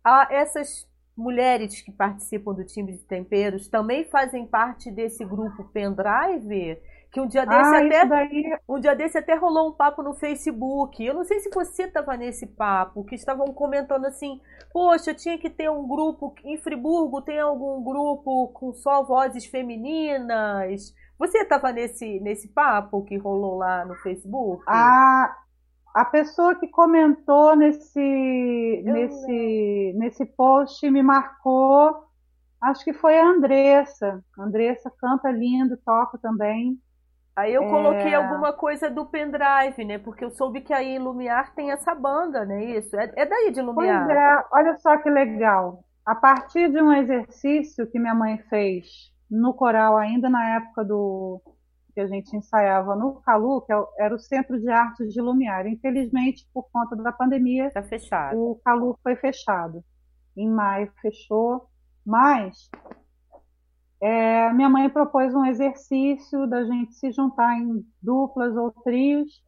há 0.03 0.27
essas 0.29 0.87
mulheres 1.17 1.81
que 1.81 1.91
participam 1.91 2.53
do 2.53 2.63
time 2.65 2.91
de 2.91 3.03
temperos 3.03 3.67
também 3.67 4.03
fazem 4.05 4.45
parte 4.45 4.91
desse 4.91 5.25
grupo 5.25 5.63
Pendrive? 5.65 6.79
Que 7.13 7.21
um 7.21 7.27
dia 7.27 7.45
desse 7.45 7.75
ah, 7.75 7.85
até 7.85 8.05
daí... 8.07 8.57
um 8.67 8.79
dia 8.79 8.95
desse 8.95 9.19
até 9.19 9.35
rolou 9.35 9.69
um 9.69 9.73
papo 9.73 10.01
no 10.01 10.15
Facebook. 10.15 11.05
Eu 11.05 11.13
não 11.13 11.23
sei 11.23 11.39
se 11.41 11.49
você 11.53 11.83
estava 11.83 12.17
nesse 12.17 12.47
papo, 12.47 13.03
que 13.03 13.13
estavam 13.13 13.53
comentando 13.53 14.05
assim: 14.05 14.41
"Poxa, 14.71 15.13
tinha 15.13 15.37
que 15.37 15.47
ter 15.47 15.69
um 15.69 15.87
grupo 15.87 16.33
em 16.43 16.57
Friburgo, 16.57 17.21
tem 17.21 17.39
algum 17.39 17.83
grupo 17.83 18.47
com 18.47 18.73
só 18.73 19.03
vozes 19.03 19.45
femininas?" 19.45 20.91
Você 21.19 21.37
estava 21.37 21.71
nesse 21.71 22.19
nesse 22.19 22.47
papo 22.47 23.03
que 23.03 23.15
rolou 23.15 23.57
lá 23.57 23.85
no 23.85 23.93
Facebook? 23.97 24.63
Ah, 24.67 25.37
a 25.93 26.05
pessoa 26.05 26.55
que 26.55 26.67
comentou 26.67 27.55
nesse, 27.55 28.81
nesse, 28.83 29.93
nesse 29.95 30.25
post 30.25 30.89
me 30.89 31.03
marcou, 31.03 32.07
acho 32.59 32.83
que 32.83 32.93
foi 32.93 33.19
a 33.19 33.27
Andressa. 33.27 34.19
A 34.35 34.43
Andressa 34.43 34.91
canta 34.99 35.29
lindo, 35.29 35.77
toca 35.85 36.17
também. 36.17 36.81
Aí 37.35 37.53
eu 37.53 37.67
coloquei 37.67 38.13
é... 38.13 38.15
alguma 38.15 38.53
coisa 38.53 38.89
do 38.89 39.05
pendrive, 39.05 39.83
né? 39.85 39.97
Porque 39.97 40.23
eu 40.23 40.31
soube 40.31 40.61
que 40.61 40.73
aí 40.73 40.95
em 40.95 40.99
Lumiar 40.99 41.53
tem 41.55 41.71
essa 41.71 41.95
banda, 41.95 42.45
né? 42.45 42.63
Isso. 42.63 42.95
É, 42.95 43.11
é 43.15 43.25
daí 43.25 43.51
de 43.51 43.61
Lumiar. 43.61 44.05
Pois 44.05 44.17
é, 44.17 44.45
olha 44.51 44.77
só 44.77 44.97
que 44.97 45.09
legal. 45.09 45.83
A 46.05 46.13
partir 46.13 46.69
de 46.69 46.81
um 46.81 46.93
exercício 46.93 47.89
que 47.89 47.97
minha 47.97 48.13
mãe 48.13 48.37
fez 48.49 49.11
no 49.29 49.53
coral, 49.53 49.97
ainda 49.97 50.29
na 50.29 50.57
época 50.57 50.83
do, 50.83 51.41
que 51.93 52.01
a 52.01 52.07
gente 52.07 52.35
ensaiava 52.35 52.95
no 52.95 53.21
Calu, 53.21 53.61
que 53.61 53.71
é 53.71 53.83
era 53.99 54.15
o 54.15 54.19
Centro 54.19 54.59
de 54.59 54.69
Artes 54.69 55.13
de 55.13 55.21
Lumiar. 55.21 55.67
Infelizmente, 55.67 56.47
por 56.53 56.67
conta 56.71 56.95
da 56.95 57.11
pandemia, 57.11 57.71
tá 57.71 57.83
fechado. 57.83 58.37
o 58.37 58.59
Calu 58.63 58.97
foi 59.01 59.15
fechado. 59.15 59.83
Em 60.35 60.49
maio 60.49 60.91
fechou, 61.01 61.67
mas 62.05 62.69
é, 64.03 64.51
minha 64.51 64.69
mãe 64.69 64.89
propôs 64.89 65.33
um 65.33 65.45
exercício 65.45 66.45
da 66.45 66.65
gente 66.65 66.93
se 66.93 67.09
juntar 67.13 67.57
em 67.57 67.85
duplas 68.01 68.53
ou 68.53 68.69
trios 68.83 69.41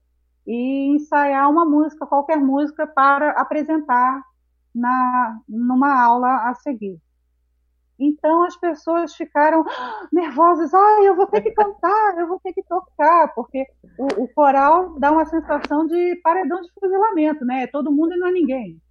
e 0.47 0.95
ensaiar 0.95 1.51
uma 1.51 1.65
música, 1.65 2.05
qualquer 2.05 2.37
música, 2.37 2.87
para 2.87 3.31
apresentar 3.31 4.23
na, 4.73 5.41
numa 5.45 6.01
aula 6.01 6.49
a 6.49 6.55
seguir. 6.55 6.97
Então 7.99 8.43
as 8.43 8.55
pessoas 8.55 9.13
ficaram 9.13 9.65
nervosas, 10.09 10.73
ah, 10.73 11.03
eu 11.03 11.17
vou 11.17 11.27
ter 11.27 11.41
que 11.41 11.51
cantar, 11.51 12.17
eu 12.17 12.27
vou 12.29 12.39
ter 12.39 12.53
que 12.53 12.63
tocar, 12.63 13.33
porque 13.35 13.67
o, 13.97 14.23
o, 14.23 14.27
coral 14.33 14.97
dá 14.97 15.11
uma 15.11 15.25
sensação 15.25 15.85
de 15.85 16.15
paredão 16.23 16.61
de 16.61 16.71
fuzilamento, 16.79 17.43
né? 17.43 17.67
Todo 17.67 17.91
mundo 17.91 18.13
e 18.13 18.17
não 18.17 18.27
é 18.27 18.31
ninguém. 18.31 18.81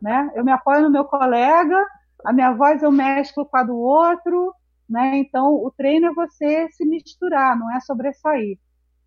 né? 0.00 0.32
Eu 0.34 0.42
me 0.42 0.50
apoio 0.52 0.80
no 0.80 0.90
meu 0.90 1.04
colega, 1.04 1.86
a 2.24 2.32
minha 2.32 2.52
voz 2.52 2.82
eu 2.82 2.90
mesclo 2.90 3.44
com 3.44 3.56
a 3.58 3.62
do 3.62 3.76
outro, 3.76 4.54
né? 4.88 5.18
Então 5.18 5.54
o 5.54 5.70
treino 5.70 6.06
é 6.06 6.14
você 6.14 6.68
se 6.72 6.84
misturar, 6.84 7.58
não 7.58 7.74
é 7.74 7.80
sobressair. 7.80 8.58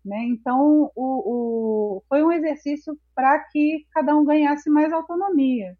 Né? 0.04 0.24
Então 0.24 0.90
o, 0.94 1.98
o 1.98 2.02
foi 2.08 2.22
um 2.22 2.32
exercício 2.32 2.98
para 3.14 3.38
que 3.50 3.86
cada 3.92 4.16
um 4.16 4.24
ganhasse 4.24 4.70
mais 4.70 4.92
autonomia, 4.92 5.76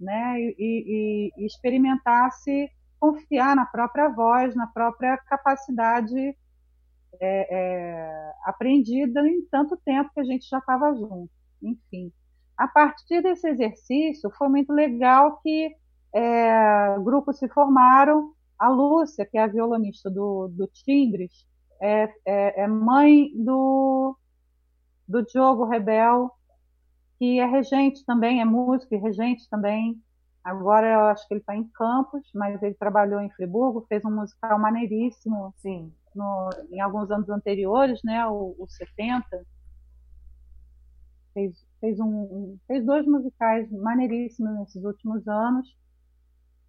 né? 0.00 0.40
e, 0.40 0.54
e, 0.58 1.32
e 1.36 1.46
experimentasse 1.46 2.70
confiar 2.98 3.54
na 3.54 3.66
própria 3.66 4.08
voz, 4.08 4.54
na 4.54 4.66
própria 4.66 5.16
capacidade 5.18 6.16
é, 6.18 6.36
é, 7.20 8.32
aprendida 8.44 9.26
em 9.26 9.42
tanto 9.50 9.76
tempo 9.78 10.10
que 10.12 10.20
a 10.20 10.24
gente 10.24 10.48
já 10.48 10.58
estava 10.58 10.94
junto. 10.94 11.30
Enfim, 11.62 12.12
a 12.56 12.66
partir 12.66 13.22
desse 13.22 13.48
exercício 13.48 14.30
foi 14.30 14.48
muito 14.48 14.72
legal 14.72 15.40
que 15.40 15.74
é, 16.14 16.98
grupos 17.00 17.38
se 17.38 17.48
formaram. 17.48 18.32
A 18.58 18.68
Lúcia, 18.68 19.26
que 19.26 19.38
é 19.38 19.42
a 19.42 19.46
violonista 19.46 20.10
do, 20.10 20.48
do 20.48 20.66
Timbres, 20.68 21.46
é, 21.80 22.12
é, 22.26 22.62
é 22.62 22.66
mãe 22.66 23.30
do, 23.34 24.16
do 25.06 25.22
Diogo 25.24 25.64
Rebel, 25.64 26.30
que 27.18 27.38
é 27.38 27.46
regente 27.46 28.04
também, 28.04 28.40
é 28.40 28.44
músico 28.44 28.94
e 28.94 28.98
regente 28.98 29.48
também 29.48 30.00
Agora 30.48 30.86
eu 30.86 31.00
acho 31.00 31.28
que 31.28 31.34
ele 31.34 31.40
está 31.40 31.54
em 31.54 31.64
Campos, 31.64 32.26
mas 32.34 32.62
ele 32.62 32.74
trabalhou 32.74 33.20
em 33.20 33.28
Friburgo, 33.28 33.84
fez 33.86 34.02
um 34.02 34.10
musical 34.10 34.58
maneiríssimo, 34.58 35.54
Sim. 35.58 35.92
No, 36.14 36.48
em 36.70 36.80
alguns 36.80 37.10
anos 37.10 37.28
anteriores, 37.28 38.00
né, 38.02 38.26
o, 38.26 38.56
o 38.58 38.66
70. 38.66 39.44
fez, 41.34 41.66
fez, 41.78 42.00
um, 42.00 42.56
fez 42.66 42.84
dois 42.84 43.06
musicais 43.06 43.70
maneiríssimos 43.70 44.58
nesses 44.58 44.82
últimos 44.82 45.28
anos. 45.28 45.76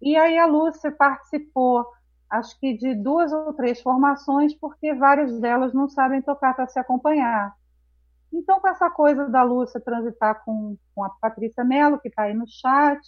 E 0.00 0.16
aí 0.16 0.38
a 0.38 0.46
Lúcia 0.46 0.90
participou, 0.90 1.86
acho 2.30 2.58
que 2.58 2.76
de 2.76 2.94
duas 2.94 3.32
ou 3.32 3.52
três 3.52 3.82
formações, 3.82 4.54
porque 4.54 4.94
várias 4.94 5.38
delas 5.40 5.74
não 5.74 5.88
sabem 5.88 6.22
tocar 6.22 6.54
para 6.54 6.66
se 6.66 6.78
acompanhar. 6.78 7.54
Então, 8.32 8.60
com 8.60 8.68
essa 8.68 8.88
coisa 8.88 9.28
da 9.28 9.42
Lúcia 9.42 9.80
transitar 9.80 10.42
com, 10.44 10.76
com 10.94 11.04
a 11.04 11.10
Patrícia 11.10 11.64
Mello, 11.64 11.98
que 11.98 12.08
está 12.08 12.22
aí 12.22 12.34
no 12.34 12.46
chat, 12.46 13.00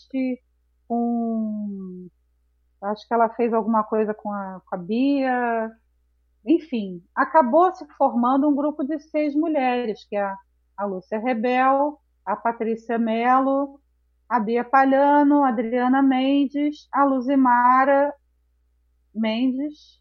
com. 0.88 2.08
Acho 2.82 3.06
que 3.06 3.14
ela 3.14 3.28
fez 3.30 3.52
alguma 3.52 3.84
coisa 3.84 4.12
com 4.12 4.32
a, 4.32 4.60
com 4.68 4.74
a 4.74 4.78
Bia. 4.78 5.70
Enfim, 6.44 7.02
acabou 7.14 7.72
se 7.72 7.86
formando 7.96 8.48
um 8.48 8.54
grupo 8.54 8.82
de 8.82 8.98
seis 8.98 9.34
mulheres, 9.34 10.04
que 10.08 10.16
é 10.16 10.22
a, 10.22 10.36
a 10.76 10.84
Lúcia 10.84 11.20
Rebel, 11.20 12.00
a 12.26 12.34
Patrícia 12.34 12.98
Mello, 12.98 13.80
a 14.32 14.40
Bia 14.40 14.64
Palhano, 14.64 15.44
a 15.44 15.48
Adriana 15.48 16.00
Mendes, 16.00 16.88
a 16.90 17.04
Luzimara 17.04 18.14
Mendes, 19.14 20.00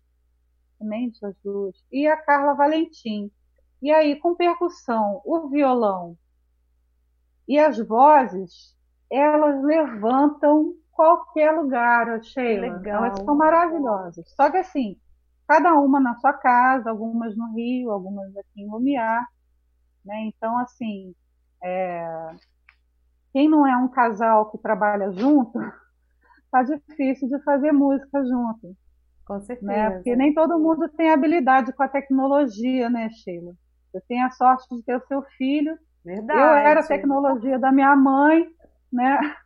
Mendes 0.80 1.22
as 1.22 1.36
duas, 1.44 1.76
e 1.92 2.08
a 2.08 2.16
Carla 2.16 2.54
Valentim. 2.54 3.30
E 3.82 3.92
aí, 3.92 4.16
com 4.16 4.34
percussão, 4.34 5.22
o 5.26 5.50
violão 5.50 6.18
e 7.46 7.60
as 7.60 7.78
vozes, 7.86 8.74
elas 9.10 9.62
levantam 9.66 10.76
qualquer 10.94 11.52
lugar, 11.52 12.24
Sheila. 12.24 12.78
Legal. 12.78 13.04
Elas 13.04 13.20
são 13.20 13.36
maravilhosas. 13.36 14.34
Só 14.34 14.50
que 14.50 14.60
assim, 14.60 14.98
cada 15.46 15.74
uma 15.74 16.00
na 16.00 16.16
sua 16.20 16.32
casa, 16.32 16.90
algumas 16.90 17.36
no 17.36 17.54
Rio, 17.54 17.92
algumas 17.92 18.34
aqui 18.38 18.62
em 18.62 18.72
Lumiar. 18.72 19.28
Né? 20.06 20.22
Então, 20.28 20.58
assim, 20.58 21.14
é... 21.62 22.34
quem 23.34 23.50
não 23.50 23.66
é 23.66 23.76
um 23.78 23.88
casal 23.88 24.52
que 24.52 24.58
trabalha 24.58 25.12
junto, 25.12 25.58
tá 26.52 26.64
difícil 26.64 27.30
de 27.30 27.40
fazer 27.44 27.72
música 27.72 28.24
junto. 28.26 28.76
Com 29.26 29.36
né? 29.36 29.42
certeza. 29.42 29.72
Né? 29.72 29.90
Porque 29.92 30.16
nem 30.16 30.34
todo 30.34 30.60
mundo 30.60 30.90
tem 30.90 31.12
habilidade 31.12 31.74
com 31.74 31.84
a 31.84 31.88
tecnologia, 31.88 32.90
né, 32.90 33.10
Sheila? 33.10 33.54
Eu 33.94 34.02
tenho 34.08 34.26
a 34.26 34.32
sorte 34.32 34.76
de 34.76 34.84
ter 34.84 34.96
o 34.96 35.08
seu 35.08 35.22
filho. 35.38 35.78
Verdade. 36.04 36.40
Eu 36.40 36.46
era 36.46 36.80
a 36.80 36.88
tecnologia 36.88 37.60
da 37.60 37.72
minha 37.72 37.96
mãe, 37.96 38.48
né? 38.92 39.20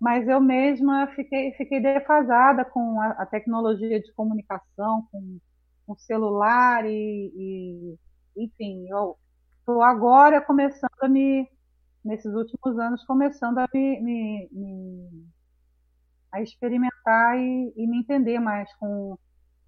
Mas 0.00 0.28
eu 0.28 0.40
mesma 0.40 1.08
fiquei, 1.08 1.52
fiquei 1.52 1.80
defasada 1.80 2.64
com 2.64 3.00
a, 3.00 3.10
a 3.10 3.26
tecnologia 3.26 4.00
de 4.00 4.12
comunicação, 4.12 5.08
com 5.10 5.38
o 5.88 5.96
celular 5.96 6.84
e, 6.86 7.32
e 7.34 7.98
enfim, 8.44 8.86
eu 8.88 9.16
estou 9.58 9.82
agora 9.82 10.40
começando 10.40 10.90
a 11.02 11.08
me, 11.08 11.48
nesses 12.08 12.32
últimos 12.34 12.78
anos, 12.78 13.04
começando 13.04 13.58
a 13.58 13.68
me, 13.72 14.00
me, 14.00 14.48
me 14.50 15.26
a 16.32 16.40
experimentar 16.40 17.38
e, 17.38 17.72
e, 17.76 17.86
me 17.86 17.98
entender 18.00 18.38
mais 18.38 18.74
com, 18.76 19.16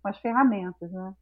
com 0.02 0.08
as 0.08 0.18
ferramentas, 0.18 0.90
né? 0.90 1.14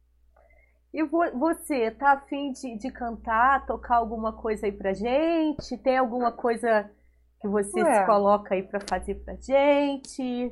E 0.93 1.03
você, 1.03 1.91
tá 1.91 2.13
afim 2.13 2.51
de, 2.53 2.77
de 2.77 2.89
cantar, 2.89 3.65
tocar 3.65 3.97
alguma 3.97 4.33
coisa 4.33 4.65
aí 4.65 4.71
pra 4.71 4.93
gente? 4.93 5.77
Tem 5.77 5.97
alguma 5.97 6.31
coisa 6.31 6.89
que 7.39 7.47
você 7.47 7.83
Ué. 7.83 7.99
se 7.99 8.05
coloca 8.05 8.55
aí 8.55 8.63
pra 8.63 8.79
fazer 8.79 9.15
pra 9.15 9.35
gente? 9.35 10.51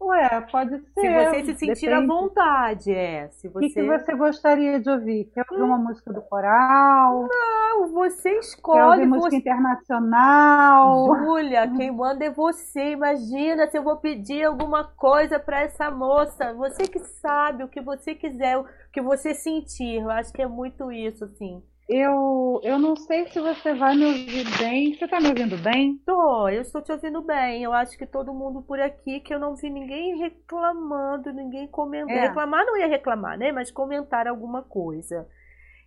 Ué, 0.00 0.40
pode 0.50 0.78
ser. 0.78 1.00
Se 1.00 1.08
você 1.08 1.44
se 1.44 1.54
sentir 1.58 1.88
Depende. 1.88 1.92
à 1.94 2.06
vontade, 2.06 2.92
é. 2.92 3.28
Se 3.28 3.48
você... 3.48 3.66
O 3.66 3.68
que, 3.68 3.74
que 3.74 3.86
você 3.86 4.14
gostaria 4.14 4.80
de 4.80 4.90
ouvir? 4.90 5.24
Quer 5.32 5.44
ouvir 5.50 5.62
hum. 5.62 5.66
uma 5.66 5.78
música 5.78 6.12
do 6.12 6.22
coral? 6.22 7.28
Não, 7.28 7.92
você 7.92 8.38
escolhe. 8.38 8.78
Quer 8.78 8.86
ouvir 8.86 9.06
música 9.06 9.36
internacional? 9.36 11.16
Júlia, 11.16 11.68
quem 11.76 11.90
manda 11.90 12.24
é 12.24 12.30
você. 12.30 12.92
Imagina 12.92 13.66
se 13.68 13.78
eu 13.78 13.82
vou 13.82 13.96
pedir 13.96 14.44
alguma 14.44 14.84
coisa 14.84 15.38
para 15.38 15.62
essa 15.62 15.90
moça. 15.90 16.52
Você 16.54 16.86
que 16.86 16.98
sabe 16.98 17.64
o 17.64 17.68
que 17.68 17.80
você 17.80 18.14
quiser, 18.14 18.58
o 18.58 18.66
que 18.92 19.00
você 19.00 19.34
sentir. 19.34 20.00
Eu 20.00 20.10
acho 20.10 20.32
que 20.32 20.42
é 20.42 20.46
muito 20.46 20.92
isso, 20.92 21.24
assim. 21.24 21.62
Eu, 21.88 22.60
eu 22.64 22.80
não 22.80 22.96
sei 22.96 23.28
se 23.28 23.40
você 23.40 23.72
vai 23.72 23.94
me 23.94 24.06
ouvir 24.06 24.44
bem. 24.58 24.94
Você 24.94 25.04
está 25.04 25.20
me 25.20 25.28
ouvindo 25.28 25.56
bem? 25.56 26.00
Tô, 26.04 26.48
eu 26.48 26.62
estou 26.62 26.82
te 26.82 26.90
ouvindo 26.90 27.22
bem. 27.22 27.62
Eu 27.62 27.72
acho 27.72 27.96
que 27.96 28.04
todo 28.04 28.34
mundo 28.34 28.60
por 28.60 28.80
aqui, 28.80 29.20
que 29.20 29.32
eu 29.32 29.38
não 29.38 29.54
vi 29.54 29.70
ninguém 29.70 30.18
reclamando, 30.18 31.32
ninguém 31.32 31.68
comentando. 31.68 32.10
É. 32.10 32.26
Reclamar 32.26 32.66
não 32.66 32.76
ia 32.76 32.88
reclamar, 32.88 33.38
né? 33.38 33.52
Mas 33.52 33.70
comentar 33.70 34.26
alguma 34.26 34.62
coisa. 34.62 35.28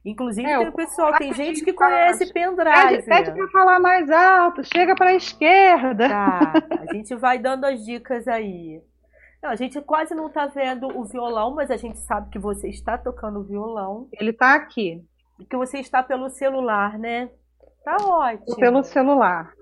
Inclusive 0.06 0.50
é, 0.50 0.58
tem 0.58 0.70
o 0.70 0.72
pessoal, 0.72 1.12
tem 1.18 1.34
gente 1.34 1.66
que 1.66 1.74
conhece 1.74 2.32
pendrive. 2.32 3.04
Pede, 3.04 3.06
pede 3.06 3.32
para 3.34 3.48
falar 3.50 3.80
mais 3.82 4.10
alto, 4.10 4.64
chega 4.64 4.96
para 4.96 5.10
a 5.10 5.16
esquerda. 5.16 6.08
Tá, 6.08 6.54
a 6.80 6.94
gente 6.94 7.14
vai 7.16 7.38
dando 7.38 7.66
as 7.66 7.84
dicas 7.84 8.26
aí. 8.26 8.82
Não, 9.44 9.50
a 9.50 9.56
gente 9.58 9.80
quase 9.82 10.16
não 10.16 10.28
está 10.28 10.46
vendo 10.46 10.88
o 10.88 11.04
violão, 11.04 11.54
mas 11.54 11.70
a 11.70 11.76
gente 11.76 12.00
sabe 12.00 12.30
que 12.30 12.40
você 12.40 12.70
está 12.70 12.98
tocando 12.98 13.40
o 13.40 13.44
violão. 13.44 14.08
Ele 14.14 14.30
está 14.30 14.56
aqui 14.56 15.04
que 15.46 15.58
você 15.58 15.80
está 15.80 16.02
pelo 16.04 16.30
celular, 16.30 16.98
né? 16.98 17.30
Tá 17.84 17.98
ótimo. 18.02 18.56
Pelo 18.58 18.84
celular. 18.84 19.54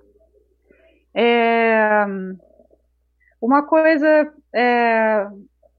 É... 1.14 2.06
Uma 3.42 3.66
coisa. 3.66 4.34
É... 4.54 5.28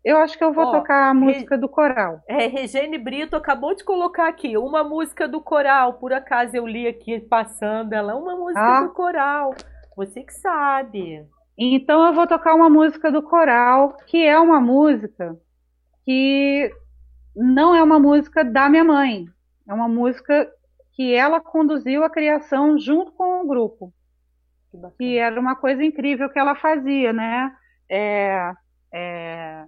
Eu 0.05 0.17
acho 0.19 0.39
que 0.39 0.45
eu 0.45 0.53
vou 0.53 0.67
Ó, 0.67 0.73
tocar 0.73 1.11
a 1.11 1.15
música 1.15 1.57
Re... 1.57 1.61
do 1.61 1.69
coral. 1.69 2.21
É, 2.27 2.47
Regine 2.47 2.97
Brito 2.97 3.37
acabou 3.37 3.75
de 3.75 3.85
colocar 3.85 4.29
aqui 4.29 4.57
uma 4.57 4.83
música 4.83 5.29
do 5.29 5.41
coral. 5.41 5.95
Por 5.95 6.13
acaso 6.13 6.57
eu 6.57 6.67
li 6.67 6.87
aqui 6.87 7.21
passando 7.21 7.93
ela, 7.93 8.15
uma 8.15 8.37
música 8.37 8.79
ah. 8.79 8.83
do 8.83 8.91
coral. 8.91 9.55
Você 9.97 10.23
que 10.23 10.33
sabe. 10.33 11.27
Então 11.59 12.07
eu 12.07 12.15
vou 12.15 12.27
tocar 12.27 12.55
uma 12.55 12.71
música 12.71 13.11
do 13.11 13.21
coral, 13.21 13.97
que 14.07 14.25
é 14.25 14.39
uma 14.39 14.61
música 14.61 15.37
que 16.05 16.71
não 17.35 17.75
é 17.75 17.83
uma 17.83 17.99
música 17.99 18.45
da 18.45 18.69
minha 18.69 18.85
mãe. 18.85 19.27
É 19.69 19.75
uma 19.75 19.87
música 19.87 20.51
que 20.95 21.15
ela 21.15 21.41
conduziu 21.41 22.03
a 22.03 22.11
criação 22.11 22.79
junto 22.79 23.13
com 23.13 23.43
o 23.43 23.47
grupo. 23.47 23.93
Que, 24.71 24.79
que 24.97 25.19
era 25.19 25.39
uma 25.39 25.55
coisa 25.55 25.85
incrível 25.85 26.31
que 26.31 26.39
ela 26.39 26.55
fazia, 26.55 27.13
né? 27.13 27.55
É, 27.89 28.53
é, 28.93 29.65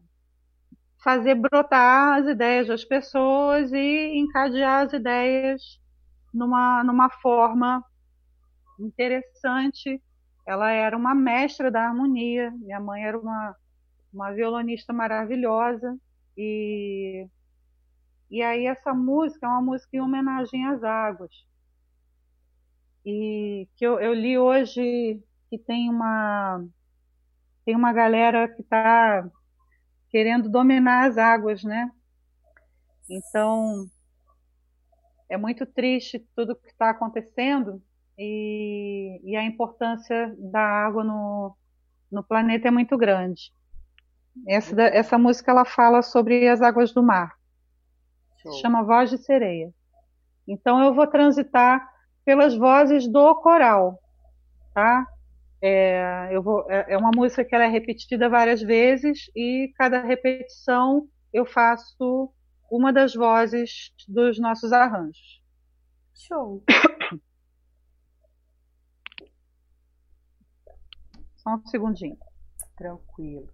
fazer 1.04 1.34
brotar 1.34 2.18
as 2.18 2.26
ideias 2.26 2.66
das 2.66 2.84
pessoas 2.84 3.72
e 3.72 4.18
encadear 4.18 4.86
as 4.86 4.92
ideias 4.92 5.80
numa, 6.32 6.82
numa 6.82 7.10
forma 7.10 7.84
interessante. 8.78 10.02
Ela 10.46 10.70
era 10.70 10.96
uma 10.96 11.14
mestra 11.14 11.70
da 11.70 11.86
harmonia. 11.86 12.50
Minha 12.52 12.80
mãe 12.80 13.04
era 13.04 13.18
uma, 13.18 13.54
uma 14.12 14.32
violonista 14.32 14.92
maravilhosa 14.92 15.96
e 16.36 17.26
e 18.30 18.42
aí 18.42 18.66
essa 18.66 18.94
música 18.94 19.46
é 19.46 19.48
uma 19.48 19.60
música 19.60 19.96
em 19.96 20.00
homenagem 20.00 20.64
às 20.66 20.84
águas. 20.84 21.32
E 23.04 23.68
que 23.76 23.84
eu, 23.84 23.98
eu 23.98 24.14
li 24.14 24.38
hoje 24.38 25.22
que 25.48 25.58
tem 25.58 25.90
uma 25.90 26.64
tem 27.64 27.74
uma 27.74 27.92
galera 27.92 28.48
que 28.48 28.62
está 28.62 29.28
querendo 30.10 30.48
dominar 30.48 31.08
as 31.08 31.18
águas, 31.18 31.64
né? 31.64 31.90
Então 33.08 33.86
é 35.28 35.36
muito 35.36 35.66
triste 35.66 36.24
tudo 36.36 36.56
que 36.56 36.68
está 36.68 36.90
acontecendo 36.90 37.82
e, 38.18 39.20
e, 39.24 39.36
a 39.36 39.44
importância 39.44 40.34
da 40.38 40.60
água 40.60 41.02
no, 41.02 41.56
no 42.10 42.22
planeta 42.22 42.68
é 42.68 42.70
muito 42.70 42.98
grande. 42.98 43.52
Essa, 44.46 44.82
essa 44.82 45.18
música 45.18 45.50
ela 45.50 45.64
fala 45.64 46.02
sobre 46.02 46.46
as 46.48 46.60
águas 46.60 46.92
do 46.92 47.02
mar. 47.02 47.39
Show. 48.42 48.52
Se 48.52 48.60
chama 48.60 48.82
Voz 48.82 49.10
de 49.10 49.18
Sereia. 49.18 49.72
Então 50.46 50.82
eu 50.82 50.94
vou 50.94 51.06
transitar 51.06 51.88
pelas 52.24 52.56
vozes 52.56 53.06
do 53.06 53.34
coral, 53.36 54.00
tá? 54.74 55.06
É, 55.62 56.28
eu 56.32 56.42
vou, 56.42 56.64
é, 56.70 56.94
é 56.94 56.96
uma 56.96 57.10
música 57.14 57.44
que 57.44 57.54
ela 57.54 57.64
é 57.64 57.68
repetida 57.68 58.28
várias 58.28 58.62
vezes 58.62 59.30
e 59.36 59.72
cada 59.76 60.00
repetição 60.02 61.06
eu 61.32 61.44
faço 61.44 62.32
uma 62.70 62.92
das 62.92 63.14
vozes 63.14 63.92
dos 64.08 64.38
nossos 64.38 64.72
arranjos. 64.72 65.42
Show. 66.14 66.62
Só 71.36 71.54
um 71.54 71.66
segundinho. 71.66 72.16
Tranquilo. 72.76 73.48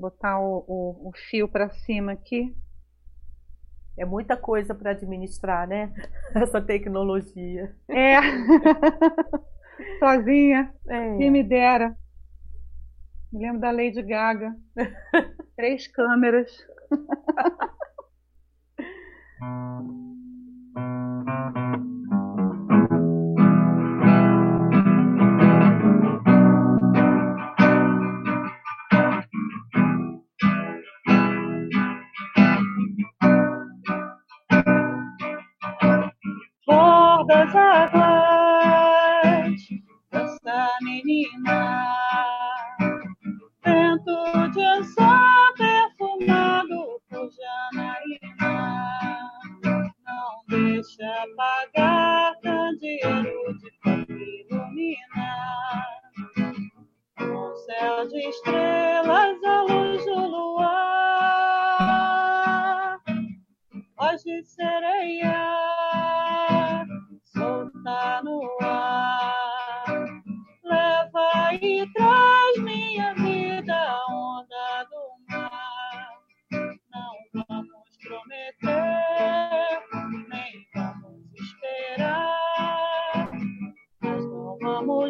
Botar 0.00 0.40
o, 0.40 0.64
o, 0.66 1.08
o 1.08 1.12
fio 1.28 1.46
para 1.46 1.70
cima 1.70 2.12
aqui. 2.12 2.56
É 3.96 4.04
muita 4.04 4.36
coisa 4.36 4.74
para 4.74 4.92
administrar, 4.92 5.68
né? 5.68 5.92
Essa 6.34 6.60
tecnologia. 6.60 7.74
É. 7.88 8.16
Sozinha. 10.00 10.72
É. 10.88 11.16
Quem 11.18 11.30
me 11.30 11.42
dera. 11.42 11.96
Me 13.32 13.40
lembro 13.40 13.60
da 13.60 13.70
Lady 13.70 14.02
Gaga. 14.02 14.56
Três 15.54 15.86
câmeras. 15.86 16.50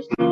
Que 0.08 0.29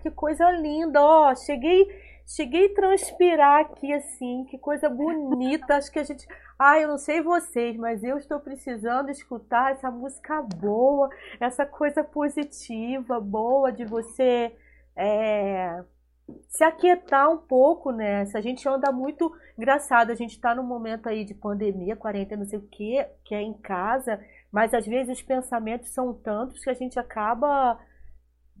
que 0.00 0.10
coisa 0.10 0.50
linda! 0.50 1.00
Ó, 1.02 1.34
cheguei, 1.34 1.86
cheguei 2.26 2.66
a 2.66 2.74
transpirar 2.74 3.60
aqui 3.60 3.92
assim, 3.92 4.44
que 4.50 4.58
coisa 4.58 4.88
bonita. 4.88 5.76
Acho 5.76 5.90
que 5.90 5.98
a 5.98 6.04
gente. 6.04 6.26
Ai, 6.58 6.84
eu 6.84 6.88
não 6.88 6.98
sei 6.98 7.20
vocês, 7.22 7.76
mas 7.76 8.02
eu 8.04 8.18
estou 8.18 8.40
precisando 8.40 9.10
escutar 9.10 9.72
essa 9.72 9.90
música 9.90 10.42
boa, 10.42 11.08
essa 11.40 11.64
coisa 11.64 12.04
positiva, 12.04 13.20
boa 13.20 13.70
de 13.70 13.84
você. 13.84 14.52
É 14.96 15.82
se 16.48 16.64
aquietar 16.64 17.30
um 17.30 17.38
pouco, 17.38 17.90
né? 17.90 18.24
Se 18.26 18.36
a 18.36 18.40
gente 18.40 18.68
anda 18.68 18.92
muito 18.92 19.32
engraçado, 19.58 20.10
a 20.10 20.14
gente 20.14 20.32
está 20.32 20.54
num 20.54 20.62
momento 20.62 21.08
aí 21.08 21.24
de 21.24 21.34
pandemia, 21.34 21.96
quarentena, 21.96 22.42
não 22.42 22.48
sei 22.48 22.58
o 22.58 22.62
que, 22.62 23.04
que 23.24 23.34
é 23.34 23.42
em 23.42 23.54
casa, 23.54 24.20
mas 24.52 24.74
às 24.74 24.86
vezes 24.86 25.18
os 25.18 25.22
pensamentos 25.22 25.90
são 25.90 26.12
tantos 26.12 26.62
que 26.62 26.70
a 26.70 26.74
gente 26.74 26.98
acaba 26.98 27.78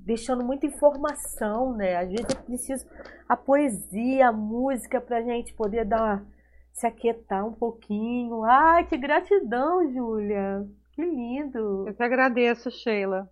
deixando 0.04 0.44
muita 0.44 0.66
informação, 0.66 1.76
né? 1.76 1.96
Às 1.96 2.08
vezes 2.08 2.26
eu 2.28 2.42
preciso 2.42 2.86
a 3.28 3.36
poesia, 3.36 4.28
a 4.28 4.32
música 4.32 5.00
para 5.00 5.18
a 5.18 5.22
gente 5.22 5.52
poder 5.54 5.84
dar 5.84 6.24
se 6.72 6.86
aquietar 6.86 7.46
um 7.46 7.52
pouquinho. 7.52 8.44
Ai, 8.44 8.86
que 8.86 8.96
gratidão, 8.96 9.92
Júlia. 9.92 10.66
Que 10.92 11.02
lindo. 11.02 11.86
Eu 11.86 11.94
que 11.94 12.02
agradeço, 12.02 12.70
Sheila. 12.70 13.28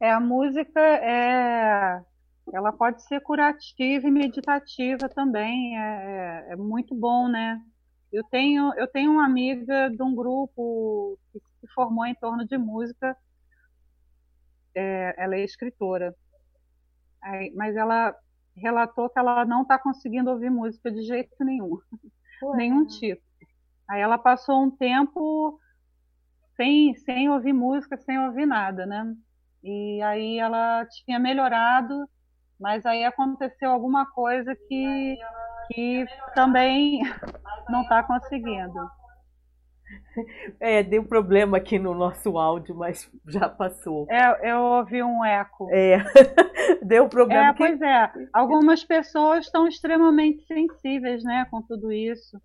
É 0.00 0.10
a 0.10 0.20
música 0.20 0.80
é 0.80 2.02
ela 2.52 2.72
pode 2.72 3.02
ser 3.02 3.20
curativa 3.20 4.08
e 4.08 4.10
meditativa 4.10 5.06
também. 5.08 5.78
É, 5.78 6.46
é, 6.50 6.52
é 6.52 6.56
muito 6.56 6.94
bom, 6.94 7.28
né? 7.28 7.60
Eu 8.12 8.24
tenho 8.24 8.72
eu 8.76 8.86
tenho 8.88 9.12
uma 9.12 9.26
amiga 9.26 9.90
de 9.90 10.02
um 10.02 10.14
grupo 10.14 11.18
que 11.32 11.40
se 11.60 11.74
formou 11.74 12.06
em 12.06 12.14
torno 12.14 12.46
de 12.46 12.56
música 12.56 13.16
é, 14.78 15.14
ela 15.18 15.34
é 15.34 15.44
escritora, 15.44 16.14
Aí, 17.22 17.52
mas 17.54 17.76
ela 17.76 18.14
relatou 18.56 19.08
que 19.10 19.18
ela 19.18 19.44
não 19.44 19.62
está 19.62 19.78
conseguindo 19.78 20.30
ouvir 20.30 20.50
música 20.50 20.90
de 20.90 21.02
jeito 21.02 21.34
nenhum, 21.44 21.78
Ué. 22.42 22.56
nenhum 22.56 22.86
tipo. 22.86 23.22
Aí 23.88 24.00
ela 24.00 24.18
passou 24.18 24.62
um 24.62 24.70
tempo 24.70 25.58
sem, 26.56 26.94
sem 26.96 27.28
ouvir 27.30 27.52
música, 27.52 27.96
sem 27.96 28.18
ouvir 28.18 28.46
nada, 28.46 28.86
né? 28.86 29.14
E 29.62 30.00
aí 30.02 30.38
ela 30.38 30.86
tinha 30.86 31.18
melhorado, 31.18 32.08
mas 32.60 32.84
aí 32.86 33.04
aconteceu 33.04 33.70
alguma 33.70 34.06
coisa 34.06 34.54
que, 34.68 35.16
que 35.68 36.06
também 36.34 37.00
não 37.68 37.82
está 37.82 38.02
conseguindo. 38.02 38.90
É, 40.60 40.82
deu 40.82 41.04
problema 41.04 41.56
aqui 41.56 41.78
no 41.78 41.94
nosso 41.94 42.38
áudio, 42.38 42.74
mas 42.74 43.10
já 43.26 43.48
passou. 43.48 44.06
É, 44.10 44.50
eu 44.50 44.58
ouvi 44.58 45.02
um 45.02 45.24
eco. 45.24 45.68
É, 45.70 45.98
deu 46.82 47.08
problema. 47.08 47.50
É, 47.50 47.52
pois 47.52 47.80
é. 47.80 48.12
Algumas 48.32 48.84
pessoas 48.84 49.46
estão 49.46 49.66
extremamente 49.66 50.44
sensíveis, 50.46 51.22
né, 51.22 51.46
com 51.50 51.62
tudo 51.62 51.92
isso. 51.92 52.40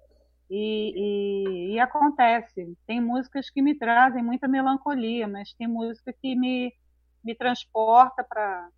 E, 0.49 0.93
e, 0.95 1.73
e, 1.73 1.79
acontece. 1.79 2.77
Tem 2.85 3.01
músicas 3.01 3.49
que 3.49 3.61
me 3.61 3.75
trazem 3.75 4.23
muita 4.23 4.47
melancolia, 4.47 5.27
mas 5.27 5.53
tem 5.53 5.67
música 5.67 6.13
que 6.21 6.35
me, 6.35 6.71
me 7.23 7.33
transporta 7.33 8.23
para 8.23 8.69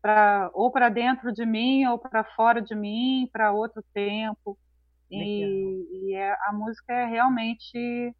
para 0.00 0.48
ou 0.54 0.70
para 0.70 0.88
dentro 0.88 1.32
de 1.32 1.44
mim 1.44 1.84
ou 1.86 1.98
para 1.98 2.22
fora 2.22 2.62
de 2.62 2.74
mim, 2.74 3.28
para 3.32 3.52
outro 3.52 3.82
tempo. 3.92 4.56
E, 5.10 6.10
e 6.10 6.14
é, 6.14 6.32
a 6.48 6.52
música 6.52 6.92
é 6.92 7.06
realmente 7.06 8.14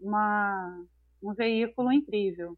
uma, 0.00 0.84
um 1.22 1.32
veículo 1.34 1.92
incrível. 1.92 2.56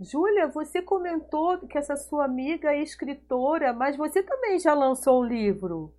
Júlia, 0.00 0.46
você 0.46 0.80
comentou 0.80 1.58
que 1.66 1.76
essa 1.76 1.96
sua 1.96 2.24
amiga 2.24 2.72
é 2.72 2.82
escritora, 2.82 3.72
mas 3.72 3.96
você 3.96 4.22
também 4.22 4.58
já 4.58 4.72
lançou 4.72 5.22
um 5.22 5.26
livro. 5.26 5.92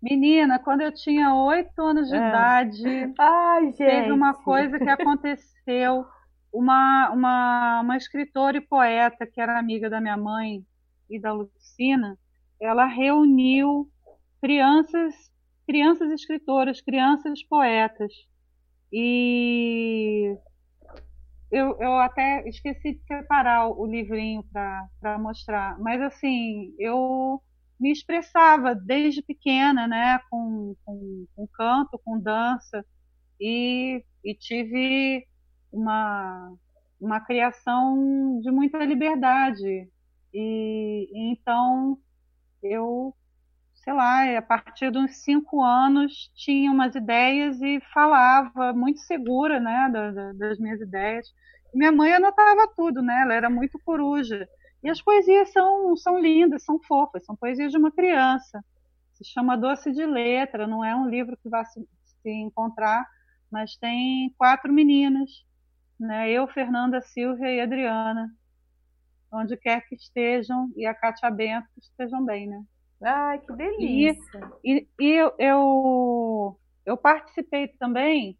Menina, 0.00 0.58
quando 0.58 0.80
eu 0.80 0.92
tinha 0.92 1.34
oito 1.34 1.80
anos 1.80 2.08
de 2.08 2.16
é. 2.16 2.28
idade, 2.28 3.14
Ai, 3.18 3.72
teve 3.72 4.10
uma 4.10 4.34
coisa 4.34 4.78
que 4.78 4.88
aconteceu. 4.88 6.06
Uma, 6.52 7.10
uma, 7.10 7.80
uma 7.80 7.96
escritora 7.96 8.58
e 8.58 8.60
poeta 8.60 9.26
que 9.26 9.40
era 9.40 9.58
amiga 9.58 9.88
da 9.88 10.00
minha 10.00 10.16
mãe 10.16 10.66
e 11.08 11.18
da 11.18 11.32
Lucina, 11.32 12.18
ela 12.60 12.84
reuniu 12.84 13.88
crianças, 14.42 15.14
crianças 15.66 16.10
escritoras, 16.10 16.80
crianças 16.82 17.42
poetas. 17.44 18.12
E 18.92 20.36
eu, 21.50 21.76
eu 21.80 21.92
até 21.98 22.46
esqueci 22.48 22.94
de 22.94 23.04
separar 23.06 23.68
o 23.68 23.86
livrinho 23.86 24.44
para 24.52 25.18
mostrar, 25.18 25.78
mas 25.78 26.02
assim, 26.02 26.74
eu 26.78 27.40
me 27.78 27.90
expressava 27.92 28.74
desde 28.74 29.22
pequena, 29.22 29.86
né, 29.88 30.18
com, 30.30 30.74
com, 30.84 31.26
com 31.34 31.46
canto, 31.48 32.00
com 32.04 32.18
dança, 32.18 32.84
e, 33.40 34.04
e 34.24 34.34
tive 34.34 35.26
uma, 35.72 36.54
uma 37.00 37.20
criação 37.20 38.40
de 38.40 38.50
muita 38.50 38.78
liberdade. 38.84 39.88
E, 40.32 41.08
e 41.12 41.32
então 41.32 41.98
eu, 42.62 43.14
sei 43.82 43.92
lá, 43.92 44.38
a 44.38 44.42
partir 44.42 44.96
uns 44.96 45.16
cinco 45.24 45.60
anos 45.62 46.30
tinha 46.34 46.70
umas 46.70 46.94
ideias 46.94 47.60
e 47.60 47.80
falava 47.92 48.72
muito 48.72 49.00
segura, 49.00 49.58
né, 49.58 49.90
das 50.36 50.58
minhas 50.58 50.80
ideias. 50.80 51.26
Minha 51.74 51.90
mãe 51.90 52.12
anotava 52.12 52.68
tudo, 52.76 53.02
né? 53.02 53.22
Ela 53.22 53.34
era 53.34 53.50
muito 53.50 53.78
coruja. 53.84 54.48
E 54.82 54.90
as 54.90 55.00
poesias 55.00 55.50
são, 55.52 55.96
são 55.96 56.18
lindas, 56.18 56.64
são 56.64 56.78
fofas, 56.80 57.24
são 57.24 57.34
poesias 57.34 57.72
de 57.72 57.78
uma 57.78 57.90
criança. 57.90 58.64
Se 59.14 59.24
chama 59.24 59.56
Doce 59.56 59.92
de 59.92 60.04
Letra, 60.04 60.66
não 60.66 60.84
é 60.84 60.94
um 60.94 61.08
livro 61.08 61.36
que 61.42 61.48
vai 61.48 61.64
se, 61.64 61.80
se 62.22 62.30
encontrar, 62.30 63.06
mas 63.50 63.76
tem 63.76 64.34
quatro 64.38 64.72
meninas, 64.72 65.30
né? 65.98 66.30
Eu, 66.30 66.46
Fernanda, 66.48 67.00
Silvia 67.00 67.50
e 67.52 67.60
Adriana, 67.60 68.30
onde 69.32 69.56
quer 69.56 69.80
que 69.88 69.94
estejam, 69.94 70.70
e 70.76 70.86
a 70.86 70.94
Cátia 70.94 71.30
Bento 71.30 71.68
estejam 71.78 72.24
bem, 72.24 72.46
né? 72.48 72.62
Ai, 73.02 73.38
que 73.40 73.52
delícia! 73.54 74.52
E, 74.64 74.86
e, 74.98 75.04
e 75.04 75.10
eu, 75.12 75.34
eu, 75.38 76.60
eu 76.86 76.96
participei 76.96 77.68
também 77.68 78.38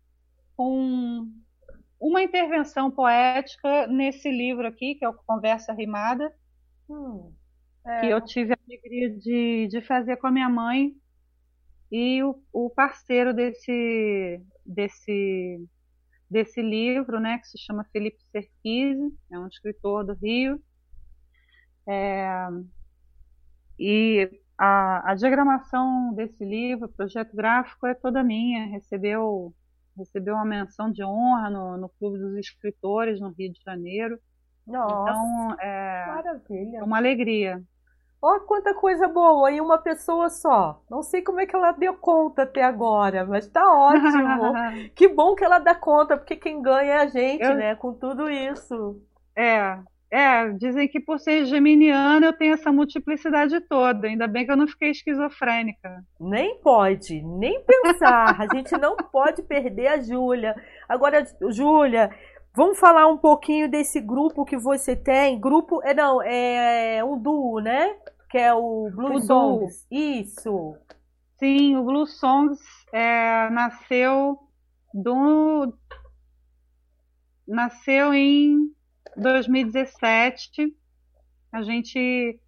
com 0.57 1.29
uma 2.01 2.23
intervenção 2.23 2.91
poética 2.91 3.87
nesse 3.87 4.31
livro 4.31 4.67
aqui, 4.67 4.95
que 4.95 5.05
é 5.05 5.09
o 5.09 5.15
Conversa 5.15 5.73
Rimada, 5.73 6.33
hum, 6.89 7.33
é. 7.87 8.01
que 8.01 8.07
eu 8.07 8.21
tive 8.21 8.53
a 8.53 8.59
alegria 8.67 9.11
de, 9.11 9.69
de 9.69 9.81
fazer 9.83 10.17
com 10.17 10.27
a 10.27 10.31
minha 10.31 10.49
mãe 10.49 10.95
e 11.91 12.23
o, 12.23 12.43
o 12.53 12.71
parceiro 12.71 13.35
desse, 13.35 14.41
desse, 14.65 15.65
desse 16.31 16.63
livro, 16.63 17.21
né, 17.21 17.39
que 17.39 17.47
se 17.49 17.59
chama 17.59 17.87
Felipe 17.93 18.19
Serquise, 18.31 19.15
é 19.31 19.39
um 19.39 19.47
escritor 19.47 20.05
do 20.05 20.15
Rio. 20.15 20.61
É, 21.87 22.49
e 23.79 24.42
a, 24.59 25.13
a 25.13 25.15
diagramação 25.15 26.13
desse 26.15 26.45
livro, 26.45 26.87
o 26.87 26.93
projeto 26.93 27.35
gráfico, 27.35 27.87
é 27.87 27.95
toda 27.95 28.23
minha, 28.23 28.67
recebeu 28.67 29.53
recebeu 29.97 30.35
uma 30.35 30.45
menção 30.45 30.91
de 30.91 31.05
honra 31.05 31.51
no, 31.51 31.77
no 31.77 31.89
Clube 31.89 32.19
dos 32.19 32.35
Escritores 32.37 33.21
no 33.21 33.29
Rio 33.29 33.53
de 33.53 33.61
Janeiro. 33.63 34.19
Nossa, 34.67 35.11
então, 35.11 35.57
é 35.61 36.07
maravilha. 36.07 36.85
uma 36.85 36.97
alegria. 36.97 37.63
Olha 38.25 38.41
quanta 38.41 38.73
coisa 38.73 39.09
boa 39.09 39.51
e 39.51 39.61
uma 39.61 39.79
pessoa 39.79 40.31
só. 40.31 40.81
Não 40.89 41.03
sei 41.03 41.23
como 41.23 41.41
é 41.41 41.47
que 41.47 41.57
ela 41.57 41.73
deu 41.73 41.95
conta 41.95 42.45
até 42.45 42.63
agora, 42.63 43.27
mas 43.27 43.49
tá 43.49 43.69
ótimo. 43.69 44.53
que 44.95 45.09
bom 45.09 45.35
que 45.35 45.45
ela 45.45 45.59
dá 45.59 45.75
conta, 45.75 46.17
porque 46.17 46.37
quem 46.37 46.63
ganha 46.63 46.93
é 46.93 46.99
a 46.99 47.07
gente, 47.07 47.43
Eu... 47.43 47.57
né? 47.57 47.75
Com 47.75 47.93
tudo 47.93 48.31
isso. 48.31 49.03
É, 49.37 49.77
é, 50.13 50.51
dizem 50.51 50.87
que 50.87 51.01
por 51.01 51.19
ser 51.19 51.47
geminiana 51.47 52.27
eu 52.27 52.33
tenho 52.35 52.53
essa 52.53 52.71
multiplicidade 52.71 53.59
toda. 53.63 54.07
Ainda 54.07 54.29
bem 54.29 54.45
que 54.45 54.53
eu 54.53 54.57
não 54.59 54.69
fiquei 54.69 54.91
esquizofrênica. 54.91 56.05
Nem 56.21 56.61
pode, 56.61 57.23
nem 57.23 57.65
pensar. 57.65 58.39
A 58.39 58.55
gente 58.55 58.77
não 58.77 58.95
pode 58.95 59.43
perder 59.43 59.87
a 59.87 60.01
Júlia. 60.03 60.55
Agora, 60.87 61.25
Júlia, 61.49 62.11
vamos 62.55 62.79
falar 62.79 63.07
um 63.07 63.17
pouquinho 63.17 63.71
desse 63.71 64.03
grupo 64.03 64.45
que 64.45 64.59
você 64.59 64.95
tem. 64.95 65.41
Grupo, 65.41 65.81
é 65.83 65.95
não, 65.95 66.21
é 66.21 67.03
um 67.03 67.19
duo, 67.19 67.61
né? 67.61 67.97
Que 68.29 68.37
é 68.37 68.53
o 68.53 68.91
Blue 68.95 69.15
o 69.15 69.21
Songs. 69.23 69.87
Duo. 69.91 69.99
Isso. 69.99 70.77
Sim, 71.39 71.77
o 71.77 71.85
Blue 71.85 72.07
Songs 72.07 72.61
é, 72.93 73.49
nasceu 73.49 74.39
do 74.93 75.73
nasceu 77.49 78.13
em 78.13 78.71
2017, 79.17 80.75
a 81.51 81.63
gente, 81.63 82.41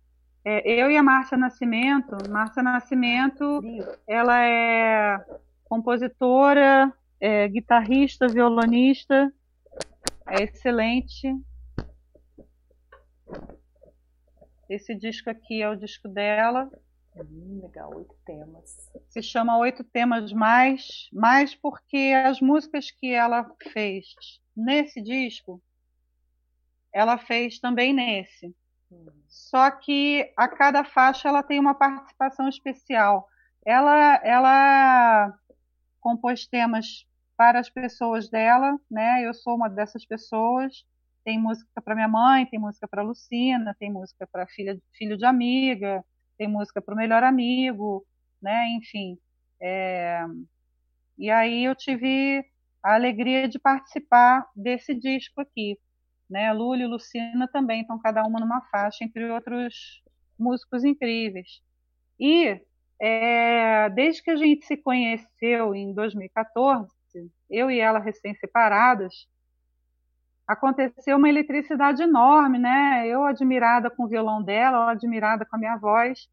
é, 0.45 0.73
eu 0.73 0.91
e 0.91 0.97
a 0.97 1.03
Márcia 1.03 1.37
Nascimento, 1.37 2.17
Márcia 2.31 2.63
Nascimento, 2.63 3.61
ela 4.07 4.43
é 4.43 5.25
compositora, 5.65 6.93
é, 7.21 7.49
guitarrista, 7.49 8.29
violonista, 8.29 9.33
é 10.27 10.45
excelente. 10.45 11.35
Esse 14.69 14.95
disco 14.95 15.29
aqui 15.29 15.63
é 15.63 15.69
o 15.69 15.77
disco 15.77 16.09
dela. 16.09 16.71
Hum, 17.17 17.61
legal, 17.63 17.95
oito 17.95 18.17
temas. 18.25 18.91
Se 19.09 19.23
chama 19.23 19.59
Oito 19.59 19.85
Temas 19.85 20.33
Mais, 20.33 21.09
mais 21.13 21.55
porque 21.55 22.13
as 22.27 22.41
músicas 22.41 22.91
que 22.91 23.13
ela 23.13 23.49
fez 23.73 24.07
nesse 24.57 25.01
disco 25.01 25.63
ela 26.95 27.19
fez 27.19 27.59
também 27.59 27.93
nesse. 27.93 28.55
Só 29.27 29.69
que 29.73 30.33
a 30.37 30.47
cada 30.47 30.85
faixa 30.85 31.29
ela 31.29 31.43
tem 31.43 31.59
uma 31.59 31.75
participação 31.75 32.49
especial. 32.49 33.29
Ela, 33.67 34.21
ela 34.23 35.35
compôs 36.01 36.47
temas 36.47 37.05
para 37.37 37.59
as 37.59 37.69
pessoas 37.69 38.31
dela, 38.31 38.79
né? 38.89 39.27
Eu 39.27 39.35
sou 39.35 39.57
uma 39.57 39.69
dessas 39.69 40.07
pessoas. 40.07 40.87
Tem 41.25 41.37
música 41.37 41.83
para 41.83 41.97
minha 41.97 42.07
mãe, 42.07 42.47
tem 42.47 42.61
música 42.61 42.87
para 42.87 43.03
Lucina, 43.03 43.75
tem 43.79 43.91
música 43.91 44.29
para 44.31 44.47
filha, 44.47 44.79
filho 44.93 45.17
de 45.17 45.25
amiga, 45.25 46.05
tem 46.39 46.47
música 46.47 46.81
para 46.81 46.95
o 46.95 46.97
melhor 46.97 47.25
amigo, 47.25 48.07
né? 48.41 48.69
Enfim. 48.69 49.19
É... 49.61 50.25
E 51.19 51.29
aí 51.29 51.65
eu 51.65 51.75
tive 51.75 52.45
a 52.83 52.95
alegria 52.95 53.49
de 53.49 53.59
participar 53.59 54.47
desse 54.55 54.95
disco 54.95 55.41
aqui 55.41 55.77
né? 56.35 56.53
Lúlia 56.53 56.85
e 56.85 56.89
Lucina 56.89 57.47
também 57.47 57.83
estão 57.83 57.97
cada 57.97 58.25
uma 58.25 58.41
numa 58.41 58.61
faixa, 58.63 59.05
entre 59.05 59.31
outros 59.31 60.03
músicos 60.37 60.83
incríveis. 60.83 61.63
E 62.19 62.61
é, 63.01 63.89
desde 63.91 64.21
que 64.21 64.33
a 64.33 64.37
gente 64.37 64.67
se 64.67 64.77
conheceu 64.77 65.77
em 65.77 65.95
2014, 65.95 66.91
eu 67.49 67.71
e 67.71 67.79
ela 67.79 68.01
recém-separadas, 68.01 69.29
aconteceu 70.45 71.17
uma 71.17 71.29
eletricidade 71.29 72.03
enorme, 72.03 72.59
né? 72.59 73.07
Eu 73.07 73.25
admirada 73.25 73.89
com 73.89 74.03
o 74.03 74.09
violão 74.09 74.43
dela, 74.43 74.79
ela 74.79 74.91
admirada 74.91 75.47
com 75.47 75.55
a 75.55 75.59
minha 75.59 75.77
voz, 75.77 76.29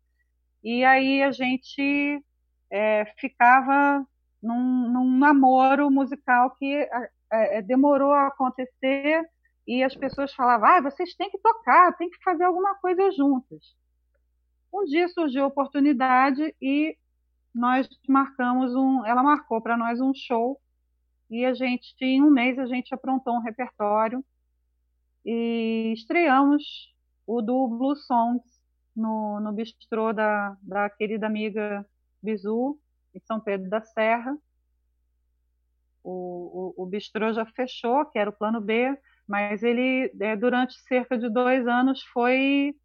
e 0.64 0.84
aí 0.84 1.22
a 1.22 1.32
gente 1.32 2.20
é, 2.72 3.06
ficava 3.20 4.04
num, 4.41 4.89
num, 4.89 5.18
namoro 5.20 5.91
musical 5.91 6.56
que 6.56 6.74
é, 6.76 7.60
é 7.60 7.62
demorou 7.62 8.14
a 8.14 8.28
acontecer 8.28 9.24
e 9.72 9.82
as 9.84 9.95
pessoas 9.95 10.34
falavam: 10.34 10.67
ah, 10.67 10.82
vocês 10.82 11.15
têm 11.15 11.30
que 11.32 11.38
tocar, 11.38 11.95
têm 11.95 12.09
que 12.09 12.22
fazer 12.22 12.43
alguma 12.43 12.76
coisa 12.76 13.09
juntas. 13.11 13.74
Um 14.74 14.84
dia 14.84 15.07
surgiu 15.07 15.45
a 15.45 15.47
oportunidade 15.47 16.53
e 16.61 16.97
nós 17.55 17.88
marcamos 18.05 18.76
um, 18.76 19.05
ela 19.05 19.24
marcou 19.24 19.61
para 19.61 19.78
nós 19.78 20.01
um 20.01 20.13
show 20.13 20.59
e 21.30 21.45
a 21.45 21.53
gente, 21.53 21.95
em 22.01 22.22
um 22.22 22.30
mês, 22.30 22.59
a 22.59 22.65
gente 22.65 22.93
aprontou 22.93 23.34
um 23.34 23.39
repertório 23.39 24.22
e 25.26 25.93
estreamos 25.95 26.93
o 27.26 27.41
do 27.41 27.69
Blue 27.69 27.95
Songs 27.95 28.43
no, 28.93 29.39
no 29.39 29.53
bistrô 29.53 30.11
da, 30.11 30.57
da 30.61 30.89
querida 30.89 31.28
amiga 31.28 31.86
Bizu, 32.22 32.78
em 33.15 33.22
São 33.22 33.39
Pedro 33.39 33.69
da 33.69 33.82
Serra. 33.82 34.38
O, 36.03 36.74
o, 36.78 36.84
o 36.84 36.86
bistrô 36.86 37.32
já 37.32 37.45
fechou, 37.45 38.05
que 38.07 38.19
era 38.19 38.30
o 38.30 38.34
plano 38.34 38.59
B, 38.59 38.97
mas 39.28 39.63
ele, 39.63 40.11
é, 40.19 40.36
durante 40.36 40.74
cerca 40.88 41.17
de 41.17 41.30
dois 41.30 41.67
anos, 41.67 42.03
foi 42.13 42.76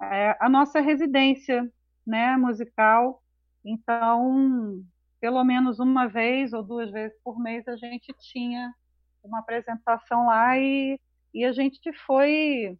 é, 0.00 0.36
a 0.40 0.48
nossa 0.48 0.80
residência 0.80 1.70
né, 2.06 2.36
musical. 2.36 3.22
Então, 3.64 4.82
pelo 5.20 5.44
menos 5.44 5.78
uma 5.78 6.08
vez 6.08 6.52
ou 6.52 6.62
duas 6.62 6.90
vezes 6.90 7.16
por 7.22 7.38
mês 7.38 7.66
a 7.68 7.76
gente 7.76 8.12
tinha 8.18 8.74
uma 9.22 9.38
apresentação 9.38 10.26
lá 10.26 10.58
e, 10.58 10.98
e 11.32 11.44
a 11.44 11.52
gente 11.52 11.92
foi 12.04 12.76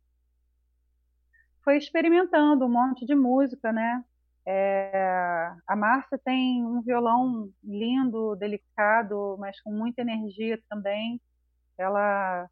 foi 1.64 1.76
experimentando 1.76 2.66
um 2.66 2.68
monte 2.68 3.06
de 3.06 3.14
música, 3.14 3.72
né? 3.72 4.04
É, 4.44 5.52
a 5.66 5.76
Márcia 5.76 6.18
tem 6.24 6.64
um 6.64 6.82
violão 6.82 7.48
lindo, 7.62 8.34
delicado, 8.34 9.36
mas 9.38 9.60
com 9.60 9.70
muita 9.70 10.02
energia 10.02 10.60
também. 10.68 11.20
Ela 11.78 12.48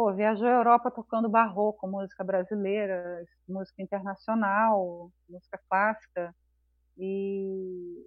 pô, 0.00 0.14
viajou 0.14 0.46
à 0.48 0.52
Europa 0.52 0.90
tocando 0.90 1.28
barroco, 1.28 1.86
música 1.86 2.24
brasileira, 2.24 3.22
música 3.46 3.82
internacional, 3.82 5.10
música 5.28 5.60
clássica, 5.68 6.34
e, 6.96 8.06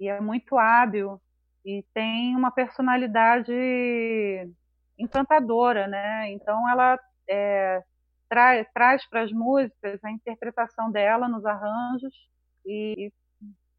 e 0.00 0.08
é 0.08 0.20
muito 0.20 0.58
hábil 0.58 1.22
e 1.64 1.84
tem 1.94 2.34
uma 2.34 2.50
personalidade 2.50 3.52
encantadora, 4.98 5.86
né? 5.86 6.32
Então 6.32 6.68
ela 6.68 6.98
é, 7.28 7.80
tra 8.28 8.64
traz 8.74 9.08
para 9.08 9.22
as 9.22 9.30
músicas 9.30 10.02
a 10.02 10.10
interpretação 10.10 10.90
dela 10.90 11.28
nos 11.28 11.44
arranjos 11.46 12.14
e 12.66 13.12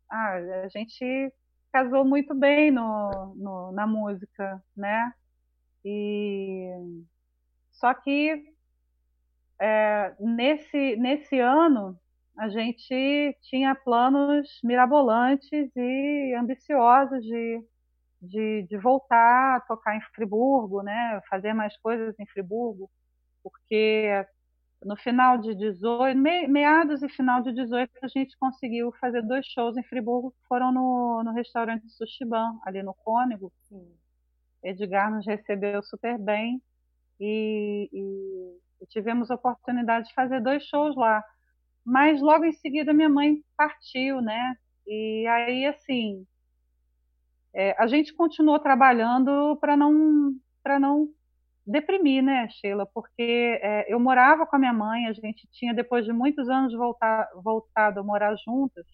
ah, 0.10 0.36
a 0.64 0.68
gente 0.70 1.34
casou 1.74 2.06
muito 2.06 2.34
bem 2.34 2.72
no, 2.72 3.36
no, 3.36 3.72
na 3.74 3.86
música, 3.86 4.64
né? 4.76 5.14
E 5.84 6.70
só 7.82 7.96
que 7.96 8.44
é, 9.60 10.16
nesse 10.20 10.96
nesse 10.98 11.40
ano 11.40 12.00
a 12.38 12.48
gente 12.48 13.38
tinha 13.42 13.76
planos 13.76 14.48
mirabolantes 14.64 15.70
e 15.76 16.36
ambiciosos 16.40 17.24
de, 17.24 17.64
de, 18.22 18.68
de 18.70 18.78
voltar 18.78 19.58
a 19.58 19.60
tocar 19.62 19.96
em 19.96 20.02
Friburgo, 20.16 20.82
né? 20.82 21.22
Fazer 21.30 21.54
mais 21.54 21.76
coisas 21.78 22.18
em 22.20 22.26
Friburgo, 22.28 22.90
porque 23.44 24.26
no 24.84 24.96
final 24.96 25.38
de 25.38 25.56
18, 25.56 26.18
meados 26.18 27.04
e 27.04 27.10
final 27.10 27.42
de 27.42 27.52
18, 27.54 27.92
a 28.02 28.08
gente 28.08 28.38
conseguiu 28.40 28.92
fazer 29.00 29.22
dois 29.24 29.46
shows 29.46 29.78
em 29.78 29.84
Friburgo, 29.84 30.32
que 30.32 30.48
foram 30.48 30.72
no, 30.72 31.24
no 31.24 31.34
restaurante 31.34 31.88
Sushiban, 31.90 32.60
ali 32.64 32.82
no 32.82 32.94
Cônego. 32.94 33.52
Sim. 33.68 33.92
Edgar 34.64 35.12
nos 35.12 35.26
recebeu 35.26 35.84
super 35.84 36.18
bem 36.18 36.62
e, 37.22 37.90
e, 38.82 38.88
tivemos 38.88 39.30
a 39.30 39.36
oportunidade 39.36 40.08
de 40.08 40.14
fazer 40.14 40.42
dois 40.42 40.64
shows 40.66 40.96
lá. 40.96 41.24
Mas 41.86 42.22
logo 42.22 42.46
em 42.46 42.52
seguida 42.52 42.94
minha 42.94 43.10
mãe 43.10 43.44
partiu, 43.56 44.22
né? 44.22 44.56
E 44.88 45.26
aí, 45.28 45.66
assim, 45.66 46.26
é, 47.54 47.76
a 47.78 47.88
gente 47.88 48.14
continuou 48.14 48.60
trabalhando 48.60 49.58
para 49.62 49.78
não, 49.78 50.34
para 50.64 50.80
não 50.80 51.10
deprimir, 51.66 52.24
né, 52.24 52.48
Sheila? 52.50 52.86
Porque 52.86 53.60
é, 53.62 53.94
eu 53.94 54.00
morava 54.00 54.46
com 54.46 54.56
a 54.56 54.60
minha 54.60 54.74
mãe, 54.74 55.08
a 55.08 55.14
gente 55.14 55.48
tinha, 55.52 55.74
depois 55.74 56.06
de 56.06 56.12
muitos 56.12 56.50
anos, 56.50 56.74
voltar, 56.74 57.30
voltado 57.44 58.00
a 58.00 58.04
morar 58.04 58.36
juntas. 58.36 58.86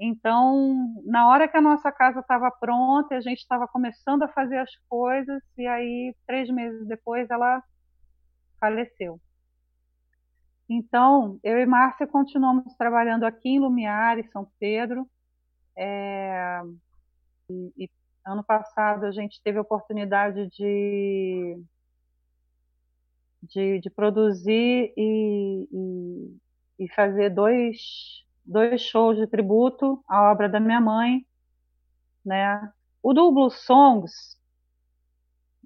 Então, 0.00 1.02
na 1.04 1.28
hora 1.28 1.48
que 1.48 1.56
a 1.56 1.60
nossa 1.60 1.90
casa 1.90 2.20
estava 2.20 2.50
pronta, 2.50 3.16
a 3.16 3.20
gente 3.20 3.38
estava 3.38 3.66
começando 3.66 4.22
a 4.22 4.28
fazer 4.28 4.58
as 4.58 4.70
coisas, 4.88 5.42
e 5.56 5.66
aí, 5.66 6.14
três 6.26 6.48
meses 6.50 6.86
depois, 6.86 7.28
ela 7.30 7.62
faleceu. 8.60 9.20
Então, 10.68 11.40
eu 11.42 11.58
e 11.58 11.66
Márcia 11.66 12.06
continuamos 12.06 12.74
trabalhando 12.76 13.24
aqui 13.24 13.50
em 13.50 13.60
Lumiar, 13.60 14.18
em 14.18 14.28
São 14.28 14.48
Pedro. 14.60 15.08
É, 15.76 16.60
e, 17.50 17.72
e 17.84 17.90
Ano 18.28 18.44
passado 18.44 19.06
a 19.06 19.10
gente 19.10 19.40
teve 19.42 19.56
a 19.56 19.62
oportunidade 19.62 20.48
de, 20.50 21.58
de, 23.42 23.80
de 23.80 23.88
produzir 23.88 24.92
e, 24.94 25.66
e, 25.72 26.84
e, 26.84 26.88
fazer 26.94 27.30
dois, 27.30 27.78
dois 28.48 28.80
shows 28.80 29.16
de 29.16 29.26
tributo 29.26 30.02
à 30.08 30.30
obra 30.32 30.48
da 30.48 30.58
minha 30.58 30.80
mãe. 30.80 31.24
Né? 32.24 32.72
O 33.02 33.12
Double 33.12 33.50
Songs 33.50 34.38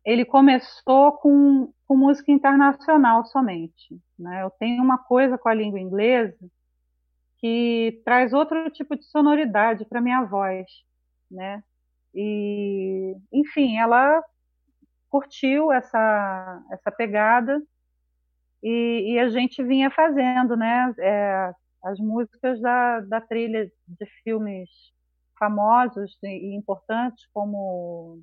ele 0.04 0.24
começou 0.24 1.12
com, 1.12 1.72
com 1.86 1.96
música 1.96 2.32
internacional 2.32 3.24
somente. 3.26 4.00
Né? 4.18 4.42
Eu 4.42 4.50
tenho 4.50 4.82
uma 4.82 4.98
coisa 4.98 5.38
com 5.38 5.48
a 5.48 5.54
língua 5.54 5.78
inglesa 5.80 6.36
que 7.38 8.02
traz 8.04 8.32
outro 8.32 8.68
tipo 8.70 8.96
de 8.96 9.04
sonoridade 9.04 9.84
para 9.84 10.00
minha 10.00 10.22
voz, 10.22 10.64
né? 11.28 11.60
E, 12.14 13.16
enfim, 13.32 13.78
ela 13.78 14.22
curtiu 15.10 15.72
essa, 15.72 16.62
essa 16.70 16.92
pegada 16.92 17.60
e, 18.62 19.14
e 19.14 19.18
a 19.18 19.28
gente 19.28 19.60
vinha 19.62 19.90
fazendo, 19.90 20.56
né? 20.56 20.94
É, 21.00 21.52
as 21.82 21.98
músicas 21.98 22.60
da, 22.60 23.00
da 23.00 23.20
trilha 23.20 23.70
de 23.86 24.06
filmes 24.22 24.70
famosos 25.38 26.16
e 26.22 26.54
importantes 26.54 27.26
como 27.32 28.20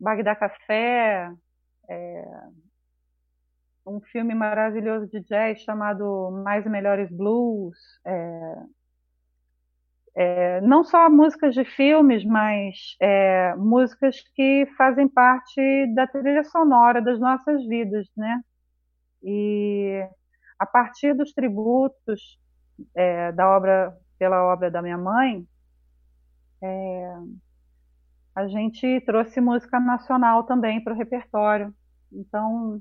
Bagdá 0.00 0.34
Café, 0.34 1.30
é, 1.88 2.24
um 3.86 4.00
filme 4.00 4.34
maravilhoso 4.34 5.06
de 5.08 5.20
jazz 5.20 5.60
chamado 5.60 6.30
Mais 6.44 6.64
e 6.64 6.68
Melhores 6.68 7.10
Blues, 7.10 7.76
é, 8.04 8.56
é, 10.14 10.60
não 10.60 10.84
só 10.84 11.08
músicas 11.08 11.54
de 11.54 11.64
filmes, 11.64 12.24
mas 12.24 12.96
é, 13.00 13.54
músicas 13.56 14.20
que 14.34 14.66
fazem 14.76 15.08
parte 15.08 15.60
da 15.94 16.06
trilha 16.06 16.44
sonora 16.44 17.00
das 17.00 17.18
nossas 17.18 17.64
vidas, 17.66 18.08
né? 18.16 18.40
E 19.22 20.06
a 20.62 20.66
partir 20.66 21.12
dos 21.12 21.32
tributos 21.32 22.38
é, 22.94 23.32
da 23.32 23.48
obra 23.48 23.96
pela 24.16 24.44
obra 24.44 24.70
da 24.70 24.80
minha 24.80 24.96
mãe, 24.96 25.44
é, 26.62 27.16
a 28.32 28.46
gente 28.46 29.00
trouxe 29.00 29.40
música 29.40 29.80
nacional 29.80 30.44
também 30.44 30.80
para 30.80 30.94
o 30.94 30.96
repertório. 30.96 31.74
Então 32.12 32.80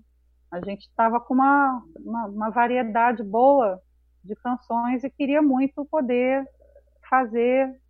a 0.52 0.64
gente 0.64 0.82
estava 0.82 1.20
com 1.20 1.34
uma, 1.34 1.84
uma, 1.96 2.26
uma 2.28 2.50
variedade 2.52 3.24
boa 3.24 3.82
de 4.24 4.36
canções 4.36 5.04
e 5.04 5.10
queria 5.10 5.42
muito 5.42 5.84
poder 5.86 6.48
fazer 7.10 7.82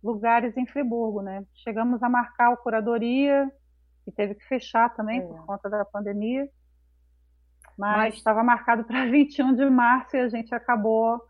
lugares 0.00 0.56
em 0.56 0.64
Friburgo, 0.64 1.22
né? 1.22 1.44
Chegamos 1.56 2.00
a 2.04 2.08
marcar 2.08 2.50
o 2.50 2.56
curadoria, 2.56 3.50
que 4.04 4.12
teve 4.12 4.36
que 4.36 4.46
fechar 4.46 4.94
também 4.94 5.18
é. 5.18 5.22
por 5.22 5.44
conta 5.44 5.68
da 5.68 5.84
pandemia, 5.84 6.48
mas 7.78 8.14
estava 8.14 8.42
marcado 8.42 8.84
para 8.84 9.06
21 9.06 9.54
de 9.56 9.68
março 9.68 10.16
e 10.16 10.20
a 10.20 10.28
gente 10.28 10.54
acabou 10.54 11.20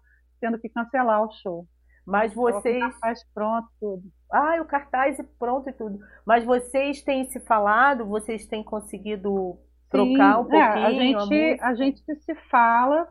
tendo 0.40 0.58
que 0.58 0.68
cancelar 0.68 1.22
o 1.22 1.30
show. 1.30 1.66
Mas 2.06 2.34
vocês. 2.34 2.76
O 2.76 2.80
cartaz 2.80 3.24
pronto, 3.32 3.68
tudo. 3.80 4.02
Ah, 4.30 4.58
o 4.60 4.64
cartaz 4.64 5.20
é 5.20 5.24
pronto 5.38 5.68
e 5.68 5.72
tudo. 5.72 6.00
Mas 6.26 6.44
vocês 6.44 7.02
têm 7.02 7.24
se 7.26 7.38
falado, 7.40 8.06
vocês 8.06 8.46
têm 8.46 8.64
conseguido 8.64 9.58
trocar 9.88 10.34
Sim, 10.34 10.40
um 10.40 10.44
pouquinho? 10.44 10.60
É, 10.60 10.84
a, 10.84 10.92
gente, 10.92 11.60
a, 11.60 11.68
a 11.68 11.74
gente 11.74 12.02
se 12.22 12.34
fala, 12.50 13.06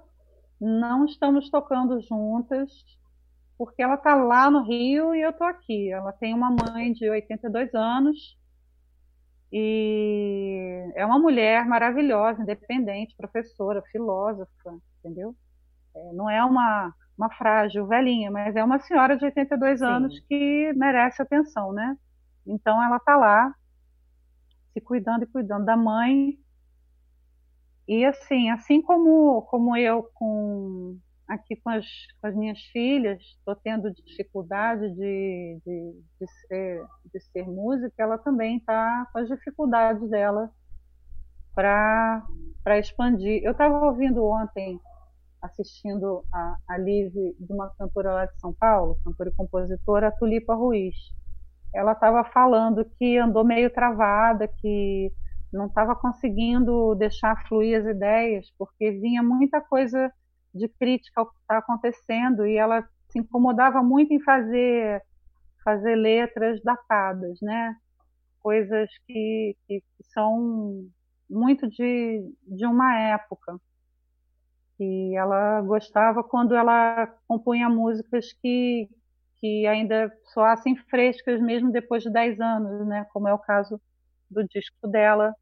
não 0.59 1.05
estamos 1.05 1.49
tocando 1.49 2.01
juntas, 2.01 2.69
porque 3.57 3.81
ela 3.81 3.95
está 3.95 4.15
lá 4.15 4.51
no 4.51 4.63
Rio 4.63 5.15
e 5.15 5.21
eu 5.21 5.29
estou 5.29 5.47
aqui. 5.47 5.91
Ela 5.91 6.11
tem 6.11 6.33
uma 6.33 6.49
mãe 6.49 6.91
de 6.91 7.09
82 7.09 7.73
anos 7.73 8.17
e 9.51 10.91
é 10.95 11.05
uma 11.05 11.19
mulher 11.19 11.65
maravilhosa, 11.65 12.41
independente, 12.41 13.15
professora, 13.17 13.81
filósofa, 13.91 14.77
entendeu? 14.99 15.35
É, 15.93 16.13
não 16.13 16.29
é 16.29 16.43
uma, 16.43 16.93
uma 17.17 17.29
frágil 17.29 17.85
velhinha, 17.85 18.31
mas 18.31 18.55
é 18.55 18.63
uma 18.63 18.79
senhora 18.79 19.17
de 19.17 19.25
82 19.25 19.79
Sim. 19.79 19.85
anos 19.85 20.19
que 20.21 20.71
merece 20.73 21.21
atenção, 21.21 21.73
né? 21.73 21.97
Então 22.47 22.81
ela 22.81 22.97
está 22.97 23.17
lá 23.17 23.53
se 24.73 24.79
cuidando 24.79 25.23
e 25.23 25.27
cuidando 25.27 25.65
da 25.65 25.75
mãe. 25.75 26.37
E 27.87 28.05
assim, 28.05 28.49
assim 28.49 28.81
como, 28.81 29.41
como 29.43 29.75
eu 29.75 30.09
com 30.13 30.97
aqui 31.31 31.55
com 31.55 31.69
as, 31.69 31.85
com 32.19 32.27
as 32.27 32.35
minhas 32.35 32.59
filhas, 32.73 33.21
estou 33.21 33.55
tendo 33.55 33.91
dificuldade 33.91 34.89
de, 34.89 35.59
de, 35.65 36.03
de, 36.19 36.31
ser, 36.47 36.85
de 37.13 37.19
ser 37.21 37.47
música, 37.47 37.93
ela 37.97 38.17
também 38.17 38.57
está 38.57 39.07
com 39.11 39.19
as 39.19 39.29
dificuldades 39.29 40.09
dela 40.09 40.51
para 41.55 42.23
expandir. 42.79 43.41
Eu 43.43 43.53
estava 43.53 43.85
ouvindo 43.85 44.25
ontem, 44.25 44.77
assistindo 45.41 46.23
a, 46.33 46.57
a 46.67 46.77
live 46.77 47.35
de 47.39 47.53
uma 47.53 47.69
cantora 47.77 48.13
lá 48.13 48.25
de 48.25 48.37
São 48.39 48.53
Paulo, 48.53 48.97
cantora 49.03 49.29
e 49.29 49.35
compositora, 49.35 50.11
Tulipa 50.11 50.53
Ruiz. 50.53 50.95
Ela 51.73 51.93
estava 51.93 52.25
falando 52.25 52.85
que 52.99 53.17
andou 53.17 53.45
meio 53.45 53.69
travada, 53.69 54.49
que 54.49 55.09
não 55.51 55.67
estava 55.67 55.95
conseguindo 55.95 56.93
deixar 56.95 57.47
fluir 57.47 57.79
as 57.79 57.85
ideias, 57.85 58.51
porque 58.57 58.91
vinha 58.91 59.23
muita 59.23 59.61
coisa 59.61 60.11
de 60.53 60.67
crítica 60.67 61.21
ao 61.21 61.29
que 61.29 61.37
está 61.39 61.57
acontecendo 61.57 62.45
e 62.45 62.57
ela 62.57 62.87
se 63.09 63.19
incomodava 63.19 63.81
muito 63.81 64.13
em 64.13 64.21
fazer 64.21 65.01
fazer 65.63 65.95
letras 65.95 66.61
datadas, 66.63 67.39
né? 67.41 67.75
Coisas 68.39 68.89
que, 69.05 69.55
que, 69.67 69.79
que 69.79 70.03
são 70.11 70.87
muito 71.29 71.67
de, 71.69 72.33
de 72.47 72.65
uma 72.65 72.97
época. 72.97 73.57
E 74.79 75.15
ela 75.15 75.61
gostava 75.61 76.23
quando 76.23 76.55
ela 76.55 77.05
compunha 77.27 77.69
músicas 77.69 78.33
que, 78.33 78.89
que 79.39 79.67
ainda 79.67 80.11
soassem 80.33 80.75
frescas 80.75 81.39
mesmo 81.39 81.71
depois 81.71 82.01
de 82.01 82.11
10 82.11 82.39
anos, 82.39 82.87
né? 82.87 83.05
Como 83.13 83.27
é 83.27 83.33
o 83.33 83.39
caso 83.39 83.79
do 84.29 84.43
disco 84.47 84.87
dela, 84.87 85.35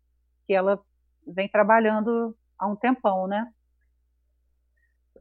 que 0.46 0.54
ela 0.54 0.80
vem 1.26 1.48
trabalhando 1.48 2.36
há 2.58 2.68
um 2.68 2.76
tempão, 2.76 3.28
né? 3.28 3.48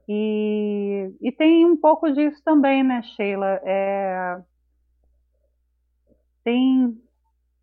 E, 0.08 1.14
e 1.20 1.30
tem 1.32 1.66
um 1.66 1.76
pouco 1.76 2.10
disso 2.10 2.42
também, 2.42 2.82
né, 2.82 3.02
Sheila? 3.02 3.60
É, 3.62 4.42
tem, 6.42 6.98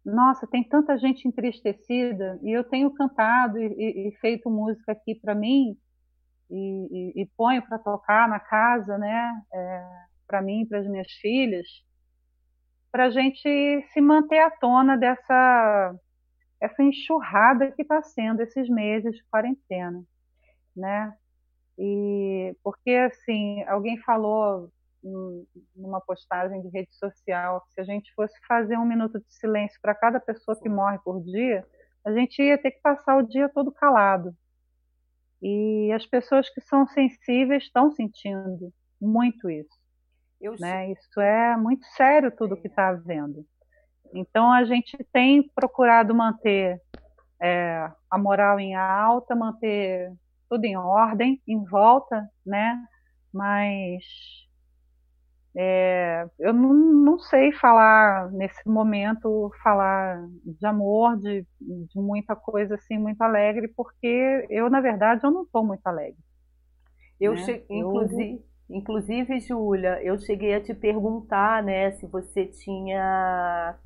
nossa, 0.05 0.45
tem 0.45 0.63
tanta 0.63 0.95
gente 0.97 1.27
entristecida 1.27 2.39
e 2.43 2.51
eu 2.51 2.63
tenho 2.63 2.93
cantado 2.93 3.57
e, 3.57 4.09
e 4.09 4.11
feito 4.21 4.47
música 4.47 4.91
aqui 4.91 5.15
para 5.15 5.33
mim 5.33 5.75
e, 6.51 7.15
e, 7.17 7.23
e 7.23 7.25
ponho 7.35 7.65
para 7.67 7.79
tocar 7.79 8.29
na 8.29 8.39
casa, 8.39 8.95
né? 8.95 9.41
É, 9.51 9.85
para 10.27 10.41
mim, 10.41 10.67
para 10.67 10.79
as 10.79 10.87
minhas 10.87 11.11
filhas, 11.13 11.67
para 12.91 13.05
a 13.05 13.09
gente 13.09 13.81
se 13.91 14.01
manter 14.01 14.39
à 14.39 14.51
tona 14.51 14.95
dessa 14.95 15.95
essa 16.61 16.81
enxurrada 16.81 17.71
que 17.71 17.81
está 17.81 18.01
sendo 18.01 18.41
esses 18.41 18.69
meses 18.69 19.15
de 19.15 19.23
quarentena, 19.25 20.03
né? 20.75 21.13
E 21.78 22.55
porque 22.63 22.91
assim, 22.91 23.63
alguém 23.63 23.97
falou 23.99 24.69
numa 25.76 26.01
postagem 26.01 26.61
de 26.61 26.69
rede 26.69 26.95
social 26.95 27.61
que 27.61 27.73
se 27.73 27.82
a 27.82 27.84
gente 27.84 28.11
fosse 28.15 28.34
fazer 28.47 28.78
um 28.78 28.86
minuto 28.86 29.19
de 29.19 29.34
silêncio 29.34 29.80
para 29.82 29.93
cada 29.93 30.19
pessoa 30.19 30.59
que 30.59 30.67
morre 30.67 30.97
por 30.99 31.21
dia, 31.21 31.65
a 32.03 32.11
gente 32.11 32.41
ia 32.41 32.57
ter 32.57 32.71
que 32.71 32.82
passar 32.82 33.17
o 33.17 33.21
dia 33.28 33.49
todo 33.49 33.71
calado. 33.71 34.36
E 35.41 35.91
as 35.91 36.05
pessoas 36.05 36.49
que 36.49 36.61
são 36.61 36.88
sensíveis 36.88 37.63
estão 37.63 37.91
sentindo 37.91 38.73
muito 38.99 39.49
isso. 39.49 39.78
Né? 40.59 40.91
Isso 40.91 41.19
é 41.19 41.55
muito 41.57 41.86
sério 41.95 42.32
tudo 42.36 42.57
que 42.57 42.67
está 42.67 42.89
havendo. 42.89 43.45
Então 44.13 44.51
a 44.51 44.63
gente 44.63 44.97
tem 45.11 45.49
procurado 45.53 46.15
manter 46.15 46.82
é, 47.41 47.91
a 48.09 48.17
moral 48.17 48.59
em 48.59 48.76
alta, 48.76 49.36
manter 49.36 50.11
tudo 50.49 50.65
em 50.65 50.77
ordem, 50.77 51.41
em 51.47 51.63
volta, 51.65 52.29
né? 52.45 52.77
Mas 53.33 54.03
é, 55.57 56.27
eu 56.37 56.53
não, 56.53 56.73
não, 56.73 57.19
sei 57.19 57.53
falar 57.53 58.29
nesse 58.31 58.67
momento, 58.67 59.49
falar 59.63 60.27
de 60.43 60.65
amor, 60.65 61.15
de, 61.17 61.45
de, 61.61 61.99
muita 61.99 62.35
coisa 62.35 62.75
assim, 62.75 62.97
muito 62.97 63.21
alegre, 63.21 63.69
porque 63.69 64.45
eu, 64.49 64.69
na 64.69 64.81
verdade, 64.81 65.21
eu 65.23 65.31
não 65.31 65.43
estou 65.43 65.63
muito 65.65 65.85
alegre. 65.87 66.19
Eu 67.19 67.33
né? 67.33 67.37
che... 67.37 67.65
inclusive, 67.69 68.43
eu... 68.69 68.75
inclusive, 68.75 69.39
Júlia, 69.39 70.03
eu 70.03 70.17
cheguei 70.19 70.53
a 70.55 70.61
te 70.61 70.73
perguntar, 70.73 71.63
né, 71.63 71.91
se 71.91 72.05
você 72.05 72.45
tinha 72.45 73.77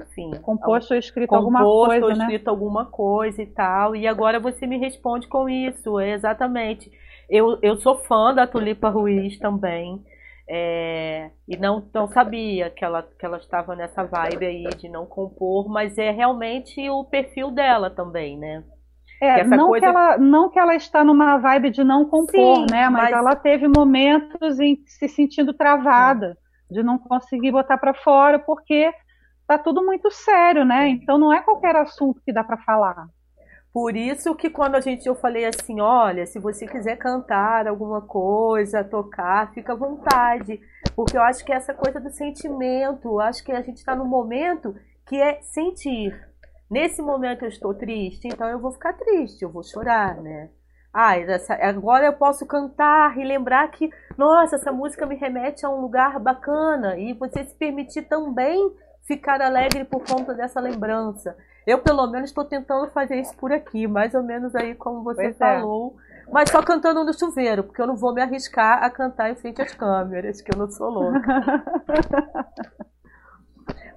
enfim, 0.00 0.30
composto 0.40 0.94
ou 0.94 0.98
escrito 0.98 1.28
composto 1.28 1.46
alguma 1.56 1.86
coisa, 1.86 2.06
ou 2.06 2.12
né? 2.12 2.18
escrito 2.18 2.48
alguma 2.48 2.84
coisa 2.86 3.42
e 3.42 3.46
tal. 3.46 3.96
E 3.96 4.06
agora 4.06 4.38
você 4.38 4.66
me 4.66 4.78
responde 4.78 5.26
com 5.26 5.48
isso, 5.48 6.00
exatamente. 6.00 6.90
Eu, 7.28 7.58
eu 7.62 7.76
sou 7.76 7.98
fã 7.98 8.34
da 8.34 8.46
Tulipa 8.46 8.88
Ruiz 8.88 9.38
também. 9.38 10.02
É, 10.48 11.30
e 11.48 11.56
não, 11.56 11.88
não 11.94 12.08
sabia 12.08 12.68
que 12.68 12.84
ela, 12.84 13.02
que 13.02 13.24
ela 13.24 13.38
estava 13.38 13.76
nessa 13.76 14.04
vibe 14.04 14.44
aí 14.44 14.64
de 14.76 14.88
não 14.88 15.06
compor, 15.06 15.68
mas 15.68 15.96
é 15.96 16.10
realmente 16.10 16.90
o 16.90 17.04
perfil 17.04 17.50
dela 17.50 17.88
também, 17.88 18.36
né? 18.36 18.62
É, 19.22 19.44
não, 19.44 19.68
coisa... 19.68 19.86
que 19.86 19.88
ela, 19.88 20.18
não 20.18 20.50
que 20.50 20.58
ela 20.58 20.74
está 20.74 21.04
numa 21.04 21.38
vibe 21.38 21.70
de 21.70 21.84
não 21.84 22.04
compor, 22.04 22.56
Sim, 22.56 22.66
né? 22.68 22.88
Mas, 22.88 23.04
mas, 23.04 23.12
ela 23.12 23.36
teve 23.36 23.68
momentos 23.68 24.58
em 24.58 24.82
se 24.84 25.08
sentindo 25.08 25.54
travada, 25.54 26.36
de 26.68 26.82
não 26.82 26.98
conseguir 26.98 27.52
botar 27.52 27.78
para 27.78 27.94
fora, 27.94 28.38
porque 28.40 28.92
tá 29.56 29.58
tudo 29.58 29.84
muito 29.84 30.10
sério, 30.10 30.64
né? 30.64 30.88
Então 30.88 31.18
não 31.18 31.32
é 31.32 31.42
qualquer 31.42 31.76
assunto 31.76 32.20
que 32.24 32.32
dá 32.32 32.42
para 32.42 32.56
falar. 32.58 33.06
Por 33.72 33.96
isso 33.96 34.34
que 34.34 34.50
quando 34.50 34.74
a 34.74 34.80
gente 34.80 35.06
eu 35.06 35.14
falei 35.14 35.46
assim, 35.46 35.80
olha, 35.80 36.26
se 36.26 36.38
você 36.38 36.66
quiser 36.66 36.96
cantar 36.96 37.66
alguma 37.66 38.02
coisa, 38.02 38.84
tocar, 38.84 39.52
fica 39.54 39.72
à 39.72 39.76
vontade, 39.76 40.60
porque 40.94 41.16
eu 41.16 41.22
acho 41.22 41.42
que 41.44 41.52
essa 41.52 41.72
coisa 41.72 41.98
do 41.98 42.10
sentimento, 42.10 43.18
acho 43.18 43.42
que 43.42 43.52
a 43.52 43.62
gente 43.62 43.78
está 43.78 43.96
no 43.96 44.04
momento 44.04 44.74
que 45.06 45.16
é 45.16 45.40
sentir. 45.42 46.14
Nesse 46.70 47.00
momento 47.00 47.44
eu 47.44 47.48
estou 47.48 47.74
triste, 47.74 48.28
então 48.28 48.46
eu 48.48 48.58
vou 48.58 48.72
ficar 48.72 48.92
triste, 48.92 49.42
eu 49.42 49.50
vou 49.50 49.62
chorar, 49.62 50.16
né? 50.16 50.50
Ah, 50.92 51.18
essa, 51.18 51.54
agora 51.54 52.04
eu 52.04 52.12
posso 52.12 52.46
cantar 52.46 53.16
e 53.18 53.24
lembrar 53.24 53.66
que, 53.70 53.88
nossa, 54.18 54.56
essa 54.56 54.70
música 54.70 55.06
me 55.06 55.16
remete 55.16 55.64
a 55.64 55.70
um 55.70 55.80
lugar 55.80 56.20
bacana 56.20 56.98
e 56.98 57.14
você 57.14 57.44
se 57.44 57.54
permitir 57.56 58.02
também 58.02 58.70
ficar 59.12 59.42
alegre 59.42 59.84
por 59.84 60.02
conta 60.04 60.32
dessa 60.32 60.60
lembrança. 60.60 61.36
Eu, 61.66 61.78
pelo 61.78 62.10
menos, 62.10 62.30
estou 62.30 62.44
tentando 62.44 62.90
fazer 62.90 63.20
isso 63.20 63.36
por 63.36 63.52
aqui, 63.52 63.86
mais 63.86 64.14
ou 64.14 64.22
menos 64.22 64.54
aí 64.54 64.74
como 64.74 65.02
você 65.02 65.22
pois 65.22 65.36
é. 65.36 65.38
falou. 65.38 65.96
É. 66.08 66.12
Mas 66.32 66.50
só 66.50 66.62
cantando 66.62 67.04
no 67.04 67.12
chuveiro, 67.12 67.64
porque 67.64 67.80
eu 67.80 67.86
não 67.86 67.96
vou 67.96 68.14
me 68.14 68.22
arriscar 68.22 68.82
a 68.82 68.90
cantar 68.90 69.30
em 69.30 69.36
frente 69.36 69.60
às 69.60 69.74
câmeras, 69.74 70.40
que 70.40 70.52
eu 70.52 70.58
não 70.58 70.70
sou 70.70 70.88
louca. 70.88 71.20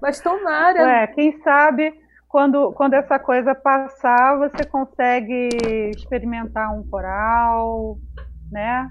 Mas 0.01 0.20
tomara. 0.20 0.84
Ué, 0.84 1.07
quem 1.07 1.41
sabe 1.41 1.93
quando, 2.28 2.74
quando 2.74 2.93
essa 2.93 3.18
coisa 3.18 3.55
passar, 3.55 4.38
você 4.38 4.66
consegue 4.66 5.49
experimentar 5.95 6.78
um 6.78 6.88
coral, 6.88 7.97
né? 8.51 8.89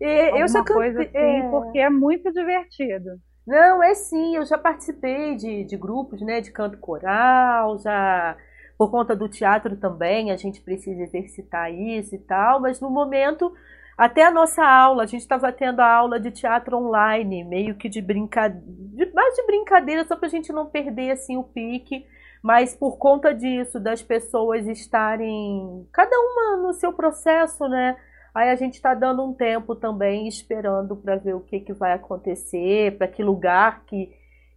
E, 0.00 0.40
eu 0.40 0.48
já 0.48 0.62
cantei, 0.62 0.90
assim, 0.90 1.10
é... 1.14 1.48
porque 1.50 1.78
é 1.78 1.90
muito 1.90 2.32
divertido. 2.32 3.18
Não, 3.46 3.82
é 3.82 3.94
sim, 3.94 4.36
eu 4.36 4.44
já 4.46 4.56
participei 4.56 5.36
de, 5.36 5.64
de 5.64 5.76
grupos, 5.76 6.20
né, 6.22 6.40
de 6.40 6.50
canto 6.50 6.78
coral, 6.78 7.78
já 7.78 8.36
por 8.78 8.90
conta 8.90 9.14
do 9.14 9.28
teatro 9.28 9.76
também, 9.76 10.30
a 10.32 10.36
gente 10.36 10.60
precisa 10.62 11.02
exercitar 11.02 11.72
isso 11.72 12.14
e 12.14 12.18
tal, 12.18 12.58
mas 12.60 12.80
no 12.80 12.90
momento, 12.90 13.52
até 13.98 14.24
a 14.24 14.30
nossa 14.30 14.64
aula, 14.64 15.02
a 15.02 15.06
gente 15.06 15.20
estava 15.20 15.52
tendo 15.52 15.80
a 15.80 15.86
aula 15.94 16.18
de 16.18 16.30
teatro 16.30 16.76
online, 16.78 17.44
meio 17.44 17.74
que 17.76 17.88
de 17.88 18.00
brincadeira, 18.00 19.12
mais 19.14 19.34
de 19.34 19.42
brincadeira, 19.46 20.04
só 20.06 20.16
para 20.16 20.26
a 20.26 20.30
gente 20.30 20.50
não 20.52 20.66
perder 20.66 21.10
assim 21.10 21.36
o 21.36 21.44
pique, 21.44 22.06
mas 22.42 22.74
por 22.74 22.96
conta 22.98 23.32
disso, 23.34 23.78
das 23.78 24.02
pessoas 24.02 24.66
estarem, 24.66 25.86
cada 25.92 26.16
uma 26.18 26.56
no 26.66 26.72
seu 26.72 26.92
processo, 26.94 27.68
né, 27.68 27.96
Aí 28.34 28.50
a 28.50 28.56
gente 28.56 28.74
está 28.74 28.94
dando 28.94 29.24
um 29.24 29.32
tempo 29.32 29.76
também 29.76 30.26
esperando 30.26 30.96
para 30.96 31.14
ver 31.16 31.34
o 31.34 31.40
que, 31.40 31.60
que 31.60 31.72
vai 31.72 31.92
acontecer, 31.92 32.98
para 32.98 33.06
que 33.06 33.22
lugar 33.22 33.84
que, 33.86 34.12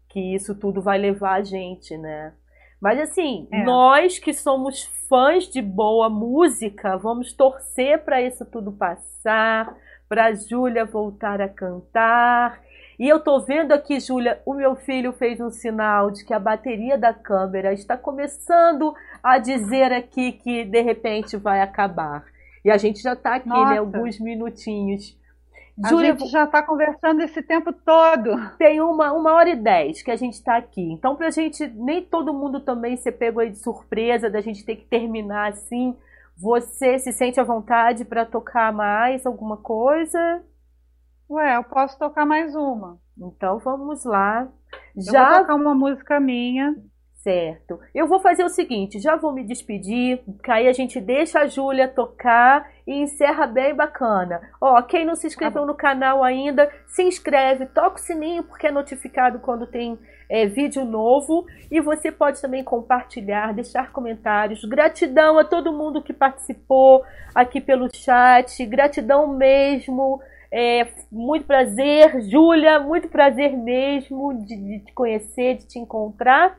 que 0.10 0.34
isso 0.34 0.56
tudo 0.56 0.82
vai 0.82 0.98
levar 0.98 1.36
a 1.36 1.44
gente, 1.44 1.96
né? 1.96 2.34
Mas 2.82 3.00
assim, 3.00 3.48
é. 3.52 3.64
nós 3.64 4.18
que 4.18 4.34
somos 4.34 4.84
fãs 5.08 5.48
de 5.48 5.62
boa 5.62 6.10
música, 6.10 6.98
vamos 6.98 7.34
torcer 7.34 8.04
para 8.04 8.22
isso 8.22 8.46
tudo 8.46 8.72
passar, 8.72 9.76
para 10.10 10.26
a 10.26 10.34
Júlia 10.34 10.84
voltar 10.84 11.40
a 11.40 11.50
cantar. 11.50 12.62
E 13.00 13.08
eu 13.08 13.20
tô 13.20 13.40
vendo 13.42 13.74
aqui, 13.74 14.00
Júlia, 14.00 14.42
o 14.44 14.56
meu 14.56 14.76
filho 14.76 15.14
fez 15.14 15.40
um 15.40 15.52
sinal 15.52 16.10
de 16.10 16.26
que 16.26 16.34
a 16.34 16.40
bateria 16.40 16.98
da 16.98 17.14
câmera 17.14 17.74
está 17.74 17.96
começando 17.96 18.96
a 19.22 19.38
dizer 19.38 19.92
aqui 19.94 20.32
que 20.32 20.66
de 20.66 20.82
repente 20.82 21.38
vai 21.38 21.62
acabar. 21.62 22.26
E 22.68 22.70
a 22.70 22.76
gente 22.76 23.02
já 23.02 23.14
está 23.14 23.36
aqui, 23.36 23.48
né, 23.48 23.56
Nossa. 23.56 23.72
né? 23.72 23.78
Alguns 23.80 24.20
minutinhos. 24.20 25.18
A 25.82 25.88
Júlia, 25.88 26.18
gente 26.18 26.30
já 26.30 26.44
está 26.44 26.62
conversando 26.62 27.22
esse 27.22 27.42
tempo 27.42 27.72
todo. 27.72 28.30
Tem 28.58 28.82
uma, 28.82 29.14
uma 29.14 29.32
hora 29.32 29.52
e 29.52 29.56
dez 29.56 30.02
que 30.02 30.12
a 30.12 30.18
gente 30.18 30.34
está 30.34 30.58
aqui. 30.58 30.82
Então, 30.92 31.16
para 31.16 31.28
a 31.28 31.32
gente, 31.32 31.66
nem 31.66 32.04
todo 32.04 32.34
mundo 32.34 32.60
também 32.60 32.98
ser 32.98 33.14
pego 33.14 33.40
aí 33.40 33.52
de 33.52 33.58
surpresa, 33.60 34.30
da 34.30 34.42
gente 34.42 34.66
ter 34.66 34.76
que 34.76 34.86
terminar 34.86 35.54
assim. 35.54 35.96
Você 36.36 37.00
se 37.00 37.14
sente 37.14 37.40
à 37.40 37.44
vontade 37.46 38.04
para 38.04 38.26
tocar 38.26 38.74
mais 38.74 39.26
alguma 39.26 39.56
coisa? 39.56 40.44
Ué, 41.30 41.56
eu 41.56 41.64
posso 41.64 41.98
tocar 41.98 42.26
mais 42.26 42.54
uma. 42.54 43.00
Então 43.18 43.60
vamos 43.60 44.04
lá. 44.04 44.46
Já 44.94 45.24
eu 45.24 45.30
vou 45.30 45.40
tocar 45.40 45.56
uma 45.56 45.74
música 45.74 46.20
minha. 46.20 46.76
Certo. 47.28 47.78
Eu 47.94 48.08
vou 48.08 48.22
fazer 48.22 48.46
o 48.46 48.50
seguinte, 48.50 49.02
já 49.02 49.18
vou 49.18 49.34
me 49.34 49.44
despedir, 49.44 50.22
que 50.42 50.50
aí 50.50 50.66
a 50.66 50.72
gente 50.72 51.02
deixa 51.02 51.42
a 51.42 51.48
Júlia 51.48 51.86
tocar 51.86 52.72
e 52.88 52.94
encerra 53.02 53.46
bem 53.46 53.76
bacana. 53.76 54.40
Ó, 54.62 54.82
quem 54.84 55.04
não 55.04 55.14
se 55.14 55.28
inscreveu 55.28 55.64
tá 55.64 55.68
no 55.68 55.76
canal 55.76 56.24
ainda, 56.24 56.72
se 56.86 57.04
inscreve, 57.04 57.66
toca 57.66 57.98
o 57.98 58.00
sininho 58.00 58.44
porque 58.44 58.68
é 58.68 58.72
notificado 58.72 59.40
quando 59.40 59.68
tem 59.68 60.00
é, 60.30 60.46
vídeo 60.46 60.86
novo 60.86 61.46
e 61.70 61.82
você 61.82 62.14
pode 62.14 62.42
também 62.42 62.64
compartilhar, 62.64 63.54
deixar 63.54 63.92
comentários. 63.92 64.64
Gratidão 64.64 65.38
a 65.38 65.44
todo 65.44 65.74
mundo 65.74 66.02
que 66.02 66.14
participou 66.14 67.04
aqui 67.36 67.60
pelo 67.60 67.94
chat, 67.94 68.66
gratidão 68.66 69.28
mesmo. 69.28 70.22
É, 70.50 70.88
muito 71.12 71.46
prazer, 71.46 72.22
Júlia, 72.22 72.80
muito 72.80 73.10
prazer 73.10 73.52
mesmo 73.52 74.34
de, 74.46 74.56
de, 74.56 74.80
te 74.80 74.94
conhecer, 74.94 75.58
de 75.58 75.68
te 75.68 75.78
encontrar. 75.78 76.58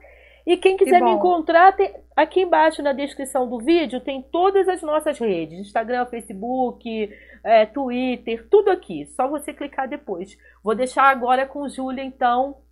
E 0.49 0.57
quem 0.57 0.78
quiser 0.78 0.99
que 0.99 1.05
me 1.05 1.11
encontrar, 1.11 1.76
tem, 1.76 1.94
aqui 2.16 2.40
embaixo 2.40 2.82
na 2.82 2.94
descrição 2.94 3.46
do 3.46 3.59
vídeo 3.59 4.01
tem 4.01 4.22
todas 4.22 4.66
as 4.66 4.80
nossas 4.80 5.18
redes: 5.18 5.59
Instagram, 5.59 6.07
Facebook, 6.07 7.14
é, 7.44 7.66
Twitter, 7.66 8.49
tudo 8.49 8.70
aqui. 8.70 9.05
Só 9.09 9.28
você 9.28 9.53
clicar 9.53 9.86
depois. 9.86 10.38
Vou 10.64 10.74
deixar 10.74 11.05
agora 11.05 11.46
com 11.46 11.68
Júlia, 11.68 12.03
então. 12.03 12.62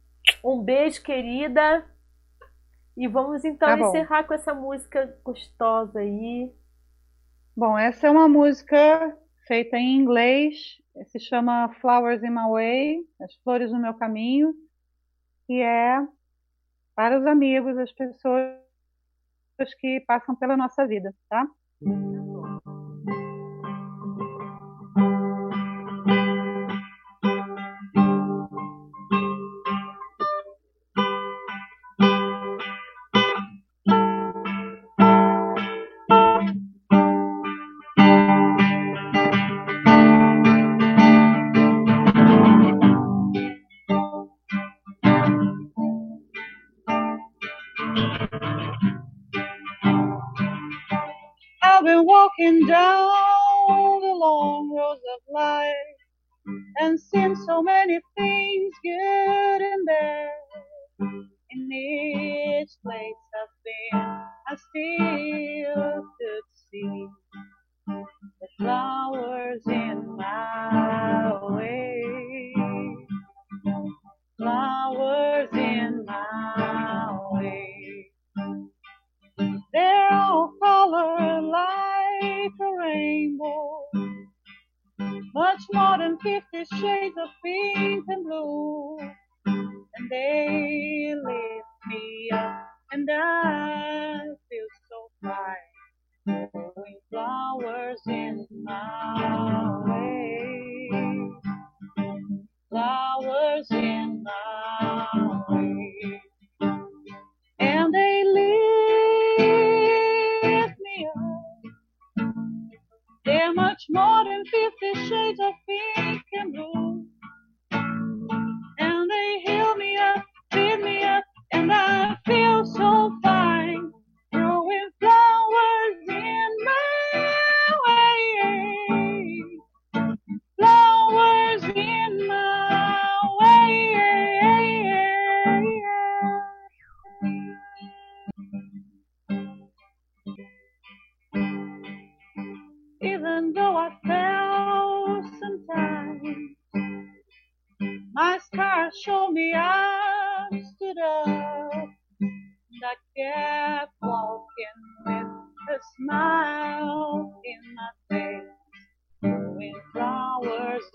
Um 0.42 0.62
beijo, 0.62 1.02
querida. 1.02 1.84
E 2.96 3.06
vamos 3.06 3.44
então 3.44 3.68
tá 3.68 3.78
encerrar 3.78 4.24
com 4.24 4.32
essa 4.32 4.54
música 4.54 5.14
gostosa 5.22 5.98
aí. 6.00 6.50
Bom, 7.54 7.76
essa 7.76 8.06
é 8.06 8.10
uma 8.10 8.26
música 8.26 9.14
feita 9.46 9.76
em 9.76 9.98
inglês, 9.98 10.78
se 11.08 11.20
chama 11.20 11.68
Flowers 11.82 12.22
in 12.22 12.30
My 12.30 12.50
Way, 12.50 13.00
As 13.20 13.34
Flores 13.44 13.70
no 13.70 13.78
Meu 13.78 13.92
Caminho, 13.92 14.54
e 15.46 15.60
é 15.60 16.00
para 16.96 17.18
os 17.20 17.26
amigos, 17.26 17.76
as 17.76 17.92
pessoas 17.92 18.56
que 19.78 20.00
passam 20.00 20.34
pela 20.34 20.56
nossa 20.56 20.86
vida, 20.86 21.14
tá? 21.28 21.46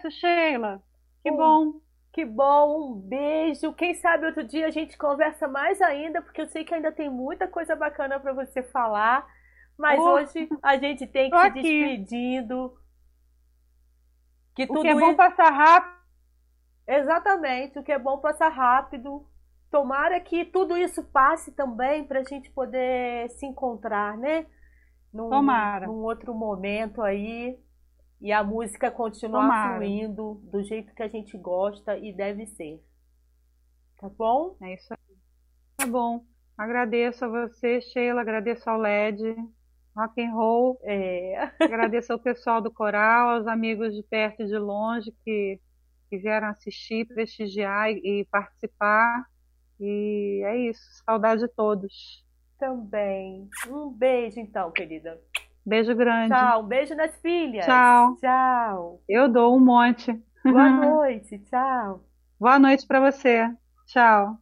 agradeço, 0.00 0.10
Sheila. 0.10 0.82
Que 1.22 1.30
bom. 1.30 1.80
Que 2.12 2.24
bom, 2.24 2.92
um 2.92 3.00
beijo. 3.00 3.72
Quem 3.74 3.94
sabe 3.94 4.26
outro 4.26 4.42
dia 4.42 4.66
a 4.66 4.70
gente 4.70 4.98
conversa 4.98 5.46
mais 5.46 5.80
ainda, 5.80 6.20
porque 6.20 6.40
eu 6.40 6.48
sei 6.48 6.64
que 6.64 6.74
ainda 6.74 6.90
tem 6.90 7.08
muita 7.08 7.46
coisa 7.46 7.76
bacana 7.76 8.18
para 8.18 8.32
você 8.32 8.62
falar. 8.62 9.24
Mas 9.78 10.00
oh, 10.00 10.14
hoje 10.14 10.48
a 10.62 10.76
gente 10.76 11.06
tem 11.06 11.30
que 11.30 11.38
se 11.38 11.50
despedindo. 11.50 12.76
Que 14.56 14.66
tudo 14.66 14.80
o 14.80 14.82
que 14.82 14.88
é 14.88 14.94
bom 14.94 15.08
isso... 15.08 15.16
passar 15.16 15.50
rápido. 15.50 16.00
Exatamente, 16.86 17.78
o 17.78 17.82
que 17.84 17.92
é 17.92 17.98
bom 17.98 18.18
passar 18.18 18.48
rápido. 18.48 19.24
Tomara 19.70 20.18
que 20.18 20.44
tudo 20.44 20.76
isso 20.76 21.04
passe 21.04 21.52
também 21.52 22.02
para 22.02 22.20
a 22.20 22.24
gente 22.24 22.50
poder 22.50 23.30
se 23.30 23.46
encontrar, 23.46 24.18
né? 24.18 24.46
Num, 25.12 25.30
Tomara. 25.30 25.86
Num 25.86 26.02
outro 26.02 26.34
momento 26.34 27.00
aí 27.00 27.56
e 28.20 28.32
a 28.32 28.44
música 28.44 28.90
continuar 28.90 29.42
Tomara. 29.42 29.76
fluindo 29.76 30.34
do 30.44 30.62
jeito 30.62 30.94
que 30.94 31.02
a 31.02 31.08
gente 31.08 31.36
gosta 31.38 31.96
e 31.96 32.12
deve 32.12 32.46
ser. 32.46 32.82
Tá 33.98 34.08
bom? 34.08 34.56
É 34.62 34.74
isso 34.74 34.92
aí. 34.92 35.16
Tá 35.76 35.86
bom. 35.86 36.24
Agradeço 36.56 37.24
a 37.24 37.28
você, 37.28 37.80
Sheila, 37.80 38.20
agradeço 38.20 38.68
ao 38.68 38.78
LED, 38.78 39.34
rock 39.96 40.22
and 40.22 40.32
roll. 40.32 40.78
É. 40.82 41.50
Agradeço 41.60 42.12
ao 42.12 42.18
pessoal 42.18 42.60
do 42.60 42.70
coral, 42.70 43.30
aos 43.30 43.46
amigos 43.46 43.94
de 43.94 44.02
perto 44.02 44.42
e 44.42 44.46
de 44.46 44.58
longe 44.58 45.10
que, 45.24 45.58
que 46.10 46.18
vieram 46.18 46.48
assistir, 46.48 47.06
prestigiar 47.06 47.90
e, 47.90 48.20
e 48.20 48.24
participar. 48.26 49.24
E 49.80 50.42
é 50.44 50.56
isso. 50.68 50.82
Saudade 51.04 51.40
de 51.40 51.48
todos. 51.48 52.22
Também. 52.58 53.48
Um 53.66 53.90
beijo 53.90 54.38
então, 54.38 54.70
querida. 54.70 55.18
Beijo 55.70 55.94
grande. 55.94 56.34
Tchau. 56.34 56.62
Beijo 56.64 56.94
nas 56.96 57.14
filhas. 57.20 57.64
Tchau. 57.64 58.16
Tchau. 58.16 59.00
Eu 59.08 59.28
dou 59.28 59.56
um 59.56 59.60
monte. 59.60 60.12
Boa 60.44 60.68
noite. 60.68 61.38
Tchau. 61.48 62.04
Boa 62.40 62.58
noite 62.58 62.84
para 62.88 62.98
você. 63.00 63.48
Tchau. 63.86 64.36